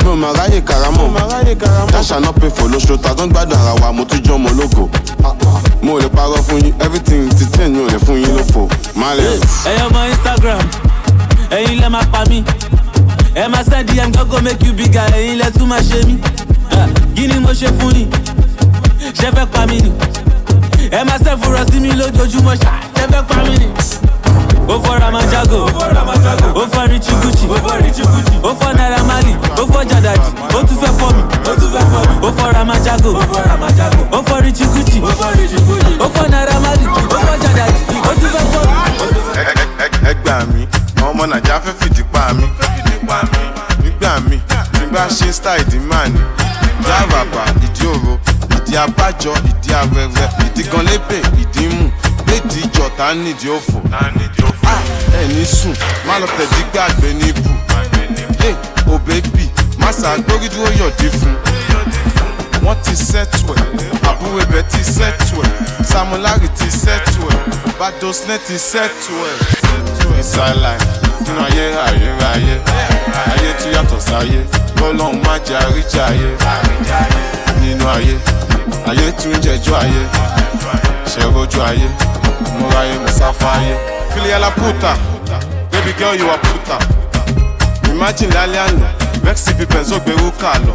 mi 0.03 0.09
ò 0.09 0.15
máa 0.15 0.33
ráyè 0.33 0.61
karamọ́. 0.61 1.09
Dáṣà 1.91 2.19
náà 2.21 2.31
pé 2.33 2.47
fò 2.49 2.67
lóṣù. 2.69 2.97
Tàgán 2.97 3.29
gbádùn 3.29 3.57
ara 3.57 3.73
wa 3.81 3.91
mo 3.93 4.03
tún 4.05 4.19
jọ́ 4.21 4.35
ọmọ 4.35 4.49
ológo. 4.49 4.89
Mo 5.81 5.99
lè 5.99 6.07
parọ́ 6.09 6.41
fún 6.47 6.61
yín. 6.63 6.73
Everything 6.79 7.29
ti 7.29 7.45
change 7.57 7.73
mi 7.77 7.85
ò 7.85 7.89
lè 7.89 7.97
fún 8.05 8.17
yín 8.21 8.35
lófo. 8.37 8.69
Má 8.95 9.15
lè. 9.15 9.23
ẹyọ 9.65 9.87
ọmọ 9.89 10.09
instagram 10.09 10.59
ẹyin 11.51 11.79
lẹ 11.81 11.89
máa 11.89 12.01
pa 12.11 12.23
mí 12.29 12.43
ẹ 13.35 13.47
máa 13.47 13.63
send 13.63 13.89
dm 13.89 14.11
gọ́gọ́ 14.11 14.41
make 14.43 14.65
you 14.67 14.73
bigger 14.73 15.07
ẹyin 15.15 15.37
lẹ 15.39 15.49
tún 15.51 15.67
máa 15.69 15.79
ṣe 15.81 16.05
mí 16.07 16.15
Ah, 16.71 16.87
kí 17.15 17.27
ni 17.27 17.39
mo 17.39 17.49
ṣe 17.53 17.67
fún 17.79 17.93
ni 17.93 18.07
ṣe 19.13 19.31
fẹ́ 19.35 19.45
pa 19.45 19.65
mí 19.65 19.77
ni 19.81 19.91
ẹ 20.91 21.03
máa 21.03 21.17
ṣe 21.17 21.31
fúnra 21.41 21.63
sí 21.71 21.79
mi 21.79 21.89
lójoojúmọ́ 21.91 22.55
ṣá 22.55 22.71
ṣe 22.95 23.03
fẹ́ 23.11 23.23
pa 23.29 23.35
mí 23.43 23.55
ni. 23.59 23.67
ó 24.67 24.75
fọ́ 24.83 24.99
ramajago 24.99 25.59
ó 26.61 26.63
fọ́ 26.73 26.87
richie 26.91 27.15
gucci 27.21 27.45
ó 28.43 28.51
fọ́ 28.59 28.73
naira 28.77 29.03
mali 29.03 29.33
ó 29.61 29.63
fọ́ 29.71 29.83
jadaji 29.89 30.29
ó 30.57 30.59
tún 30.67 30.77
fẹ́ 30.81 30.91
fọ́ 30.99 31.11
mi 31.15 31.23
ó 32.27 32.29
fọ́ 32.37 32.53
ramajago 32.53 33.11
ó 34.17 34.19
fọ́ 34.27 34.41
richie 34.43 34.67
gucci 34.73 34.99
ó 35.99 36.07
fọ́ 36.15 36.25
naira 36.31 36.59
mali 36.65 36.85
ó 37.15 37.17
fọ́ 37.25 37.35
jadaji 37.43 37.79
ó 38.09 38.11
tún 38.19 38.29
fẹ́ 38.35 38.43
fọ́ 38.51 38.63
mi. 38.67 38.73
ẹ 40.09 40.13
gbà 40.23 40.35
mí 40.53 40.61
ọmọ 41.09 41.23
nàìjíríà 41.31 41.59
fẹ́ 41.65 41.73
fìdí 41.79 42.03
pa 42.13 42.33
mí. 42.33 42.45
Nígbà 43.83 44.19
mí 44.29 44.37
nígbà 44.79 45.07
ṣe 45.09 45.31
style 45.33 45.61
ìdí 45.63 45.79
máa 45.89 46.05
ní 46.07 46.19
ìdí 46.79 46.91
àràbà 47.01 47.43
ìdí 47.65 47.85
òro 47.93 48.13
ìdí 48.57 48.73
abájọ 48.83 49.33
ìdí 49.49 49.69
awẹwẹ 49.81 50.25
ìdí 50.45 50.63
gan 50.71 50.85
lébè 50.85 51.17
ìdí 51.41 51.63
mú. 51.75 51.89
Lédi 52.27 52.59
ìjọta 52.65 53.13
nídìí 53.13 53.49
òfò? 53.57 53.77
Ẹ 55.19 55.27
ní 55.27 55.45
sùn 55.45 55.75
má 56.07 56.19
lọ 56.19 56.27
tẹ̀dí 56.37 56.61
gbàgbé 56.73 57.09
níbù 57.13 57.49
o 58.93 58.97
bébì 59.07 59.45
má 59.77 59.89
ṣàgbórí 59.91 60.47
dúró 60.53 60.69
yọ̀dí 60.79 61.07
fún. 61.19 61.35
Wọ́n 62.65 62.75
ti 62.83 62.95
sẹ́tù 62.95 63.47
ẹ̀ 63.53 63.63
àbúrò 64.09 64.39
ibẹ̀ 64.43 64.63
ti 64.71 64.81
sẹ́tù 64.95 65.35
ẹ̀ 65.45 65.51
samulari 65.91 66.47
ti 66.57 66.65
sẹ́tù 66.83 67.21
ẹ̀ 67.33 67.39
badosne 67.79 68.37
ti 68.47 68.55
sẹ́tù 68.69 69.13
ẹ̀ 69.29 69.35
ìsàlàyé 70.21 70.77
nínú 71.25 71.41
ayé 71.45 71.65
ayérayé 71.87 72.55
ayé. 73.31 73.49
Tún 73.61 73.71
yàtọ̀ 73.75 73.99
sáyé. 74.07 74.39
Bọ́lọ́hún 74.79 75.15
má 75.25 75.33
jẹ́ 75.45 75.57
àríjà 75.65 76.03
ayé 76.11 76.29
nínú 77.61 77.85
ayé 77.95 78.15
ayé 78.89 79.11
tún 79.19 79.33
jẹjọ́ 79.43 79.75
ayé. 79.83 80.03
Ṣẹ̀rọ̀jọ́ 81.11 81.63
ayé? 81.69 81.87
Múra 82.59 82.79
ayé 82.79 82.95
mùsáfà 83.03 83.49
ayé. 83.57 83.75
Filiala 84.13 84.49
puta. 84.51 84.93
Baby 85.71 85.93
girl 85.99 86.15
you 86.19 86.29
are 86.29 86.41
puta. 86.47 86.77
Imagine 87.91 88.31
lálẹ́ 88.35 88.61
àná 88.67 88.87
vexy 89.23 89.51
fi 89.57 89.65
benzo 89.65 89.95
gbèrú 89.99 90.31
kà 90.41 90.51
lọ? 90.65 90.73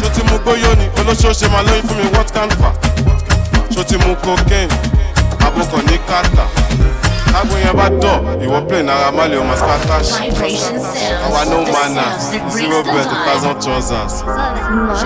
Ṣó 0.00 0.06
ti 0.14 0.22
mú 0.28 0.38
gbóyó 0.38 0.70
ni? 0.78 0.86
Olóṣooṣe 1.00 1.48
máa 1.52 1.62
lóyún 1.66 1.82
fún 1.88 1.96
mi 1.98 2.06
what 2.16 2.28
can 2.34 2.50
fa 2.60 2.70
ṣó 3.74 3.84
ti 3.84 3.96
mú 3.96 4.14
cocaine? 4.24 4.72
Abokọ̀ 5.46 5.82
ní 5.88 5.96
kàtà 6.08 6.44
tágbó 7.34 7.56
yẹn 7.64 7.74
bá 7.78 7.86
dọ̀ 8.02 8.16
ìwọ 8.44 8.58
má 9.16 9.24
lè 9.30 9.36
o 9.36 9.44
máa 9.44 9.56
scatter 9.56 10.04
sound. 10.04 10.32
àwa 11.26 11.40
no 11.50 11.56
manners 11.74 12.22
zero 12.54 12.82
bread 12.82 13.06
two 13.10 13.20
thousand 13.26 13.56
trousers. 13.62 14.14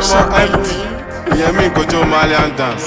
Ṣọmọ 0.08 0.38
md 0.52 0.66
ìyẹn 1.36 1.52
mi 1.56 1.64
kojú 1.76 2.04
malian 2.12 2.50
dance. 2.58 2.86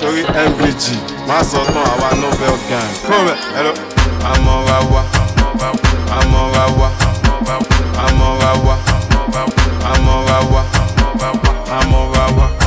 Sórí 0.00 0.22
mbg 0.48 0.82
má 1.28 1.36
sọ 1.50 1.58
tán 1.74 1.84
àwa 1.92 2.08
nobel 2.20 2.56
gang. 2.70 2.92
Kó 3.08 3.16
rẹ 3.28 3.34
àmọ́ra 4.32 4.78
wa 4.92 5.02
àmọ́ra 6.20 6.64
wa 6.80 6.88
àmọ́ra 8.06 8.50
wa 8.66 8.74
àmọ́ra 9.92 10.38
wa 10.52 10.62
àmọ́ra 11.80 12.26
wa 12.38 12.63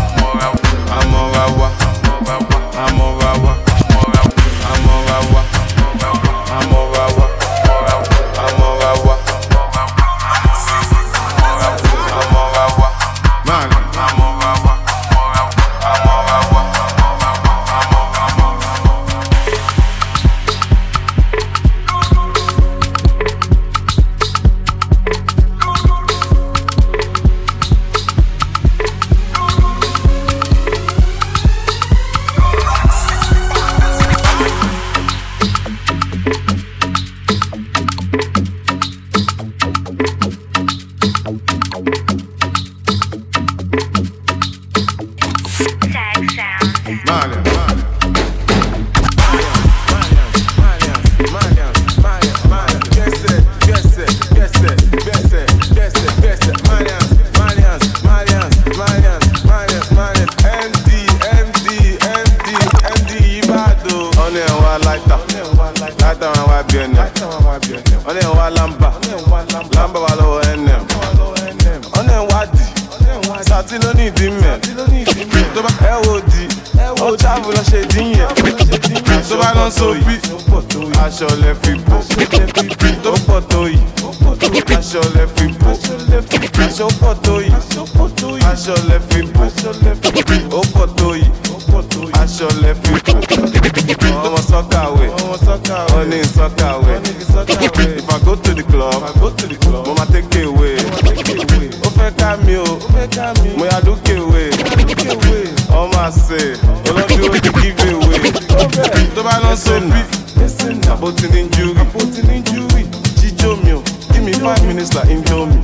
putting 111.11 111.39
in 111.39 111.49
jury. 111.51 111.71
I'm 111.79 111.87
putting 111.91 112.29
in 112.29 112.43
jury. 112.43 112.83
Jijo 113.19 113.55
mi. 113.63 113.71
Give 114.11 114.23
me 114.23 114.33
five 114.33 114.61
minutes 114.67 114.93
like 114.93 115.09
injure 115.09 115.45
me. 115.47 115.55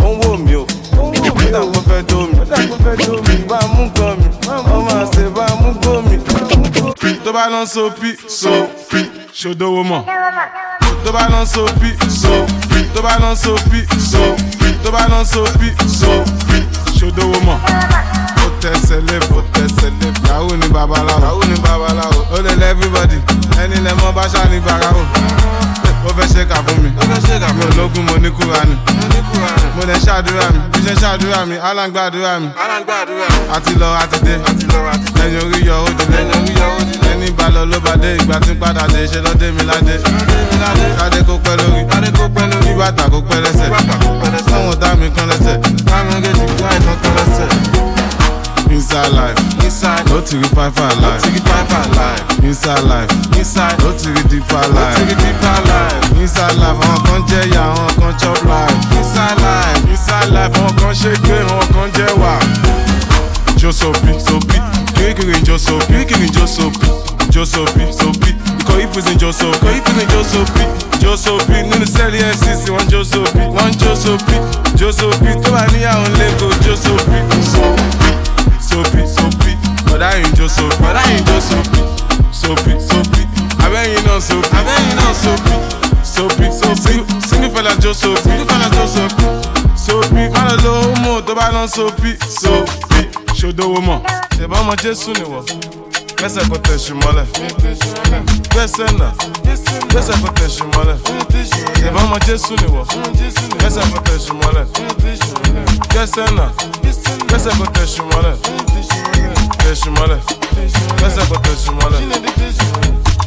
Ó 0.00 0.08
ń 0.12 0.20
wò 0.22 0.36
mí 0.38 0.54
o. 0.56 0.64
Kódà 0.96 1.60
mo 1.60 1.80
fẹ́ 1.88 2.02
dó 2.08 2.24
free. 2.24 3.04
So 3.04 3.22
free. 3.22 3.44
mú 3.76 3.90
gan 3.96 4.16
mi. 4.16 4.28
free. 4.40 4.62
So 4.84 5.12
free. 5.12 5.28
a 5.36 5.54
mú 5.60 5.70
gó 5.82 6.02
free. 6.02 6.20
So 6.76 6.94
free. 6.98 7.18
lọ 7.52 7.66
sopí, 7.66 8.10
sopí. 8.28 9.00
Ṣòdòwò 9.40 9.82
mọ̀. 9.84 10.02
Tó 11.04 11.12
bá 11.12 11.28
lọ 11.32 11.44
sopí, 11.44 11.90
sopí. 12.20 12.80
Tó 12.94 13.02
bá 13.02 13.18
lọ 13.20 13.34
sopí, 13.34 13.80
sopí. 14.10 14.68
Tó 14.84 14.90
bá 14.90 15.02
lọ 15.12 15.24
sopí, 15.24 15.68
sopí. 16.00 16.58
Ṣòdòwò 16.98 17.38
mọ̀. 17.46 18.35
Tẹsẹ̀ 18.62 19.00
lébò, 19.08 19.38
tẹsẹ̀ 19.54 19.90
lébò. 20.00 20.28
Yahoo 20.28 20.56
ni 20.56 20.68
babaláwo, 20.68 21.20
Yahoo 21.22 21.44
ni 21.44 21.56
babaláwo. 21.60 22.20
Ó 22.34 22.38
lè 22.42 22.52
lẹ 22.60 22.66
everybody, 22.70 23.16
ẹni 23.62 23.76
lẹ 23.84 23.92
mọ́ 24.00 24.12
bá 24.16 24.22
ṣá 24.32 24.48
ní 24.50 24.58
gbàrà 24.60 24.88
o. 25.00 25.02
Ó 26.06 26.10
fẹ́ 26.16 26.26
ṣe 26.34 26.44
kà 26.48 26.56
fún 26.66 26.78
mi, 26.82 26.88
ó 27.00 27.02
fẹ́ 27.10 27.20
ṣe 27.26 27.34
kà 27.40 27.48
fún 27.48 27.56
mi. 27.68 27.76
Mo 27.76 27.82
lógún 27.82 28.04
mo 28.06 28.16
ní 28.18 28.30
kúra 28.30 28.60
ni, 28.68 28.74
mo 29.76 29.82
lè 29.88 29.94
ṣàdúrà 30.06 30.46
mi, 30.54 30.60
bí 30.72 30.78
ṣe 30.86 30.94
ṣàdúrà 31.02 31.40
mi, 31.46 31.56
aláǹgbàdúrà 31.68 32.38
mi. 32.40 32.48
Àti 33.56 33.72
lọ 33.80 33.88
àti 34.02 34.18
dé, 34.26 34.34
ẹ̀yìn 35.24 35.40
orí 35.46 35.60
yọ 35.68 35.76
ó 35.86 35.88
dilé, 35.98 36.18
ẹni 37.12 37.30
bá 37.38 37.46
lọ 37.54 37.64
ló 37.70 37.78
bá 37.84 37.92
dé, 38.02 38.16
ìgbà 38.20 38.36
tí 38.40 38.52
padà 38.60 38.86
dé, 38.94 39.06
ṣe 39.06 39.20
lọ 39.26 39.32
dé 39.40 39.50
mi 39.50 39.62
ládé. 39.70 39.94
Kádé 40.98 41.20
kó 41.28 41.34
pẹ́ 41.44 41.54
lórí, 41.60 41.80
kí 42.64 42.72
bàtà 42.80 43.04
kó 43.12 43.18
pẹ́ 43.28 43.40
lẹ́sẹ̀, 43.44 43.68
fún 44.46 44.62
ọ̀tá 44.72 44.88
mi 45.00 45.06
kan 45.16 45.26
lẹ́sẹ̀, 45.30 45.54
káwọn 45.90 46.18
méjèèjì 46.22 46.46
kí 46.58 46.64
àìsàn 46.70 46.96
lẹ́sẹ̀. 47.16 47.85
Inside 48.76 49.12
life, 49.12 49.38
inside. 49.64 50.04
No 50.10 50.20
to 50.20 50.36
revive 50.36 50.78
our 50.78 50.94
life. 51.00 51.22
No 51.24 51.28
to 51.28 51.30
revive 51.32 51.72
our 51.72 51.88
life. 51.96 52.44
Inside 52.44 52.84
life, 52.84 53.10
inside. 53.38 53.78
No 53.80 53.90
to 53.96 54.08
redeep 54.12 54.52
our 54.52 54.68
life. 54.68 54.98
No 54.98 55.06
to 55.06 55.14
redeep 55.14 55.42
our 55.48 55.62
life. 55.64 56.20
Inside 56.20 56.56
life, 56.60 56.78
àwọn 56.84 57.00
kan 57.06 57.20
jẹ 57.28 57.40
ya, 57.54 57.62
àwọn 57.72 57.90
kan 58.00 58.12
chop 58.20 58.44
life. 58.44 58.76
Inside 58.98 59.38
life, 59.40 59.90
inside 59.90 60.28
life, 60.36 60.52
àwọn 60.60 60.76
kan 60.80 60.92
ṣe 60.94 61.12
gbé, 61.24 61.36
àwọn 61.48 61.66
kan 61.74 61.88
jẹ 61.96 62.08
wà. 62.20 62.32
Josopi, 63.56 64.12
sopi, 64.28 64.58
kirikiri 64.94 65.40
josopi, 65.42 65.86
kirikiri 65.86 66.28
josopi, 66.30 66.86
josopi, 67.30 67.84
sopi. 68.00 68.30
Ikọ̀ 68.60 68.76
ìfúnṣe 68.84 69.14
josopi, 69.20 69.66
ikọ̀ 69.66 69.78
ìfúnṣe 69.78 70.04
josopi, 70.12 70.62
josopi. 71.02 71.52
Nínú 71.70 71.86
sẹ́ẹ̀lì 71.94 72.18
FCC, 72.36 72.64
wọ́n 72.74 72.86
josopi, 72.92 73.42
wọ́n 73.56 73.70
josopi, 73.80 74.36
josopi. 74.78 75.30
Tó 75.42 75.50
bá 75.52 75.64
níyàwó 75.72 76.04
ńlẹ́ 76.12 76.30
kó 76.40 76.46
josopi. 76.64 77.18
Sopi 78.70 79.02
sopi 79.16 79.52
bọ̀dá 79.86 80.08
yìí 80.18 80.30
jó 80.38 80.46
sopi 80.48 80.76
bọ̀dá 80.82 81.02
yìí 81.10 81.22
jó 81.28 81.36
sopi 81.48 81.80
sopi 82.40 82.72
sopi 82.88 83.22
abẹ́yìn 83.64 84.02
náà 84.06 84.20
sopi 84.28 84.48
abẹ́yìn 84.58 84.96
náà 85.00 85.12
sopi 85.22 85.54
sopi 86.14 86.46
sopi 86.60 86.94
single 87.28 87.50
fella 87.54 87.72
jó 87.82 87.92
sopi 87.94 88.20
single 88.22 88.44
fella 88.48 88.68
jó 88.76 88.84
sopi 88.94 89.24
sopi 89.86 90.22
má 90.34 90.42
lọ 90.48 90.56
lo 90.64 90.72
homo 90.82 91.20
tó 91.26 91.34
bá 91.34 91.46
lọ 91.54 91.66
sopi 91.76 92.10
sopi 92.40 93.00
ṣòdowó 93.40 93.78
mọ̀? 93.88 93.98
Ṣèbá 94.38 94.56
ọmọ 94.62 94.72
jésù 94.82 95.10
nìwọ̀ 95.18 95.42
Vese 96.22 96.40
kote 96.48 96.78
shimole 96.78 97.22
Vese 98.54 98.84
na 98.98 99.12
Vese 99.94 100.12
kote 100.22 100.50
shimole 100.50 100.96
Eba 101.88 102.02
ma 102.06 102.18
Jesu 102.20 102.54
ni 102.56 102.66
wo 102.76 102.84
Vese 103.58 103.80
kote 103.80 104.18
shimole 104.26 104.66
Vese 105.94 106.20
na 106.34 106.50
Vese 107.28 107.50
kote 107.50 107.86
shimole 107.86 108.36
Kote 109.48 109.76
shimole 109.76 110.18
Vese 110.96 111.26
kote 111.26 111.50
shimole 111.64 111.98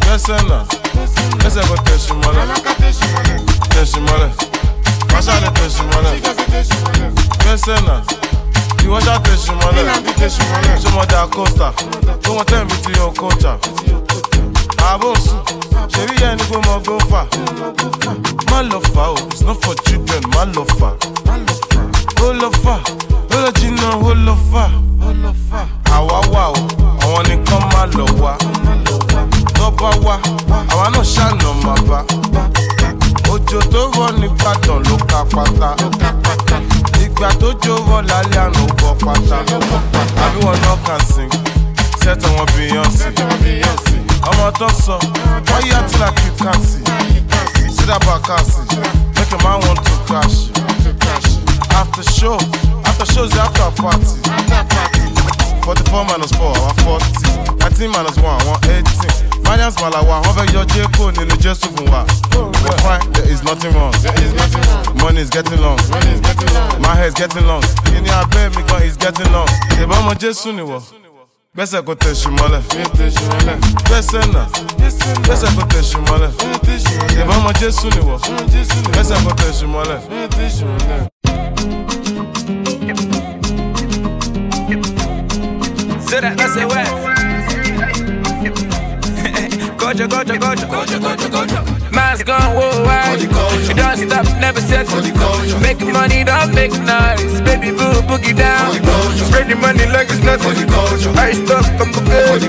Vese 0.06 0.32
na 0.48 0.66
Vese 1.44 1.62
kote 1.68 2.00
shimole 2.00 2.40
Kote 3.60 3.86
shimole 3.86 4.32
Masha 5.14 5.40
le 5.40 5.48
kote 5.48 5.70
shimole 5.70 6.22
Vese 7.46 7.82
na 7.82 8.02
lè 8.90 9.16
tẹ̀sí 9.26 9.52
mọ́lẹ̀ 9.62 9.84
gbẹ́sẹ̀ 9.84 9.84
náà 9.88 9.98
ìwọ́ṣà 10.04 10.12
tẹ̀sí 10.20 10.42
mọ́lẹ̀ 10.52 10.76
ṣọmọdé 10.84 11.16
àkọ́sà 11.24 11.68
tó 12.24 12.30
wọ́n 12.36 12.46
tẹ̀ 12.50 12.64
mí 12.68 12.76
ti 12.84 12.92
yọ 13.00 13.08
kọ́ńtà 13.20 13.52
àbò 14.92 15.10
sùn 15.26 15.40
ṣèbí 15.94 16.14
yẹn 16.22 16.38
ni 16.38 16.44
pé 16.50 16.58
mo 16.66 16.74
gbó 16.84 16.96
fà? 17.12 17.22
Má 18.52 18.62
lọ 18.72 18.80
fà 18.94 19.04
o 19.14 19.16
it's 19.32 19.42
not 19.42 19.58
for 19.64 19.76
children 19.86 20.24
má 20.34 20.42
lọ 20.56 20.64
fà. 20.80 20.90
Ó 22.26 22.34
lọ 22.42 22.50
fà 22.64 22.76
ó 23.34 23.38
lọ 23.44 23.50
jìnnà 23.60 23.90
ó 24.10 24.14
lọ 24.26 24.36
fà. 24.52 24.64
Àwa 25.96 26.20
wà 26.34 26.44
o 26.58 26.62
àwọn 27.04 27.22
nìkan 27.30 27.62
má 27.74 27.82
lọ 27.98 28.06
wá. 28.22 28.34
Tó 29.58 29.70
bá 29.80 29.90
wá 30.06 30.16
àwa 30.72 30.86
náà 30.94 31.04
ṣàna 31.14 31.50
má 31.66 31.74
bá. 31.90 32.00
Òjò 33.34 33.60
tó 33.72 33.82
rọ 33.96 34.06
nìbàdàn 34.20 34.80
ló 34.90 34.96
ka 35.10 35.20
pátá 35.34 35.70
ìgbà 37.20 37.30
tó 37.42 37.48
jó 37.64 37.76
wọ 37.90 38.02
lálẹ́ 38.10 38.40
àná 38.46 38.62
bọ̀ 38.80 38.94
pátá 39.06 39.38
àbí 40.26 40.40
wọn 40.46 40.56
náà 40.64 40.76
kàn 40.88 41.02
sí? 41.12 41.24
Sẹ́tọ̀ 42.02 42.30
wọn 42.38 42.46
Beyonce 42.56 43.06
ọmọ 44.30 44.52
tó 44.60 44.68
sọ 44.86 44.98
wọ́n 45.48 45.64
yá 45.72 45.80
tí 45.90 45.98
la 46.00 46.10
kì 46.12 46.30
kà 46.44 46.52
sí. 46.68 46.80
Sídàbà 47.76 48.16
kà 48.28 48.38
sí? 48.52 48.62
Make 49.16 49.34
a 49.34 49.38
man 49.44 49.60
want 49.68 49.80
to 49.86 49.92
crash? 50.08 50.38
After 51.80 52.04
show 52.04 52.38
after 52.88 53.06
show 53.14 53.24
is 53.26 53.36
after 53.38 53.70
party. 53.82 54.16
Forty 55.64 55.84
four 55.92 56.06
minus 56.06 56.32
four 56.32 56.52
one 56.68 56.76
forty. 56.84 57.28
Nineteen 57.60 57.92
minus 57.92 58.18
one 58.18 58.40
one 58.48 58.60
eighteen. 58.72 59.29
Finance 59.50 59.82
Malawa, 59.82 60.16
wọ́n 60.24 60.34
fẹ́ 60.38 60.54
yọ 60.56 60.64
Jẹ́kò 60.74 61.04
nínú 61.18 61.36
Jésù 61.44 61.68
fún 61.76 61.88
wa. 61.94 62.02
We're 62.64 62.78
fine, 62.86 63.12
there 63.14 63.28
is 63.34 63.42
nothing 63.44 63.74
wrong. 63.74 63.94
Money 65.02 65.22
is 65.22 65.30
getting 65.32 65.60
long. 65.60 65.80
My 66.86 66.94
hair 66.96 67.08
is 67.08 67.16
getting 67.16 67.48
long. 67.48 67.64
Kí 67.86 68.00
ni 68.02 68.10
abẹ́ 68.10 68.56
mi 68.56 68.62
gan 68.70 68.82
is 68.84 68.96
getting 68.98 69.32
long. 69.34 69.50
Ìbọn 69.82 69.98
ọmọ 70.02 70.14
Jésù 70.22 70.54
ni 70.56 70.62
wọ̀. 70.62 70.82
Gbẹ́sẹ̀ 71.56 71.82
kò 71.88 71.94
tẹ̀sí 71.96 72.28
mọ́lẹ̀. 72.38 72.62
Gbẹ́sẹ̀ 73.88 74.22
náà. 74.34 74.46
Gbẹ́sẹ̀ 75.26 75.50
kò 75.58 75.64
tẹ̀sí 75.72 75.98
mọ́lẹ̀. 76.08 76.32
Ìbọn 77.22 77.36
ọmọ 77.40 77.52
Jésù 77.62 77.88
ni 77.96 78.02
wọ̀. 78.08 78.20
Gbẹ́sẹ̀ 78.94 79.18
kò 79.26 79.32
tẹ̀sí 79.40 79.66
mọ́lẹ̀. 79.74 81.10
Say 86.10 86.20
that, 86.22 86.38
that's 86.38 86.56
it, 86.56 86.66
what? 86.68 86.99
Gojo, 89.90 90.08
gojo, 90.08 90.38
gojo. 90.38 90.70
Man's 91.92 92.22
gone 92.22 92.54
worldwide. 92.56 93.22
You 93.22 93.74
don't 93.74 93.98
stop, 93.98 94.24
never 94.38 94.62
settle. 94.62 95.02
Making 95.62 95.94
money, 95.94 96.24
don't 96.24 96.54
make 96.54 96.74
noise. 96.86 97.42
Baby 97.42 97.72
boo, 97.72 97.98
boogie 98.06 98.38
down. 98.38 98.74
Spread 99.18 99.50
the 99.50 99.56
money 99.56 99.88
like 99.88 100.12
it's 100.14 100.22
nothing. 100.22 100.70
I 101.18 101.34
stop, 101.34 101.66
come 101.82 101.92
good. 102.06 102.42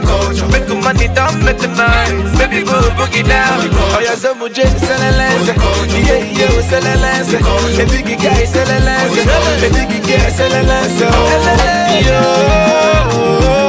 Making 0.53 0.85
money, 0.85 1.09
don't 1.09 1.41
make 1.43 1.65
noise. 1.65 2.37
Baby 2.37 2.61
boo, 2.61 2.93
boogie 3.01 3.25
down. 3.25 3.73
Oh, 3.73 4.01
yeah, 4.05 4.17
so 4.17 4.35
much, 4.35 4.57
sell 4.57 5.01
a 5.01 5.11
lens. 5.17 5.49
Yeah, 5.49 6.21
yeah, 6.21 6.61
sell 6.69 6.85
a 6.85 6.95
lens. 7.01 7.33
A 7.33 7.41
biggie 7.89 8.21
guy, 8.21 8.45
sell 8.45 8.69
a 8.69 8.79
lens. 8.85 9.17
A 9.17 9.69
biggie 9.73 10.05
guy, 10.05 10.29
sell 10.29 10.53
a 10.53 10.61
lens. 10.61 11.01
Oh, 12.13 13.60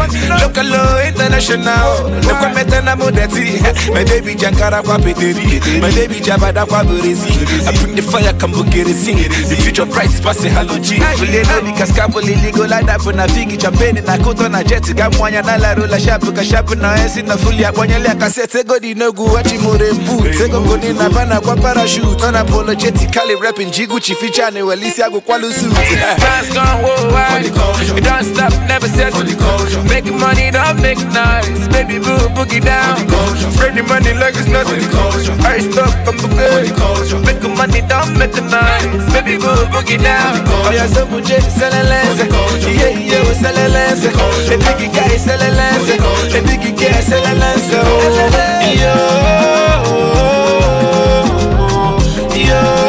Local 0.00 0.74
or 0.74 1.02
international, 1.02 2.08
no 2.22 2.32
come 2.40 2.56
na 2.90 2.96
modeti. 2.96 3.60
My 3.94 4.04
baby 4.04 4.34
Jankara 4.34 4.82
kwa 4.82 4.98
peteri, 4.98 5.60
my 5.80 5.90
baby 5.94 6.20
Jabada 6.20 6.66
kwa 6.66 6.84
berezi. 6.84 7.28
I 7.68 7.72
bring 7.78 7.94
the 7.96 8.02
fire, 8.02 8.32
come 8.38 8.52
bukeresi. 8.54 9.14
The 9.48 9.56
future 9.56 9.86
bright, 9.86 10.10
pass 10.22 10.38
the 10.38 10.48
halogen. 10.50 11.00
Vile 11.18 11.42
no 11.44 11.60
ni 11.60 11.72
kaskapo 11.72 12.20
liligo 12.20 12.66
like 12.66 12.86
that, 12.86 13.04
na 13.14 13.26
figi 13.28 13.56
champagne 13.56 14.00
na 14.04 14.18
koto 14.18 14.48
na 14.48 14.62
jet 14.64 14.82
gamwanya 14.94 15.42
na 15.44 15.56
la 15.56 15.74
rola 15.74 15.98
shapu 16.00 16.32
ka 16.34 16.42
shapu 16.44 16.74
na 16.74 16.94
esi 17.04 17.22
na 17.22 17.36
fully 17.36 17.64
akwanyele 17.64 18.08
akasete 18.08 18.64
godi 18.64 18.94
no 18.94 19.12
gu 19.12 19.24
wachi 19.34 19.58
murembu. 19.58 20.24
Sego 20.38 20.60
goni 20.60 20.92
na 20.92 21.08
bana 21.10 21.40
kwa 21.40 21.56
parachute, 21.56 22.24
unapologetically 22.26 23.36
rapping 23.40 23.70
jiguchi 23.70 24.14
feature 24.14 24.50
ni 24.50 24.62
welisi 24.62 25.02
ago 25.02 25.20
kwa 25.20 25.38
lusu. 25.38 25.66
Man's 25.68 26.52
gone 26.52 26.82
worldwide. 26.82 27.50
Don't 28.02 28.24
stop, 28.34 28.52
never 28.66 28.88
settle. 28.88 29.24
Making 29.84 30.18
money, 30.18 30.50
don't 30.50 30.80
make 30.82 30.98
noise. 31.12 31.68
Baby 31.68 31.98
boo, 31.98 32.28
boogie 32.34 32.60
down. 32.60 32.79
Spread 33.54 33.74
the 33.76 33.82
money 33.82 34.12
like 34.14 34.34
it's 34.36 34.48
nothing. 34.48 34.80
I 35.44 35.58
stop, 35.60 35.92
come 36.04 36.16
to 36.18 36.28
good. 36.28 36.72
Making 37.26 37.54
money, 37.56 37.82
don't 37.82 38.16
make 38.18 38.36
a 38.36 38.40
noise. 38.40 39.12
Baby 39.12 39.36
boo, 39.36 39.66
boogie 39.72 40.00
down. 40.02 40.44
Oh 40.48 40.70
yeah, 40.72 40.86
so 40.86 41.06
much, 41.06 41.28
sell 41.28 41.72
a 41.72 41.82
lens. 41.84 42.18
Yeah, 42.64 42.88
yeah, 42.96 43.22
we 43.28 43.34
sell 43.34 43.56
a 43.56 43.68
lens. 43.68 44.04
A 44.04 44.10
biggie 44.64 44.90
guy, 44.92 45.16
sell 45.16 45.40
a 45.40 45.50
lens. 45.50 45.88
A 45.88 46.40
biggie 46.40 46.72
guy, 46.76 47.00
sell 47.00 47.24
a 47.24 47.32
lens. 47.34 47.70
Yo, 48.80 48.94
yo. 52.34 52.80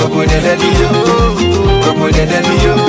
Como 0.00 0.22
yo, 0.22 0.38
como 1.86 2.06
de 2.06 2.18
yo, 2.62 2.76
como 2.76 2.85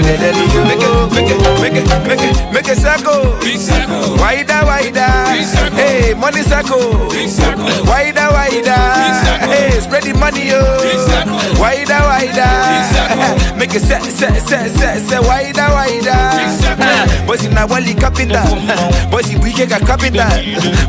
de 0.00 0.44
yo. 0.54 0.62
Make 0.64 0.80
it, 0.80 1.12
make 1.12 1.30
it, 1.30 1.40
make 1.60 1.76
it, 1.76 2.06
make 2.06 2.22
it, 2.22 2.52
make 2.52 2.68
it 2.68 2.78
circle. 2.78 3.36
Wider, 4.18 4.64
wider. 4.64 5.12
Hey, 5.76 6.14
money 6.14 6.42
circle. 6.42 7.08
Wider, 7.84 8.28
wider. 8.32 8.82
Hey, 9.44 9.80
spread 9.80 10.04
the 10.04 10.14
money, 10.14 10.48
yo. 10.48 10.62
Wider, 11.60 12.00
wider. 12.08 13.56
Make 13.56 13.74
it 13.74 13.80
set, 13.82 14.02
set, 14.02 14.40
set, 14.42 14.70
set, 14.70 15.00
set. 15.02 15.20
Wider, 15.22 15.68
wider. 15.72 17.26
Boys 17.26 17.44
in 17.44 17.56
a 17.56 17.66
wally 17.66 17.94
carpenter. 17.94 18.42
Boys 19.10 19.30
in 19.32 19.40
weekend 19.40 19.70
carpenter. 19.70 20.28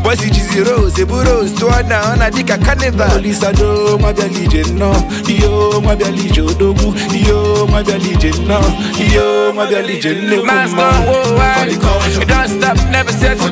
Boys 0.03 0.23
in 0.23 0.30
Jizzy 0.31 0.65
Rose, 0.65 0.95
Ebu 0.95 1.25
Rose. 1.25 1.53
To 1.59 1.69
her 1.69 1.84
now, 1.84 2.15
na 2.15 2.30
dika 2.30 2.57
carnival. 2.63 3.19
Lisa 3.19 3.51
do, 3.53 3.97
my 3.99 4.13
belly, 4.13 4.47
no. 4.73 4.93
Yo, 5.27 5.81
my 5.81 5.95
belly, 5.95 6.30
jodogu. 6.30 6.93
Yo, 7.27 7.67
my 7.67 7.84
belly, 7.84 8.13
no. 8.47 8.61
Yo, 8.95 9.52
my 9.53 9.70
belly, 9.70 9.99
no. 10.02 10.44
Man's 10.44 10.74
gone 10.74 11.06
worldwide. 11.07 11.70
We 12.18 12.26
don't 12.26 12.48
stop, 12.48 12.78
never 12.91 13.11
settle. 13.11 13.49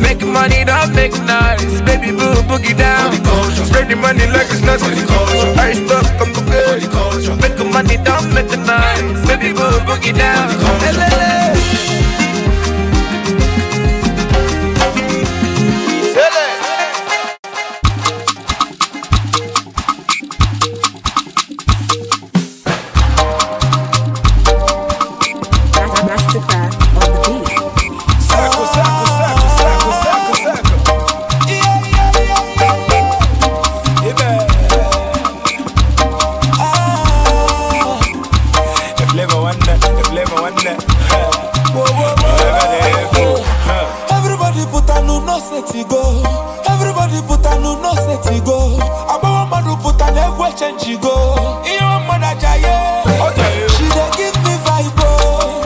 Making 0.00 0.32
money, 0.32 0.64
don't 0.64 0.94
make 0.94 1.12
noise. 1.22 1.80
Baby 1.82 2.10
boo, 2.10 2.34
boogie 2.50 2.76
down. 2.76 3.14
Spread 3.66 3.88
the 3.88 3.96
money 3.96 4.26
like 4.26 4.50
it's 4.50 4.62
nothing. 4.62 4.98
I 5.58 5.72
stop, 5.72 6.06
come 6.18 6.32
to 6.34 6.40
good. 6.50 7.40
Making 7.40 7.72
money, 7.72 7.96
don't 7.98 8.32
make 8.34 8.50
noise. 8.50 9.26
Baby 9.26 9.52
boo, 9.52 9.78
boogie 9.86 10.16
down. 10.16 11.41
It 50.86 51.00
go. 51.00 51.62
You 51.66 51.80
mother 52.06 52.34
jaye. 52.40 53.02
Oh. 53.06 53.32
She 53.74 53.86
dey 53.88 54.10
give 54.16 54.36
me 54.44 54.54
vibe 54.64 54.98
oh. 54.98 55.62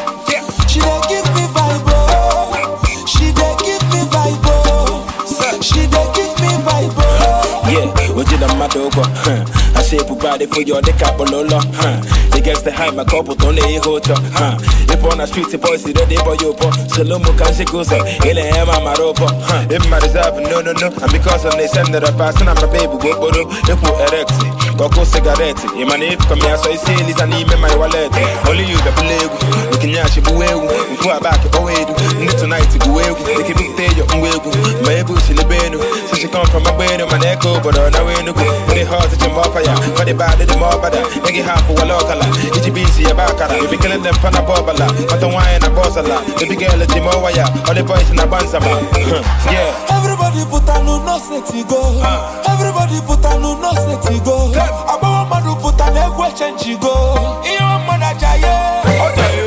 She 0.69 0.81
dey 0.81 1.01
give 1.09 1.29
me 1.35 1.45
vibe 1.55 1.89
oh. 1.89 3.07
She 3.07 3.33
dey 3.33 3.55
give 3.65 3.83
me 3.93 4.01
vibe 4.13 4.47
oh. 4.47 5.61
She 5.63 5.87
dey 5.87 6.07
give 6.15 6.35
me 6.41 6.51
vibe 6.65 6.95
oh. 6.99 7.63
Yeah, 7.71 8.55
mmadụ 8.55 8.81
ụgwọ 8.89 9.03
huh. 9.25 9.79
Asị 9.79 9.97
ebube 9.97 10.29
adị 10.31 10.47
fụ 10.47 10.61
ya 10.67 10.75
ọ 10.77 10.81
dịka 10.83 11.07
akpọlọlọ 11.07 11.59
huh. 11.81 11.97
The 12.31 12.41
girls 12.41 12.63
dey 12.65 12.75
high 12.75 12.91
bụ 13.27 13.35
tọ 13.35 13.53
na 13.53 13.67
ihe 13.69 13.79
ụtọ 13.81 14.15
huh. 14.39 14.55
Ịpụ 14.93 15.17
na 15.17 15.27
street 15.27 15.61
boys 15.61 15.85
dị 15.87 15.93
dị 15.93 16.17
ịbọ 16.17 16.31
ya 16.43 16.49
ụbọ 16.49 16.71
Solo 16.97 17.19
mụ 17.19 17.33
ka 17.39 17.45
nshịkọ 17.51 17.79
ụzọ 17.81 17.97
ile 18.31 18.43
ya 18.49 18.65
ma 18.65 18.81
mara 18.81 19.05
ụbọ 19.05 19.27
huh. 19.27 19.71
If 19.71 19.91
my 19.91 19.99
reserve 19.99 20.41
no 20.51 20.61
no 20.63 20.73
no 20.73 20.87
And 21.03 21.13
because 21.13 21.45
of 21.45 21.53
the 21.59 21.69
send 21.69 21.95
the 21.95 22.13
fast 22.19 22.41
na 22.45 22.55
mba 22.55 22.67
baby 22.67 22.97
go 23.03 23.09
okporo 23.11 23.43
Ekwu 23.73 23.89
erect 24.07 24.66
Kọkụ 24.79 25.05
sigaret 25.13 25.57
Ị 25.81 25.85
ma 25.89 25.97
na 25.97 26.05
if 26.07 26.21
kọm 26.29 26.39
ya 26.49 26.57
sọ 26.57 26.71
isi 26.71 26.93
eliza 27.01 27.27
n'ime 27.27 27.57
my 27.57 27.75
wallet. 27.81 28.13
Only 28.49 28.65
you 28.71 28.79
dabụla 28.85 29.13
egwu 29.13 29.37
achị 30.05 30.21
gbuwa 30.21 30.45
egwu 30.47 30.71
Mfu 30.93 31.11
abaki 31.13 31.49
kpọwa 31.49 31.73
edu 31.73 31.93
Ndị 32.23 32.33
tonight 32.41 32.79
gbuwa 32.79 33.03
egwu 33.03 33.41
Ike 33.41 33.55
bupute 33.55 33.85
yọ 33.99 34.17
ngwa 34.17 34.29
egwu 34.29 34.51
Ma 34.87 34.93
ebu 34.93 35.21
chilebe 35.21 35.57
enu 35.67 35.79
she 36.17 36.29
come 36.29 36.47
from 36.47 36.63
na 36.65 38.03
wenugu 38.03 38.41
Ndị 38.71 38.85
hot 38.85 39.11
ya 39.61 39.75
na 45.59 45.67
All 47.69 47.75
the 47.75 47.83
boys 47.83 48.13
Yeah 49.53 49.96
Everybody 50.37 50.51
put 50.61 50.69
a 50.69 50.83
new 50.85 50.99
no 51.03 51.19
set 51.19 51.69
go. 51.69 51.81
Everybody 52.47 53.01
put 53.07 53.25
a 53.25 53.39
new 53.41 53.57
no 53.59 53.73
set 53.73 54.23
go. 54.25 54.51
About 54.53 55.31
madu 55.31 55.55
put 55.63 55.81
a 55.81 55.91
level 55.91 56.31
change 56.37 56.79
go. 56.79 57.43
You 57.43 57.59
mother 57.87 58.13
jaye. 58.21 59.46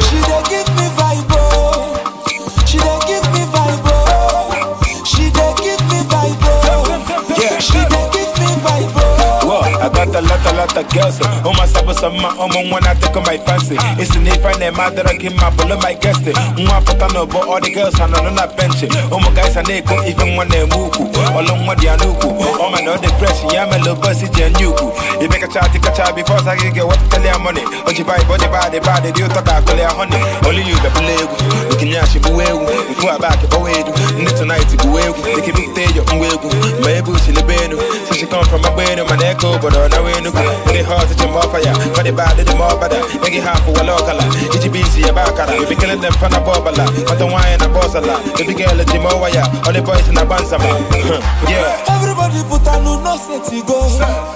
A 10.20 10.22
lot 10.22 10.44
a 10.44 10.52
lot 10.54 10.76
of 10.76 10.86
girls. 10.92 11.18
Oh, 11.48 11.54
my 11.56 11.66
sabo 11.66 11.94
sama, 11.96 12.36
oh, 12.36 12.52
my 12.52 12.68
one 12.68 12.84
I 12.84 12.94
take 13.00 13.16
on 13.16 13.24
my 13.24 13.40
fancy. 13.40 13.80
It's 13.96 14.16
in 14.16 14.28
if 14.28 14.44
I 14.44 14.52
name 14.60 14.76
that 14.76 15.08
I 15.08 15.16
give 15.16 15.36
my 15.36 15.50
below 15.56 15.80
my 15.80 15.96
guest. 15.96 16.28
Mwa 16.60 16.84
pata 16.84 17.08
no, 17.16 17.26
but 17.26 17.48
all 17.48 17.60
the 17.60 17.72
girls 17.72 17.96
are 18.00 18.12
on 18.12 18.36
a 18.36 18.46
bench. 18.52 18.84
Oh, 19.12 19.20
my 19.20 19.32
guys, 19.32 19.56
and 19.56 19.66
they 19.66 19.80
go 19.82 19.96
even 20.04 20.36
when 20.36 20.52
they 20.52 20.68
move. 20.68 20.92
On 21.32 21.48
what 21.64 21.80
they 21.80 21.88
are 21.88 21.98
nuku. 21.98 22.28
Oh, 22.28 22.70
my 22.70 22.84
no, 22.84 23.00
fresh, 23.16 23.40
yeah, 23.54 23.66
my 23.66 23.80
little 23.80 23.96
bussy, 23.96 24.28
and 24.44 24.56
yuku. 24.60 24.92
You 25.24 25.30
make 25.32 25.44
a 25.44 25.48
chat, 25.48 25.72
take 25.72 25.88
a 25.88 25.92
chat 25.96 26.12
before 26.12 26.44
I 26.44 26.60
get 26.60 26.84
what 26.84 27.00
tell 27.08 27.24
your 27.24 27.40
money. 27.40 27.64
On 27.64 27.96
you 27.96 28.04
buy 28.04 28.20
body, 28.28 28.48
body, 28.52 28.80
body, 28.84 29.16
you 29.16 29.28
talk 29.32 29.48
about 29.48 29.72
your 29.72 29.88
honey? 29.96 30.20
Only 30.44 30.68
you, 30.68 30.76
the 30.84 30.92
blue. 31.00 31.28
We 31.72 31.76
can 31.80 31.88
yash 31.96 32.16
you, 32.16 32.22
boo, 32.22 32.44
before 32.92 33.16
I 33.16 33.18
back, 33.24 33.40
oh, 33.56 33.64
wait, 33.64 33.88
tonight, 34.36 34.68
boo, 34.84 35.00
they 35.00 35.44
can 35.48 35.56
be 35.56 35.72
there, 35.72 35.92
your 35.96 36.04
way, 36.20 36.36
my 36.84 37.00
bush 37.08 37.32
in 37.32 37.40
the 37.40 37.44
bed. 37.48 37.72
So 38.08 38.20
she 38.20 38.28
come 38.28 38.44
from 38.52 38.68
my 38.68 38.76
way, 38.76 39.00
my 39.00 39.16
echo, 39.24 39.56
but 39.64 39.72
on 40.16 40.26
our 40.26 40.34
way, 40.34 40.46
no, 40.46 40.72
they 40.74 40.84
hard 40.84 41.08
to 41.10 41.16
jump 41.16 41.36
off 41.36 41.52
fire. 41.52 41.74
For 41.96 42.04
the 42.04 42.12
bad, 42.14 42.38
the 42.38 42.56
more 42.56 42.74
bad, 42.80 42.94
make 43.22 43.34
it 43.36 43.44
half 43.44 43.62
for 43.66 43.74
a 43.78 43.84
local. 43.84 44.18
EGBC, 44.56 45.10
a 45.10 45.14
backer, 45.14 45.46
you 45.56 45.68
be 45.68 45.76
killing 45.76 46.02
them 46.02 46.14
from 46.18 46.34
a 46.34 46.42
bobala, 46.42 46.86
but 47.08 47.18
the 47.18 47.26
wine, 47.26 47.62
a 47.62 47.68
boss 47.70 47.96
a 47.96 48.02
lot. 48.02 48.24
The 48.38 48.44
big 48.46 48.58
girl, 48.58 48.80
a 48.80 48.84
Jimowaya, 48.86 49.44
all 49.66 49.74
the 49.74 49.82
boys 49.82 50.08
in 50.10 50.18
a 50.18 50.24
bansama. 50.26 50.70
Yeah. 51.50 51.82
Everybody 51.90 52.44
put 52.48 52.68
a 52.68 52.78
no 52.84 53.02
no 53.02 53.18
set 53.18 53.52
it 53.52 53.66
go. 53.66 53.82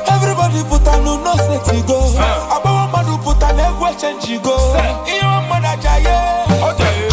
Everybody 0.10 0.64
put 0.68 0.88
a 0.88 0.98
no 1.04 1.22
no 1.22 1.36
set 1.38 1.68
it 1.76 1.86
go. 1.86 2.10
About 2.10 2.90
madu 2.92 3.18
put 3.22 3.42
a 3.44 3.54
level 3.54 3.94
change 4.00 4.26
it 4.30 4.42
go. 4.42 4.58
You 5.06 5.22
mother 5.48 5.78
jaye. 5.78 7.13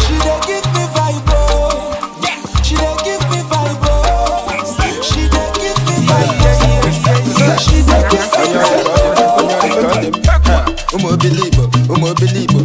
Umo 10.93 11.15
bilibo, 11.17 11.63
umo 11.89 12.13
bilibo. 12.15 12.59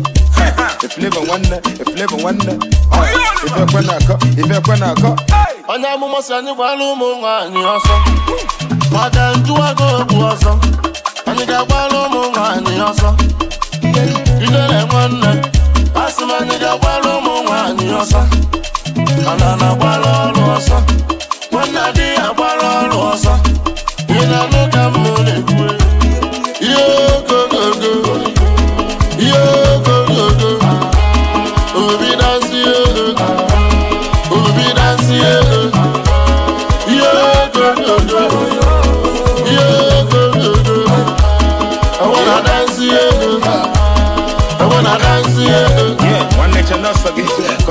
If 0.82 0.96
live 0.98 1.16
one, 1.28 1.42
if 1.80 1.88
live 1.94 2.12
one. 2.22 2.38
If 2.38 3.56
you're 3.56 3.66
gonna 3.66 3.98
go, 4.06 4.16
if 4.22 4.46
you're 4.46 4.60
gonna 4.60 4.94
go. 5.00 5.16
onye 5.68 5.88
amụma 5.88 6.22
si 6.22 6.32
anyị 6.34 6.54
gbara 6.54 6.84
ụmụ 6.92 7.06
nwaanyị 7.20 7.60
ọsọ 7.74 7.96
maka 8.92 9.32
njụwago 9.36 9.84
okwu 10.00 10.16
ọsọ 10.30 10.52
anyị 11.26 11.44
ga-agbara 11.50 11.98
ụmụ 12.06 12.20
nwaanyị 12.34 12.72
ọsọ 12.90 13.08
ijere 14.44 14.80
nwanne 14.90 15.30
asị 16.04 16.22
m 16.28 16.30
anyị 16.38 16.56
ga-agbara 16.62 17.10
ụmụ 17.18 17.32
nwaanyị 17.46 17.86
ọsọ 18.00 18.20
mana 19.26 19.48
na-agbara 19.60 20.10
ọrụ 20.26 20.42
ọsọ 20.56 20.76
nwanne 21.52 21.82
di 21.96 22.06
ya 22.18 22.26
gbara 22.36 22.68
ọrụ 22.82 22.98
ọsọ 23.12 23.25
ị 23.25 23.25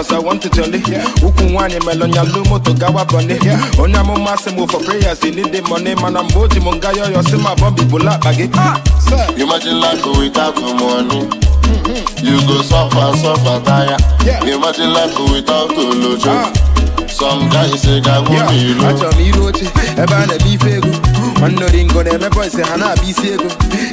Cause 0.05 0.13
I 0.17 0.19
want 0.19 0.41
to 0.43 0.49
jolly. 0.49 0.79
Uku 1.25 1.43
nwanyị 1.43 1.79
melonya 1.85 2.23
lu 2.23 2.45
moto 2.45 2.73
gawa 2.73 3.05
bọni. 3.05 3.39
Onye 3.79 3.97
amụma 3.97 4.37
sị 4.37 4.49
m 4.55 4.67
for 4.67 4.79
prayers, 4.83 5.23
you 5.23 5.31
need 5.31 5.51
the 5.51 5.61
money. 5.67 5.95
Mana 5.95 6.21
mgbe 6.23 6.39
o 6.39 6.47
ji 6.47 6.59
m 6.59 6.75
nga 6.75 6.89
yọyọ 6.91 7.23
sị 7.23 7.37
ma 7.41 7.55
bọmbi 7.55 7.81
bụla 7.89 8.11
akpa 8.15 8.31
gị. 8.33 8.49
Imagine 9.37 9.79
life 9.81 10.05
without 10.19 10.55
the 10.55 10.73
money. 10.77 11.27
You 12.21 12.37
go 12.45 12.61
suffer, 12.61 13.17
suffer, 13.17 13.59
tire. 13.65 13.97
Imagine 14.53 14.93
life 14.93 15.17
without 15.31 15.71
Olojo. 15.71 16.53
Some 17.09 17.49
guys 17.49 17.81
say, 17.81 17.99
God, 18.01 18.29
Yeah, 18.29 18.51
me 18.51 18.73
low. 18.75 18.89
achọrọ 18.89 19.15
m 19.15 19.19
iru 19.25 19.45
oche 19.45 19.65
ebe 19.97 20.13
a 20.13 20.25
na-eme 20.27 20.81
ọnọringo 21.45 22.03
na-emebe 22.03 22.39
ose 22.39 22.61
ha 22.63 22.77
na-abịa 22.77 23.33
ego 23.33 23.49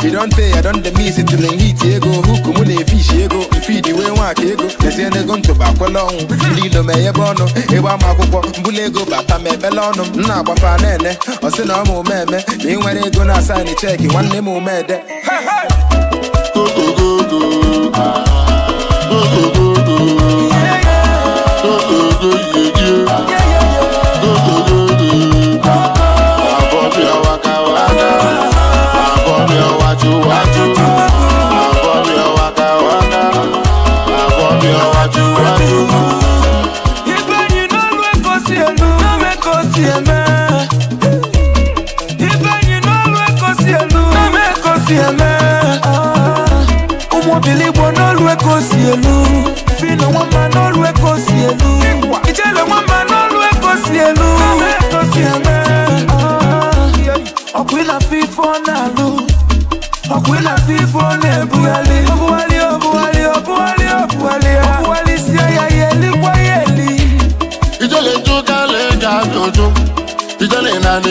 idonte 0.06 0.50
ya 0.50 0.62
donde 0.62 0.90
mis 0.90 1.14
tiri 1.16 1.48
hit 1.58 1.84
ego. 1.84 2.08
Huku 2.08 2.52
mụ 2.52 2.64
na-efishi 2.64 3.22
ego 3.22 3.44
mfidi 3.58 3.92
wee 3.92 4.08
nwaka 4.16 4.42
ego. 4.42 4.64
Meziena 4.84 5.20
ego 5.20 5.36
ntụba 5.36 5.66
akwela 5.66 6.00
ọnwụ 6.02 6.22
ndị 6.52 6.66
ilo 6.66 6.82
ma 6.82 6.92
ebe 6.92 7.20
ọnụ 7.20 7.44
ịgba 7.74 7.92
m 8.00 8.04
akwụkwọ 8.10 8.58
mbụla 8.60 8.82
ego 8.86 9.00
bata 9.10 9.38
ma 9.38 9.48
ebele 9.50 9.80
ọnụ 9.80 10.02
m 10.16 10.20
na-agbafa 10.28 10.78
na-ene 10.82 11.10
ọsị 11.42 11.62
na 11.66 11.74
ọma 11.82 11.92
omeme 12.00 12.24
ma 12.24 12.70
ị 12.70 12.76
nwere 12.80 13.00
ego 13.06 13.24
na 13.24 13.34
asaịnị 13.34 13.74
cheki 13.80 14.06
nwanne 14.06 14.38
m 14.40 14.48
omede 14.48 14.96
Go, 16.54 16.64
go, 16.76 16.86
go, 16.96 17.08
go. 17.30 17.90
Ah. 17.94 19.61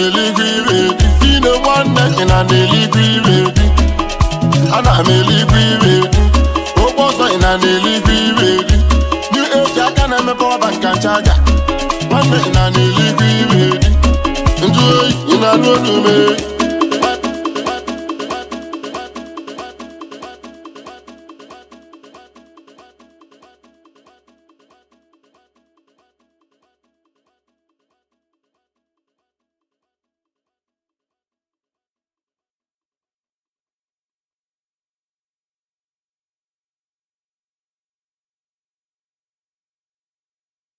N'eluigwe 0.02 0.46
ire 0.58 0.80
fino 1.20 1.52
nwanne 1.64 2.04
gị 2.18 2.26
na 2.26 2.38
n'eluigwe 2.44 3.02
ire 3.16 3.38
di 3.56 3.66
ana 4.78 4.94
m 5.06 5.10
eluigwe 5.16 5.60
ire 5.74 5.96
di 6.12 6.20
ụgbọ 6.84 7.04
ọzọ 7.10 7.26
ị 7.34 7.38
na 7.44 7.52
n'eluigwe 7.62 8.14
ire 8.30 8.52
di 8.68 8.76
new 9.34 9.46
age 9.66 9.82
aka 9.88 10.04
na-emepe 10.12 10.46
ọba 10.56 10.68
nka 10.76 10.92
nchaja 10.96 11.36
nwanne 12.10 12.38
ị 12.48 12.50
na 12.56 12.64
n'eluigwe 12.74 13.28
ire 13.42 13.64
di 14.60 14.66
njụ 14.68 14.84
oyi 15.02 15.14
ị 15.34 15.36
na-anụ 15.42 15.70
otu 15.76 15.94
mee 16.04 16.34